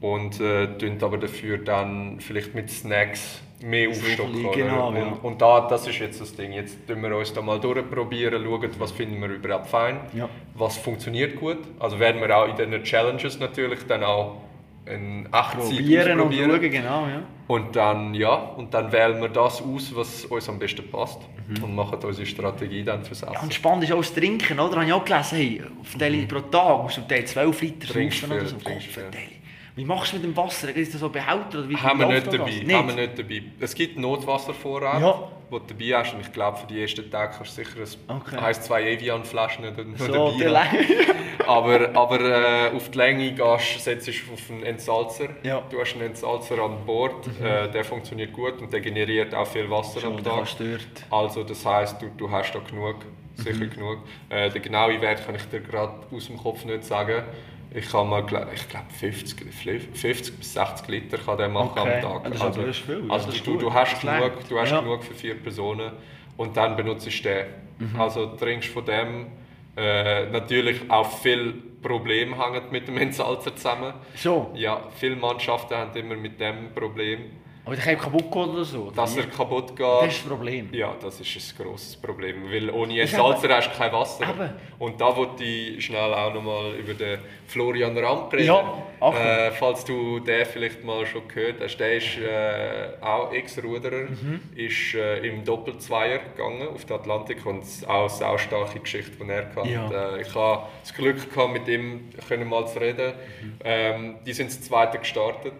und 0.00 0.40
äh, 0.40 0.66
tun 0.78 0.98
aber 1.02 1.18
dafür 1.18 1.58
dann 1.58 2.20
vielleicht 2.20 2.54
mit 2.54 2.70
Snacks 2.70 3.42
mehr 3.60 3.88
aufstocken. 3.90 4.52
genau, 4.52 4.88
und, 4.88 4.96
ja. 4.96 5.12
und 5.22 5.42
da, 5.42 5.62
das 5.68 5.86
ist 5.88 5.98
jetzt 5.98 6.20
das 6.20 6.36
Ding. 6.36 6.52
Jetzt 6.52 6.86
tun 6.86 7.02
wir 7.02 7.16
uns 7.16 7.32
da 7.32 7.42
mal 7.42 7.58
durchprobieren, 7.58 8.44
schauen, 8.44 8.70
was 8.78 8.92
finden 8.92 9.20
wir 9.20 9.28
überhaupt 9.30 9.66
fein, 9.66 9.98
Ja. 10.14 10.28
was 10.54 10.78
funktioniert 10.78 11.34
gut. 11.36 11.58
Also 11.80 11.98
werden 11.98 12.20
wir 12.20 12.36
auch 12.36 12.46
in 12.46 12.70
den 12.70 12.84
Challenges 12.84 13.40
natürlich 13.40 13.84
dann 13.88 14.04
auch 14.04 14.36
ein 14.88 15.26
Echtzeit 15.26 15.52
Probieren 15.58 16.20
und 16.20 16.34
schauen, 16.34 16.60
genau, 16.70 17.06
ja. 17.06 17.22
Und 17.46 17.74
dann, 17.76 18.14
ja, 18.14 18.34
und 18.34 18.74
dann 18.74 18.92
wählen 18.92 19.20
wir 19.22 19.28
das 19.28 19.62
aus, 19.62 19.94
was 19.94 20.24
uns 20.26 20.48
am 20.48 20.58
besten 20.58 20.90
passt 20.90 21.20
und 21.62 21.74
machen 21.74 21.98
unsere 22.04 22.26
Strategie 22.26 22.84
dann 22.84 23.04
fürs 23.04 23.22
Ja, 23.22 23.32
Essen. 23.32 23.44
und 23.44 23.54
spannend 23.54 23.84
ist 23.84 23.92
auch 23.92 23.98
das 23.98 24.12
Trinken, 24.12 24.60
oder? 24.60 24.76
Habe 24.76 24.84
ich 24.86 24.92
auch 24.92 25.04
gelesen, 25.04 25.36
hey, 25.38 25.62
auf 25.80 25.94
Deli 25.94 26.26
pro 26.26 26.40
Tag 26.40 26.82
musst 26.82 26.96
du 26.98 27.00
zum 27.00 27.08
Teil 27.08 27.24
12 27.24 27.60
Liter 27.62 27.88
Trinkst 27.88 28.20
saufen 28.20 28.32
oder 28.36 28.46
so. 28.46 28.56
trinkst. 28.56 28.88
Wie 29.78 29.84
machst 29.84 30.12
du 30.12 30.16
mit 30.16 30.24
dem 30.24 30.36
Wasser? 30.36 30.74
Ist 30.74 30.92
das 30.92 31.00
so 31.00 31.08
Behälter? 31.08 31.60
Oder 31.60 31.68
wie 31.68 31.76
haben 31.76 32.00
wir 32.00 32.06
nicht 32.08 32.26
dabei. 32.26 32.50
Haben 32.74 32.88
wir 32.88 32.94
nicht 32.96 33.16
dabei. 33.16 33.42
Es 33.60 33.72
gibt 33.76 33.96
Notwasservorrat, 33.96 35.00
Ja. 35.00 35.28
wo 35.50 35.60
du 35.60 35.66
dabei 35.72 35.98
hast. 36.00 36.14
Und 36.14 36.20
ich 36.22 36.32
glaube, 36.32 36.56
für 36.58 36.66
die 36.66 36.80
ersten 36.82 37.08
Tage 37.08 37.34
kannst 37.36 37.56
du 37.56 37.62
sicher 37.64 37.78
ein, 38.08 38.16
Okay. 38.16 38.36
eins, 38.38 38.60
zwei 38.62 38.82
Evian-Flaschen 38.90 39.64
noch 39.64 39.98
So, 39.98 40.32
dabei. 40.36 40.66
Aber, 41.46 41.94
aber 41.94 42.20
äh, 42.20 42.76
auf 42.76 42.90
die 42.90 42.98
Länge 42.98 43.32
gehst, 43.32 43.82
setzt 43.82 44.06
du 44.08 44.12
auf 44.34 44.50
einen 44.50 44.64
Entsalzer. 44.64 45.28
Ja. 45.44 45.60
Mhm. 45.60 45.62
Du 45.70 45.80
hast 45.80 45.94
einen 45.94 46.02
Entsalzer 46.06 46.58
an 46.58 46.84
Bord, 46.84 47.26
äh, 47.40 47.70
der 47.70 47.84
funktioniert 47.84 48.34
gut 48.34 48.60
und 48.60 48.70
der 48.70 48.80
generiert 48.80 49.34
auch 49.34 49.46
viel 49.46 49.70
Wasser 49.70 50.04
am 50.06 50.14
Schon, 50.16 50.24
Tag. 50.24 50.34
kannst 50.34 50.60
du 50.60 50.70
dort. 50.72 50.82
Also 51.08 51.44
das 51.44 51.64
heisst, 51.64 52.02
du, 52.02 52.10
du 52.18 52.30
hast 52.30 52.52
da 52.52 52.58
genug, 52.58 52.96
sicher 53.36 53.64
Mhm. 53.64 53.70
genug. 53.70 53.98
Äh, 54.28 54.50
den 54.50 54.60
genauen 54.60 55.00
Wert 55.00 55.24
kann 55.24 55.36
ich 55.36 55.44
dir 55.48 55.60
gerade 55.60 55.94
aus 56.14 56.26
dem 56.26 56.36
Kopf 56.36 56.64
nicht 56.66 56.84
sagen. 56.84 57.22
Ich 57.70 57.90
kann 57.90 58.08
mal, 58.08 58.20
ich 58.54 58.68
glaube 58.68 58.86
50, 58.98 59.52
50 59.52 60.38
bis 60.38 60.54
60 60.54 60.88
Liter 60.88 61.18
kann 61.18 61.36
der 61.36 61.48
machen 61.48 61.70
Okay. 61.78 61.96
am 61.96 62.22
Tag. 62.22 62.32
Das 62.32 62.40
das 62.56 62.56
ist 62.66 62.78
viel, 62.78 63.04
also 63.10 63.28
ist 63.30 63.46
du, 63.46 63.56
du 63.58 63.72
hast 63.72 64.00
genug, 64.00 64.48
du 64.48 64.58
hast 64.58 64.70
Ja. 64.70 64.80
genug 64.80 65.04
für 65.04 65.14
vier 65.14 65.34
Personen 65.34 65.92
und 66.38 66.56
dann 66.56 66.76
benutzt 66.76 67.06
du 67.06 67.10
den. 67.10 67.46
Mhm. 67.78 68.00
Also 68.00 68.26
trinkst 68.36 68.70
von 68.70 68.84
dem. 68.84 69.26
Äh, 69.76 70.26
natürlich 70.30 70.90
auch 70.90 71.08
viele 71.20 71.52
Probleme 71.82 72.36
hängen 72.36 72.62
mit 72.72 72.88
dem 72.88 72.98
Entsalzer 72.98 73.54
zusammen. 73.54 73.92
Schon. 74.16 74.56
Ja, 74.56 74.80
viele 74.96 75.14
Mannschaften 75.14 75.74
haben 75.76 75.94
immer 75.94 76.16
mit 76.16 76.40
dem 76.40 76.74
Problem, 76.74 77.26
Aber 77.68 77.76
der 77.76 77.84
kann 77.84 77.98
kaputt 77.98 78.30
gehen 78.32 78.48
oder 78.50 78.64
so. 78.64 78.90
dass 78.90 79.16
er 79.16 79.26
kaputt 79.26 79.76
geht. 79.76 79.86
das 79.86 80.06
ist 80.14 80.22
das 80.24 80.28
Problem. 80.28 80.68
Ja, 80.72 80.96
das 81.00 81.20
ist 81.20 81.54
ein 81.60 81.64
grosses 81.66 81.96
Problem, 81.96 82.50
weil 82.50 82.70
ohne 82.70 82.98
Ist 82.98 83.12
Entsalzer 83.12 83.54
hast 83.54 83.68
du 83.72 83.76
kein 83.76 83.92
Wasser. 83.92 84.24
Eben. 84.28 84.50
Und 84.78 84.98
da 85.00 85.14
wollte 85.14 85.44
ich 85.44 85.84
schnell 85.84 86.14
auch 86.14 86.32
nochmal 86.32 86.74
über 86.76 86.94
den 86.94 87.18
Florian 87.46 87.96
Ramp 87.98 88.32
reden. 88.32 88.46
Ja, 88.46 88.82
Achtung. 89.00 89.20
äh, 89.22 89.50
falls 89.52 89.84
du 89.84 90.18
den 90.20 90.46
vielleicht 90.46 90.82
mal 90.82 91.04
schon 91.04 91.28
gehört 91.28 91.56
hast, 91.60 91.76
der 91.76 91.96
ist 91.96 92.16
äh, 92.18 92.88
auch 93.04 93.32
Ex-Ruderer, 93.32 94.08
Mhm. 94.08 94.40
ist 94.56 94.94
äh, 94.94 95.18
im 95.26 95.44
Doppelzweier 95.44 96.20
gegangen 96.20 96.68
auf 96.68 96.84
den 96.86 96.96
Atlantik 96.96 97.44
und 97.44 97.62
auch 97.86 98.20
eine 98.22 98.38
starke 98.38 98.80
Geschichte, 98.80 99.12
die 99.22 99.28
er 99.30 99.54
hatte. 99.54 99.68
Ja. 99.68 100.14
Äh, 100.16 100.22
ich 100.22 100.34
hatte 100.34 100.62
das 100.80 100.94
Glück, 100.94 101.34
gehabt, 101.34 101.52
mit 101.52 101.68
ihm 101.68 102.08
können 102.28 102.48
mal 102.48 102.66
zu 102.66 102.80
reden. 102.80 103.12
Mhm. 103.42 103.52
Ähm, 103.64 104.14
die 104.24 104.32
sind 104.32 104.48
das 104.48 104.62
zweite 104.62 104.98
gestartet. 104.98 105.52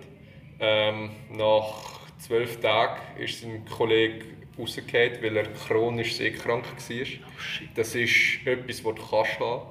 Ähm, 0.60 1.10
nach 1.30 1.97
zwölf 2.18 2.60
Tagen 2.60 3.00
ist 3.18 3.40
sein 3.40 3.64
Kollege 3.64 4.24
rausgefallen, 4.58 5.18
weil 5.22 5.36
er 5.36 5.44
chronisch 5.52 6.16
seekrank 6.16 6.64
war. 6.64 6.96
Oh, 6.96 7.64
das 7.74 7.94
ist 7.94 8.40
etwas, 8.44 8.84
was 8.84 8.94
du 8.94 9.02
kannst 9.10 9.40
haben. 9.40 9.62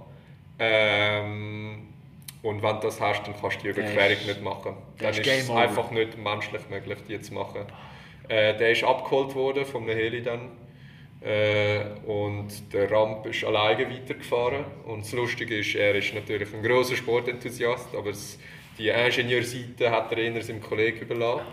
Ähm, 0.60 1.88
und 2.42 2.64
wenn 2.64 2.76
du 2.76 2.82
das 2.82 3.02
hast, 3.02 3.28
dann 3.28 3.36
kannst 3.40 3.58
du 3.58 3.64
die 3.64 3.68
Überquerung 3.70 4.26
nicht 4.26 4.42
machen. 4.42 4.76
Dann 5.00 5.12
ist 5.12 5.20
ist 5.20 5.28
es 5.28 5.50
einfach 5.50 5.92
nicht 5.92 6.18
menschlich 6.18 6.62
möglich, 6.70 7.00
die 7.08 7.20
zu 7.20 7.34
machen. 7.34 7.66
Äh, 8.30 8.58
der 8.58 8.72
ist 8.72 8.84
abgeholt 8.84 9.36
worden 9.36 9.66
vom 9.66 9.88
Heli 9.88 10.22
dann. 10.22 10.52
Äh, 11.22 11.84
und 12.06 12.74
der 12.74 12.92
Ramp 12.92 13.26
ist 13.26 13.44
alleine 13.44 13.90
weitergefahren. 13.90 14.66
Und 14.86 15.04
das 15.04 15.12
Lustige 15.14 15.58
ist, 15.58 15.76
er 15.76 15.96
ist 15.96 16.13
natürlich 16.13 16.54
ein 16.54 16.62
großer 16.62 16.96
Sportenthusiast, 16.96 17.96
aber 17.96 18.12
es, 18.12 18.40
die 18.78 18.90
Ingenieurseite 18.90 19.90
hat 19.90 20.12
er 20.12 20.19
eher 20.19 20.42
seinem 20.42 20.62
Kollegen 20.62 21.00
überlassen. 21.00 21.46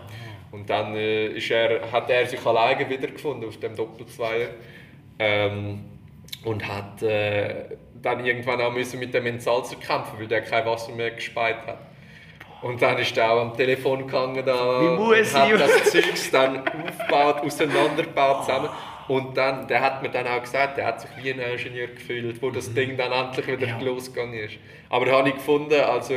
Und 0.55 0.69
dann 0.69 0.95
äh, 0.95 1.27
ist 1.27 1.51
er, 1.51 1.91
hat 1.91 2.09
er 2.09 2.25
sich 2.25 2.43
alleine 2.45 2.89
wiedergefunden 2.89 3.47
auf 3.49 3.57
dem 3.59 3.75
Doppelzweier. 3.75 4.49
Ähm, 5.19 5.81
und 6.45 6.65
hat 6.67 7.01
äh, 7.03 7.65
dann 8.01 8.25
irgendwann 8.25 8.61
auch 8.61 8.71
müssen 8.71 8.99
mit 8.99 9.13
dem 9.13 9.25
Entsalzer 9.25 9.75
kämpfen, 9.75 10.17
weil 10.19 10.27
der 10.27 10.41
kein 10.41 10.65
Wasser 10.65 10.93
mehr 10.93 11.11
gespeit 11.11 11.57
hat. 11.67 11.79
Und 12.61 12.81
dann 12.81 12.97
ist 12.99 13.17
er 13.17 13.31
auch 13.31 13.41
am 13.41 13.57
Telefon 13.57 14.05
gegangen 14.05 14.43
da 14.45 14.79
und 14.79 15.33
hat 15.33 15.59
das 15.59 15.91
Zeugs 15.91 16.31
dann 16.31 16.59
aufgebaut, 16.67 17.41
auseinandergebaut 17.43 18.45
zusammen. 18.45 18.69
Und 19.07 19.35
dann, 19.37 19.67
der 19.67 19.81
hat 19.81 20.01
mir 20.01 20.09
dann 20.09 20.25
auch 20.27 20.41
gesagt, 20.41 20.77
der 20.77 20.85
hat 20.87 21.01
sich 21.01 21.09
wie 21.21 21.31
ein 21.33 21.39
Ingenieur 21.39 21.87
gefühlt, 21.87 22.41
wo 22.41 22.49
das 22.49 22.73
Ding 22.73 22.95
dann 22.97 23.11
endlich 23.11 23.45
wieder 23.47 23.67
Ja. 23.67 23.79
losgegangen 23.79 24.39
ist. 24.39 24.57
Aber 24.89 25.11
habe 25.11 25.29
ich 25.29 25.35
gefunden, 25.35 25.79
also 25.79 26.13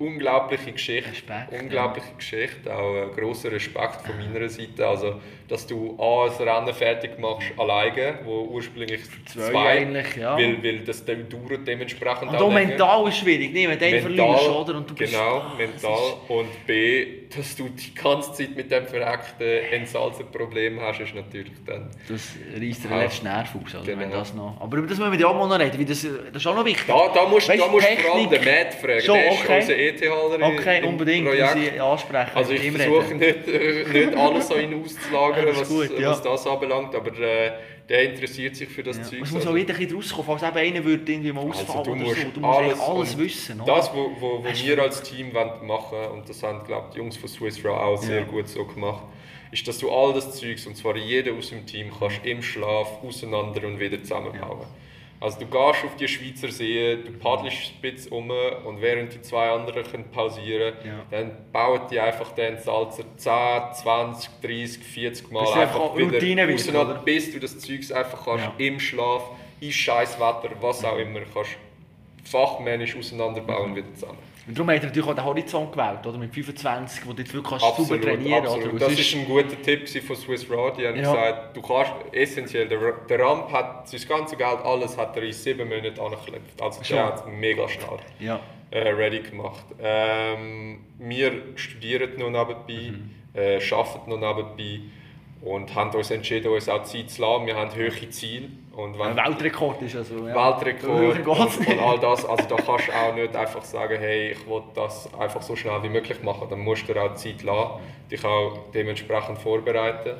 unglaubliche 0.00 0.72
Geschichte. 0.72 1.10
Respekt, 1.10 1.52
unglaubliche 1.62 2.12
Geschichte, 2.16 2.74
auch 2.74 2.94
äh, 2.96 3.06
grosser 3.20 3.52
Respekt 3.52 4.00
von 4.06 4.16
meiner 4.18 4.48
Seite. 4.48 4.86
Also, 4.86 5.20
dass 5.46 5.66
du 5.66 5.96
A, 6.00 6.26
ein 6.26 6.48
Rennen 6.48 6.74
fertig 6.74 7.18
machst, 7.18 7.48
alleine, 7.58 8.20
wo 8.24 8.42
ursprünglich 8.44 9.00
Zwei 9.26 9.50
zwei, 9.50 9.68
eigentlich, 9.68 10.16
ja. 10.16 10.36
weil, 10.36 10.62
weil 10.62 10.78
das 10.80 11.04
dauert 11.04 11.66
dementsprechend 11.66 12.30
Und 12.30 12.36
auch 12.36 12.52
länger. 12.52 12.68
mental 12.68 13.08
ist 13.08 13.18
schwierig, 13.18 13.52
nicht? 13.52 13.68
wenn 13.68 13.78
du 13.78 13.84
einen 13.84 14.00
verlierst, 14.00 14.48
oder? 14.48 14.74
Und 14.76 14.90
du 14.90 14.94
bist, 14.94 15.12
genau, 15.12 15.38
Ah, 15.38 15.52
mental. 15.58 15.98
Und 16.28 16.66
B, 16.66 17.06
dass 17.36 17.56
du 17.56 17.68
die 17.68 17.94
ganze 17.94 18.32
Zeit 18.32 18.56
mit 18.56 18.70
dem 18.70 18.86
verreckten 18.86 19.72
Entsalzer-Problem 19.72 20.80
hast, 20.80 21.00
ist 21.00 21.14
natürlich 21.14 21.52
dann... 21.66 21.90
Das 22.08 22.32
reißt 22.58 22.84
dir 22.84 22.88
den 22.88 22.90
Ja. 22.90 23.02
letzten 23.02 23.24
Nerv 23.26 23.48
aus. 23.54 23.74
Oder? 23.74 23.84
Genau. 23.84 24.00
Wenn 24.00 24.10
das 24.10 24.34
noch... 24.34 24.56
Aber 24.60 24.76
über 24.78 24.86
das 24.86 24.98
müssen 24.98 25.12
wir 25.12 25.18
ja 25.20 25.26
auch 25.28 25.34
mal 25.34 25.46
noch 25.48 25.58
reden, 25.64 25.78
weil 25.78 25.84
das, 25.84 26.02
das 26.32 26.36
ist 26.42 26.46
auch 26.46 26.54
noch 26.54 26.64
wichtig. 26.64 26.86
Da, 26.86 27.08
da 27.12 27.26
musst, 27.28 27.48
Weißt 27.48 27.60
da 27.60 27.66
du, 27.66 27.78
vor 27.80 28.14
allem 28.14 28.30
den 28.30 28.44
Matt 28.44 28.74
fragen, 28.74 29.00
Schon, 29.00 29.14
der 29.16 29.32
okay. 29.32 29.89
ETHler 29.94 30.46
Okay, 30.48 30.82
unbedingt, 30.84 31.26
Projekt. 31.26 31.54
muss 31.56 31.64
ich 31.66 31.82
ansprechen. 31.82 32.30
Also 32.34 32.52
ich 32.52 32.70
versuche 32.72 33.14
nicht, 33.14 33.48
äh, 33.48 33.84
nicht 33.92 34.16
alles 34.16 34.50
an 34.50 34.60
ihn 34.60 34.82
auszulagern, 34.82 35.46
Ja, 35.54 35.60
was, 35.60 35.68
gut, 35.68 35.98
ja. 35.98 36.10
was 36.10 36.22
das 36.22 36.46
anbelangt, 36.46 36.94
aber 36.94 37.18
äh, 37.18 37.52
der 37.88 38.04
interessiert 38.04 38.54
sich 38.56 38.68
für 38.68 38.82
das 38.82 38.98
Ja. 38.98 39.02
Zeug. 39.02 39.20
Es 39.22 39.30
muss 39.32 39.46
auch 39.46 39.54
wieder 39.54 39.74
ein 39.74 39.80
bisschen 39.80 39.96
rauskommen, 39.96 40.38
falls 40.38 40.42
eben 40.42 40.56
einer 40.76 40.84
würde 40.84 41.12
irgendwie 41.12 41.32
mal 41.32 41.40
ausfallen 41.44 41.78
Also 41.78 41.82
du 41.82 41.90
oder 41.92 42.00
musst 42.00 42.20
so. 42.20 42.28
Du 42.34 42.40
musst 42.40 42.58
alles, 42.58 42.80
alles, 42.80 43.18
wissen. 43.18 43.60
oder? 43.60 43.74
Das, 43.76 43.88
was 43.88 43.96
wo, 43.96 44.10
wo, 44.20 44.44
wo 44.44 44.48
Hast 44.48 44.62
du 44.62 44.66
wir 44.66 44.82
als 44.82 45.02
Team 45.02 45.34
wollen 45.34 45.66
machen 45.66 45.98
und 46.14 46.28
das 46.28 46.42
haben 46.42 46.64
glaube 46.66 46.86
ich, 46.88 46.92
die 46.94 46.98
Jungs 46.98 47.16
von 47.16 47.28
Swiss 47.28 47.64
Raw 47.64 47.74
auch 47.76 47.96
sehr 48.00 48.22
gut 48.22 48.48
so 48.48 48.64
gemacht, 48.64 49.02
ist, 49.52 49.66
dass 49.66 49.78
du 49.78 49.90
all 49.90 50.12
das 50.12 50.38
Zeugs, 50.38 50.64
und 50.66 50.76
zwar 50.76 50.96
jeder 50.96 51.32
aus 51.32 51.48
dem 51.50 51.66
Team, 51.66 51.90
kannst 51.98 52.20
im 52.24 52.40
Schlaf 52.40 53.02
auseinander 53.02 53.66
und 53.66 53.80
wieder 53.80 54.00
zusammenbauen. 54.00 54.66
Also 55.22 55.38
du 55.38 55.44
gehst 55.46 55.84
auf 55.84 55.96
die 55.98 56.08
Schweizer 56.08 56.48
See, 56.50 56.96
du 57.04 57.12
paddelst 57.12 57.72
ein 57.74 57.80
bisschen 57.82 58.10
um 58.12 58.30
und 58.64 58.80
während 58.80 59.12
die 59.12 59.20
zwei 59.20 59.50
anderen 59.50 59.82
können 59.84 60.10
pausieren 60.10 60.72
Ja. 60.82 61.02
dann 61.10 61.32
bauen 61.52 61.82
die 61.90 62.00
einfach 62.00 62.32
den 62.32 62.56
Salzer 62.58 63.04
10, 63.18 63.74
20, 63.82 64.30
30, 64.42 64.82
40 64.82 65.30
Mal 65.30 65.46
einfach 65.60 65.78
Routine 65.94 66.48
wird, 66.48 66.58
auseinander, 66.60 66.94
oder? 66.94 67.02
bis 67.02 67.32
du 67.32 67.38
das 67.38 67.58
Zeugs 67.58 67.92
einfach 67.92 68.24
kannst 68.24 68.44
Ja. 68.46 68.54
im 68.56 68.80
Schlaf, 68.80 69.22
in 69.60 69.70
scheiß 69.72 70.18
Wetter, 70.18 70.50
was 70.62 70.82
auch 70.86 70.96
immer, 70.96 71.20
kannst 71.34 71.50
fachmännisch 72.24 72.96
auseinanderbauen 72.96 73.76
wieder 73.76 73.92
zusammen. 73.94 74.18
Und 74.50 74.58
darum 74.58 74.70
hat 74.70 74.80
er 74.82 74.86
natürlich 74.86 75.08
auch 75.08 75.14
den 75.14 75.24
Horizont 75.24 75.70
gewählt, 75.72 76.04
oder? 76.04 76.18
Mit 76.18 76.34
25, 76.34 77.06
wo 77.06 77.12
du 77.12 77.22
jetzt 77.22 77.32
wirklich 77.32 77.60
kannst 77.62 77.76
super 77.76 78.00
trainieren 78.00 78.42
kannst. 78.44 78.82
Das 78.82 78.92
ist 78.98 79.14
ein 79.14 79.24
guter 79.26 79.62
Tipp 79.62 79.88
von 80.04 80.16
Swiss 80.16 80.50
Raw. 80.50 80.72
Die 80.76 80.84
haben 80.88 80.96
Ja. 80.96 81.02
gesagt, 81.02 81.56
du 81.56 81.62
kannst 81.62 81.92
essentiell, 82.10 82.66
der, 82.66 82.78
der 83.08 83.20
Ramp 83.20 83.52
hat 83.52 83.88
sein 83.88 84.00
ganzes 84.08 84.36
Geld, 84.36 84.58
alles 84.64 84.96
hat 84.98 85.16
er 85.16 85.22
in 85.22 85.32
sieben 85.32 85.68
Monaten 85.68 86.00
angeklebt. 86.00 86.60
Also 86.60 86.82
Schon. 86.82 86.96
der 86.96 87.06
hat 87.06 87.16
es 87.20 87.26
mega 87.32 87.68
schnell 87.68 87.98
Ja. 88.18 88.40
äh, 88.72 88.88
ready 88.88 89.20
gemacht. 89.20 89.64
Ähm, 89.80 90.80
wir 90.98 91.30
studieren 91.54 92.10
noch 92.18 92.30
nebenbei, 92.30 92.90
Mhm. 92.90 93.10
äh, 93.34 93.60
arbeiten 93.72 94.10
noch 94.10 94.18
nebenbei 94.18 94.80
und 95.42 95.72
haben 95.76 95.90
uns 95.96 96.10
entschieden, 96.10 96.48
uns 96.52 96.68
auch 96.68 96.82
Zeit 96.82 97.08
zu 97.08 97.22
lassen. 97.22 97.46
Wir 97.46 97.54
haben 97.54 97.70
hohe 97.72 98.10
Ziele. 98.10 98.48
Und 98.72 98.98
wenn, 98.98 99.18
Ein 99.18 99.38
Weltrekord 99.38 99.82
ist 99.82 99.96
also. 99.96 100.26
Ja. 100.26 100.34
Weltrekord 100.34 101.58
und, 101.58 101.68
und 101.68 101.78
all 101.80 101.98
das. 101.98 102.24
Also 102.24 102.44
da 102.48 102.56
kannst 102.56 102.88
du 102.88 102.92
auch 102.96 103.14
nicht 103.14 103.34
einfach 103.34 103.64
sagen, 103.64 103.98
hey, 103.98 104.32
ich 104.32 104.46
will 104.46 104.62
das 104.74 105.12
einfach 105.14 105.42
so 105.42 105.56
schnell 105.56 105.82
wie 105.82 105.88
möglich 105.88 106.22
machen. 106.22 106.46
Dann 106.48 106.60
musst 106.60 106.88
du 106.88 106.94
dir 106.94 107.02
auch 107.02 107.14
Zeit 107.14 107.42
lassen, 107.42 107.80
dich 108.10 108.24
auch 108.24 108.58
dementsprechend 108.72 109.38
vorbereiten. 109.38 110.16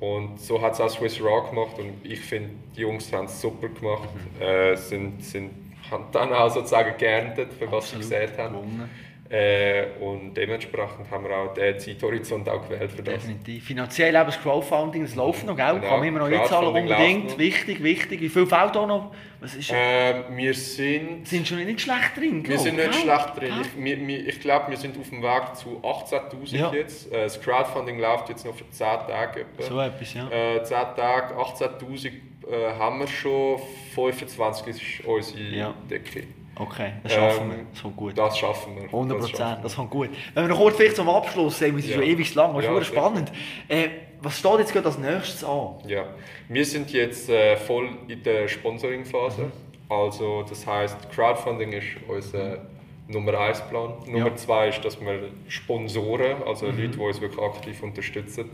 Und 0.00 0.40
so 0.40 0.60
hat 0.60 0.74
es 0.74 0.80
auch 0.80 0.90
Swiss 0.90 1.20
Raw 1.20 1.48
gemacht 1.48 1.76
und 1.78 2.04
ich 2.04 2.20
finde, 2.20 2.50
die 2.76 2.82
Jungs 2.82 3.12
haben 3.12 3.24
es 3.24 3.40
super 3.40 3.68
gemacht. 3.68 4.08
Mhm. 4.38 4.42
Äh, 4.42 4.76
sind, 4.76 5.24
sind, 5.24 5.50
haben 5.90 6.04
dann 6.12 6.32
auch 6.32 6.50
sozusagen 6.50 6.96
geerntet, 6.96 7.52
für 7.52 7.66
was 7.72 7.84
Absolut. 7.84 8.04
sie 8.04 8.10
gesät 8.10 8.38
haben. 8.38 8.54
Gewonnen. 8.54 8.90
Äh, 9.30 9.88
und 10.00 10.32
dementsprechend 10.34 11.10
haben 11.10 11.24
wir 11.24 11.36
auch 11.36 11.52
den 11.52 11.78
Zeithorizont 11.78 12.48
auch 12.48 12.66
gewählt 12.66 12.90
für 12.90 13.02
das. 13.02 13.14
Definitiv. 13.16 13.62
Finanziell 13.66 14.14
eben 14.14 14.24
das 14.24 14.40
Crowdfunding, 14.40 15.02
das 15.02 15.14
läuft 15.16 15.44
noch, 15.44 15.54
gell? 15.54 15.74
Genau, 15.74 15.86
Kann 15.86 15.98
man 15.98 16.08
immer 16.08 16.18
noch 16.20 16.28
nicht 16.28 16.46
zahlen, 16.46 16.72
Crowdfunding 16.72 16.86
läuft 16.88 17.00
unbedingt. 17.02 17.38
Wichtig, 17.38 17.82
wichtig. 17.82 18.20
Wie 18.22 18.28
viel 18.30 18.46
fällt 18.46 18.74
da 18.74 18.86
noch? 18.86 19.12
Was 19.40 19.54
ist, 19.54 19.70
Ähm, 19.74 20.24
wir 20.30 20.54
sind 20.54 21.28
sind 21.28 21.46
schon 21.46 21.58
nicht 21.62 21.80
schlecht 21.80 22.16
drin, 22.16 22.36
Wir 22.42 22.54
glaub, 22.54 22.58
sind 22.60 22.76
nicht 22.76 22.90
gell? 22.90 23.00
schlecht 23.02 23.36
drin. 23.38 23.52
Ich, 23.60 23.84
wir, 23.84 24.06
wir, 24.08 24.28
ich 24.28 24.40
glaube, 24.40 24.70
wir 24.70 24.76
sind 24.78 24.98
auf 24.98 25.08
dem 25.10 25.22
Weg 25.22 25.54
zu 25.56 25.78
18.000 25.82 26.56
Ja. 26.56 26.72
jetzt. 26.72 27.12
Äh, 27.12 27.24
Das 27.24 27.38
Crowdfunding 27.40 27.98
läuft 28.00 28.30
jetzt 28.30 28.46
noch 28.46 28.54
für 28.54 28.68
10 28.70 28.86
Tage. 29.06 29.40
Etwa. 29.42 29.62
So 29.62 29.78
etwas, 29.80 30.14
ja. 30.14 30.28
Äh, 30.30 30.62
10 30.64 30.76
Tage, 30.96 31.34
18.000 31.36 32.06
äh, 32.50 32.72
haben 32.78 33.00
wir 33.00 33.06
schon, 33.06 33.58
25 33.94 34.68
ist 35.00 35.06
unsere 35.06 35.40
Ja. 35.54 35.74
Decke. 35.90 36.24
Okay, 36.58 36.92
das 37.02 37.12
schaffen 37.12 37.42
Ähm, 37.44 37.50
wir. 37.50 37.64
Das 37.72 37.82
kommt 37.82 37.96
gut. 37.96 38.18
Das 38.18 38.38
schaffen 38.38 38.76
wir. 38.76 38.84
100 38.84 39.20
Das 39.20 39.30
Prozent, 39.30 39.58
das 39.64 39.76
kommt 39.76 39.90
gut. 39.90 40.10
Wenn 40.34 40.44
wir 40.44 40.48
noch 40.48 40.58
kurz 40.58 40.76
vielleicht 40.76 40.96
zum 40.96 41.08
Abschluss 41.08 41.58
sehen, 41.58 41.76
wir 41.76 41.82
sind 41.82 41.92
Ja. 41.92 41.96
schon 41.98 42.06
ewig 42.06 42.34
lang, 42.34 42.54
das 42.54 42.64
ist 42.64 42.70
Ja, 42.70 42.84
spannend. 42.84 43.32
Äh, 43.68 43.88
was 44.20 44.38
steht 44.38 44.58
jetzt 44.58 44.72
gerade 44.72 44.86
als 44.86 44.98
nächstes 44.98 45.44
an? 45.44 45.76
wir. 45.84 45.96
Ja. 45.98 46.04
Wir 46.48 46.64
sind 46.64 46.90
jetzt 46.92 47.28
äh, 47.28 47.56
voll 47.56 47.90
in 48.08 48.22
der 48.22 48.48
Sponsoring-Phase. 48.48 49.42
Mhm. 49.42 49.52
Also, 49.88 50.44
das 50.48 50.66
heißt, 50.66 51.10
Crowdfunding 51.12 51.72
ist 51.72 51.86
unser 52.08 52.58
Nummer 53.06 53.38
1 53.38 53.62
Plan. 53.70 53.94
Nummer 54.06 54.26
Ja. 54.28 54.36
2 54.36 54.68
ist, 54.68 54.84
dass 54.84 55.00
wir 55.00 55.28
Sponsoren, 55.48 56.42
also 56.44 56.66
Mhm. 56.66 56.76
Leute, 56.76 56.88
die 56.88 56.98
uns 56.98 57.20
wirklich 57.20 57.42
aktiv 57.42 57.82
unterstützen, 57.82 58.50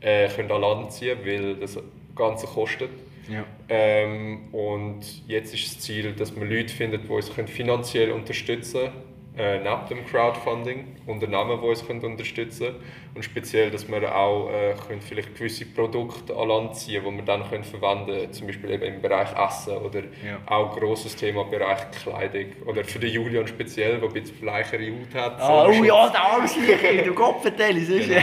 äh, 0.00 0.28
können 0.28 0.50
an 0.50 0.60
Land 0.60 0.92
ziehen, 0.92 1.18
weil 1.24 1.56
das 1.56 1.78
Ganze 2.16 2.46
kostet. 2.46 2.90
Ja. 3.28 3.44
Ähm, 3.68 4.52
und 4.52 5.26
jetzt 5.26 5.54
ist 5.54 5.66
das 5.66 5.80
Ziel, 5.80 6.12
dass 6.12 6.34
wir 6.36 6.44
Leute 6.44 6.72
finden, 6.72 7.02
die 7.02 7.08
uns 7.08 7.30
finanziell 7.30 8.12
unterstützen 8.12 8.80
können, 8.80 9.13
äh, 9.36 9.58
neben 9.58 9.86
dem 9.90 10.06
Crowdfunding, 10.06 10.96
Unternehmen, 11.06 11.60
die 11.60 11.66
uns 11.66 11.84
können 11.86 12.00
unterstützen 12.04 12.66
können. 12.66 12.82
Und 13.16 13.24
speziell, 13.24 13.70
dass 13.70 13.88
wir 13.88 14.14
auch 14.16 14.48
äh, 14.50 14.74
können 14.86 15.00
vielleicht 15.00 15.36
gewisse 15.36 15.66
Produkte 15.66 16.36
an 16.36 16.48
Land 16.48 16.76
ziehen 16.76 17.02
die 17.04 17.16
wir 17.16 17.22
dann 17.24 17.48
können 17.48 17.64
verwenden 17.64 18.06
können, 18.06 18.32
zum 18.32 18.46
Beispiel 18.46 18.70
eben 18.70 18.82
im 18.84 19.02
Bereich 19.02 19.28
Essen 19.36 19.76
oder 19.78 20.00
Ja. 20.00 20.38
auch 20.46 20.74
ein 20.74 20.80
grosses 20.80 21.16
Thema 21.16 21.42
im 21.42 21.50
Bereich 21.50 21.78
Kleidung. 22.02 22.52
Oder 22.66 22.84
für 22.84 22.98
den 23.00 23.10
Julian 23.10 23.46
speziell, 23.46 23.98
der 23.98 24.08
ein 24.08 24.12
bisschen 24.12 24.36
bleichere 24.38 24.86
Haut 24.92 25.14
hat. 25.14 25.40
Ah, 25.40 25.48
oh 25.48 25.62
Sonnenschutz. 25.64 25.86
ja, 25.88 26.08
der 26.10 26.22
Armslicht, 26.24 27.06
du 27.06 27.14
Kopfverteil, 27.14 27.74
das 27.74 27.88
ist 27.88 28.08
ja 28.08 28.22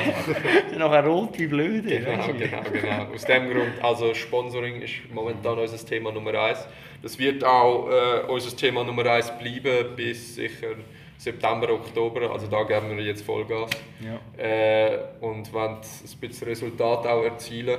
nachher 0.77 1.05
rot 1.05 1.37
wie 1.39 1.47
blöde. 1.47 1.99
Genau, 1.99 2.27
genau, 2.37 2.61
genau. 2.71 3.13
Aus 3.13 3.25
dem 3.25 3.49
Grund, 3.49 3.73
also 3.81 4.13
Sponsoring 4.13 4.81
ist 4.81 4.93
momentan 5.13 5.57
unser 5.59 5.85
Thema 5.85 6.11
Nummer 6.11 6.33
eins. 6.35 6.65
Das 7.01 7.17
wird 7.17 7.43
auch 7.43 7.89
äh, 7.89 8.21
unser 8.27 8.55
Thema 8.55 8.83
Nummer 8.83 9.05
eins 9.07 9.31
bleiben 9.39 9.95
bis 9.95 10.35
sicher 10.35 10.75
September, 11.21 11.69
Oktober. 11.71 12.31
Also 12.31 12.47
da 12.47 12.63
geben 12.63 12.97
wir 12.97 13.03
jetzt 13.03 13.23
Vollgas. 13.23 13.69
Ja. 13.99 14.43
Äh, 14.43 14.97
und 15.19 15.53
wollen 15.53 15.75
ein 15.75 16.19
bisschen 16.19 16.47
Resultat 16.47 17.05
auch 17.05 17.23
erzielen. 17.23 17.77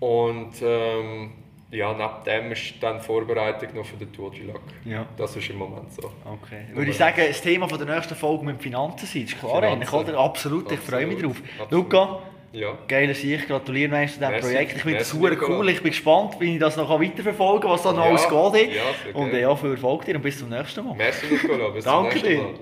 Und 0.00 0.54
ähm, 0.62 1.30
ja, 1.70 1.92
neben 1.92 2.24
dem 2.26 2.52
ist 2.52 2.74
dann 2.80 2.98
die 2.98 3.04
Vorbereitung 3.04 3.68
noch 3.76 3.86
für 3.86 3.96
den 3.96 4.12
Tour 4.12 4.32
du 4.32 4.42
Lac. 4.48 4.60
Ja. 4.84 5.06
Das 5.16 5.36
ist 5.36 5.48
im 5.48 5.58
Moment 5.58 5.92
so. 5.92 6.10
Okay. 6.24 6.66
Würde 6.72 6.90
ich 6.90 6.96
sagen, 6.96 7.22
das 7.24 7.40
Thema 7.40 7.68
von 7.68 7.78
der 7.78 7.94
nächsten 7.94 8.16
Folge 8.16 8.44
mit 8.44 8.60
Finanzen 8.60 9.06
sein, 9.06 9.22
ist 9.22 9.38
klar 9.38 9.60
Finanzen. 9.60 9.68
eigentlich, 9.74 9.92
oder? 9.92 10.18
Absolut, 10.18 10.72
ich 10.72 10.80
freue 10.80 11.06
mich 11.06 11.22
drauf. 11.22 11.40
Absolut. 11.60 11.70
Luca, 11.70 12.18
Ja. 12.52 12.76
geiler 12.86 13.14
Sieg, 13.14 13.46
gratuliere 13.48 13.90
mir 13.90 14.06
zu 14.06 14.18
diesem. 14.18 14.40
Projekt. 14.40 14.76
Ich 14.76 14.82
finde 14.82 14.98
das 14.98 15.08
super 15.08 15.36
cool, 15.48 15.68
ich 15.70 15.82
bin 15.82 15.90
gespannt, 15.90 16.34
wie 16.38 16.54
ich 16.54 16.60
das 16.60 16.76
noch 16.76 16.90
weiterverfolgen 17.00 17.62
kann, 17.62 17.70
was 17.70 17.82
da 17.82 17.92
noch 17.92 18.04
Ja, 18.04 18.10
alles 18.10 18.28
geht. 18.52 18.74
ja, 18.74 18.82
sehr 19.04 19.16
Und 19.16 19.32
ja, 19.32 19.56
viel 19.56 19.70
Erfolg 19.70 20.04
dir 20.04 20.16
und 20.16 20.22
bis 20.22 20.38
zum 20.38 20.50
nächsten 20.50 20.84
Mal. 20.84 20.94
Merci 20.94 21.26
Nicola, 21.30 21.68
bis 21.70 21.84
zum 21.84 21.92
Danke 21.92 22.14
nächsten 22.18 22.28
dir. 22.28 22.42
Mal. 22.42 22.54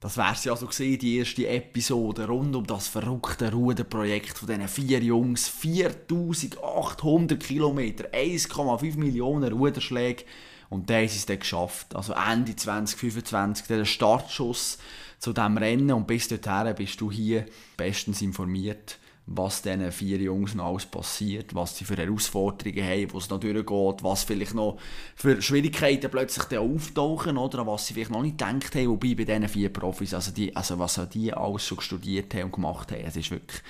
Das 0.00 0.16
wäre 0.16 0.34
ja 0.44 0.52
also 0.52 0.66
gewesen, 0.66 0.98
die 1.00 1.18
erste 1.18 1.48
Episode 1.48 2.28
rund 2.28 2.54
um 2.54 2.64
das 2.66 2.86
verrückte 2.86 3.50
Ruderprojekt 3.52 4.38
von 4.38 4.46
diesen 4.46 4.68
vier 4.68 5.00
Jungs. 5.00 5.48
4800 5.48 7.42
Kilometer, 7.42 8.04
1,5 8.14 8.96
Millionen 8.98 9.52
Ruderschläge 9.52 10.22
Und 10.68 10.90
haben 10.90 11.08
sie 11.08 11.18
es 11.18 11.26
dann 11.26 11.38
geschafft. 11.38 11.94
Also 11.94 12.12
Ende 12.12 12.56
2025, 12.56 13.66
der 13.66 13.84
Startschuss 13.84 14.78
zu 15.18 15.32
diesem 15.32 15.56
Rennen. 15.58 15.92
Und 15.92 16.06
bis 16.06 16.28
dorthin 16.28 16.74
bist 16.74 17.00
du 17.00 17.10
hier 17.10 17.46
bestens 17.76 18.22
informiert, 18.22 18.98
was 19.26 19.62
diesen 19.62 19.90
vier 19.90 20.18
Jungs 20.18 20.54
noch 20.54 20.66
alles 20.66 20.86
passiert, 20.86 21.54
was 21.54 21.76
sie 21.76 21.84
für 21.84 21.96
Herausforderungen 21.96 22.84
haben, 22.84 23.12
wo 23.12 23.18
es 23.18 23.28
noch 23.28 23.40
durchgeht, 23.40 24.02
was 24.02 24.24
vielleicht 24.24 24.54
noch 24.54 24.78
für 25.16 25.42
Schwierigkeiten 25.42 26.10
plötzlich 26.10 26.58
auftauchen 26.58 27.36
oder 27.36 27.66
was 27.66 27.86
sie 27.86 27.94
vielleicht 27.94 28.12
noch 28.12 28.22
nicht 28.22 28.38
gedacht 28.38 28.74
haben. 28.76 28.88
Wobei 28.88 29.14
bei 29.14 29.24
diesen 29.24 29.48
vier 29.48 29.72
Profis, 29.72 30.14
also, 30.14 30.30
die, 30.30 30.54
also 30.54 30.78
was 30.78 31.00
die 31.12 31.32
alles 31.32 31.66
schon 31.66 31.80
studiert 31.80 32.34
haben 32.34 32.44
und 32.44 32.52
gemacht 32.52 32.92
haben, 32.92 33.02
es 33.04 33.16
ist 33.16 33.32
wirklich 33.32 33.62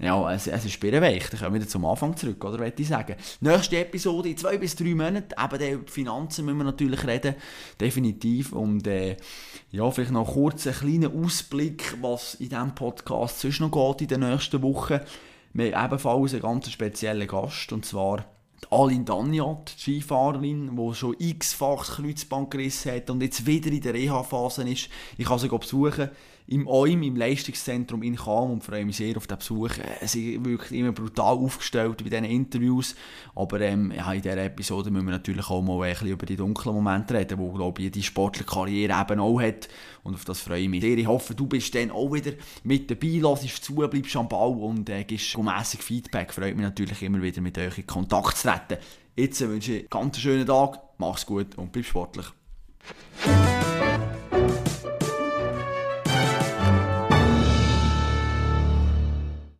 ja, 0.00 0.32
es, 0.32 0.46
es 0.46 0.64
ist 0.64 0.78
birrenweich. 0.78 1.28
Dann 1.30 1.40
kommen 1.40 1.54
wir 1.54 1.60
wieder 1.60 1.68
zum 1.68 1.84
Anfang 1.84 2.16
zurück, 2.16 2.44
oder 2.44 2.58
würde 2.60 2.80
ich 2.80 2.88
sagen. 2.88 3.16
Nächste 3.40 3.78
Episode 3.78 4.28
in 4.28 4.36
zwei 4.36 4.56
bis 4.56 4.76
drei 4.76 4.94
Monaten. 4.94 5.34
Eben 5.36 5.72
über 5.72 5.84
die 5.84 5.90
Finanzen 5.90 6.44
müssen 6.44 6.58
wir 6.58 6.64
natürlich 6.64 7.04
reden. 7.04 7.34
Definitiv. 7.80 8.52
Und 8.52 8.86
äh, 8.86 9.16
ja, 9.70 9.90
vielleicht 9.90 10.12
noch 10.12 10.34
kurz 10.34 10.66
einen 10.66 10.76
kleinen 10.76 11.24
Ausblick, 11.24 11.96
was 12.00 12.34
in 12.36 12.50
diesem 12.50 12.74
Podcast 12.74 13.40
sonst 13.40 13.60
noch 13.60 13.70
geht 13.70 14.02
in 14.02 14.20
den 14.20 14.30
nächsten 14.30 14.62
Wochen. 14.62 15.00
Wir 15.52 15.76
haben 15.76 15.86
ebenfalls 15.86 16.32
einen 16.32 16.42
ganz 16.42 16.70
speziellen 16.70 17.26
Gast, 17.26 17.72
und 17.72 17.84
zwar 17.84 18.24
Aline 18.70 19.04
Danyat, 19.04 19.74
die 19.76 20.00
Skifahrerin, 20.00 20.76
die 20.76 20.94
schon 20.94 21.16
x-fach 21.18 21.96
Kreuzband 21.96 22.50
gerissen 22.50 22.92
hat 22.92 23.10
und 23.10 23.22
jetzt 23.22 23.46
wieder 23.46 23.70
in 23.70 23.80
der 23.80 23.94
Reha-Phase 23.94 24.68
ist. 24.68 24.88
Ich 25.16 25.26
kann 25.26 25.38
sie 25.38 25.48
besuchen 25.48 26.10
im 26.48 26.66
OIM, 26.66 27.02
im 27.02 27.16
Leistungszentrum 27.16 28.02
in 28.02 28.16
Cham 28.16 28.50
und 28.50 28.64
freue 28.64 28.86
mich 28.86 28.96
sehr 28.96 29.16
auf 29.18 29.26
den 29.26 29.36
Besuch. 29.36 29.70
Sie 30.02 30.32
sind 30.32 30.46
wirklich 30.46 30.80
immer 30.80 30.92
brutal 30.92 31.36
aufgestellt 31.36 31.98
bei 31.98 32.08
diesen 32.08 32.24
Interviews, 32.24 32.94
aber 33.34 33.60
ähm, 33.60 33.92
ja, 33.94 34.10
in 34.12 34.22
dieser 34.22 34.38
Episode 34.38 34.90
müssen 34.90 35.06
wir 35.06 35.12
natürlich 35.12 35.48
auch 35.50 35.60
mal 35.60 35.82
ein 35.82 35.92
bisschen 35.92 36.08
über 36.08 36.24
die 36.24 36.36
dunklen 36.36 36.74
Momente 36.74 37.14
reden, 37.14 37.38
wo 37.38 37.52
glaube 37.52 37.82
ich 37.82 37.90
die 37.90 38.02
sportliche 38.02 38.46
Karriere 38.46 38.98
eben 38.98 39.20
auch 39.20 39.40
hat 39.40 39.68
und 40.02 40.14
auf 40.14 40.24
das 40.24 40.40
freue 40.40 40.62
ich 40.62 40.68
mich 40.70 40.80
sehr. 40.80 40.96
Ich 40.96 41.06
hoffe, 41.06 41.34
du 41.34 41.46
bist 41.46 41.74
dann 41.74 41.90
auch 41.90 42.10
wieder 42.12 42.32
mit 42.64 42.90
dabei, 42.90 43.18
lassest 43.20 43.62
zu, 43.62 43.74
bleibst 43.74 44.16
am 44.16 44.28
Ball 44.28 44.52
und 44.52 44.88
äh, 44.88 45.04
gibst 45.04 45.36
mässig 45.36 45.82
Feedback. 45.82 46.32
Freut 46.32 46.56
mich 46.56 46.64
natürlich 46.64 47.02
immer 47.02 47.20
wieder 47.20 47.42
mit 47.42 47.58
euch 47.58 47.76
in 47.76 47.86
Kontakt 47.86 48.38
zu 48.38 48.48
treten. 48.48 48.82
Jetzt 49.16 49.40
wünsche 49.40 49.72
ich 49.72 49.80
einen 49.80 49.90
ganz 49.90 50.18
schönen 50.18 50.46
Tag, 50.46 50.80
mach's 50.96 51.26
gut 51.26 51.58
und 51.58 51.72
bleib 51.72 51.84
sportlich. 51.84 52.26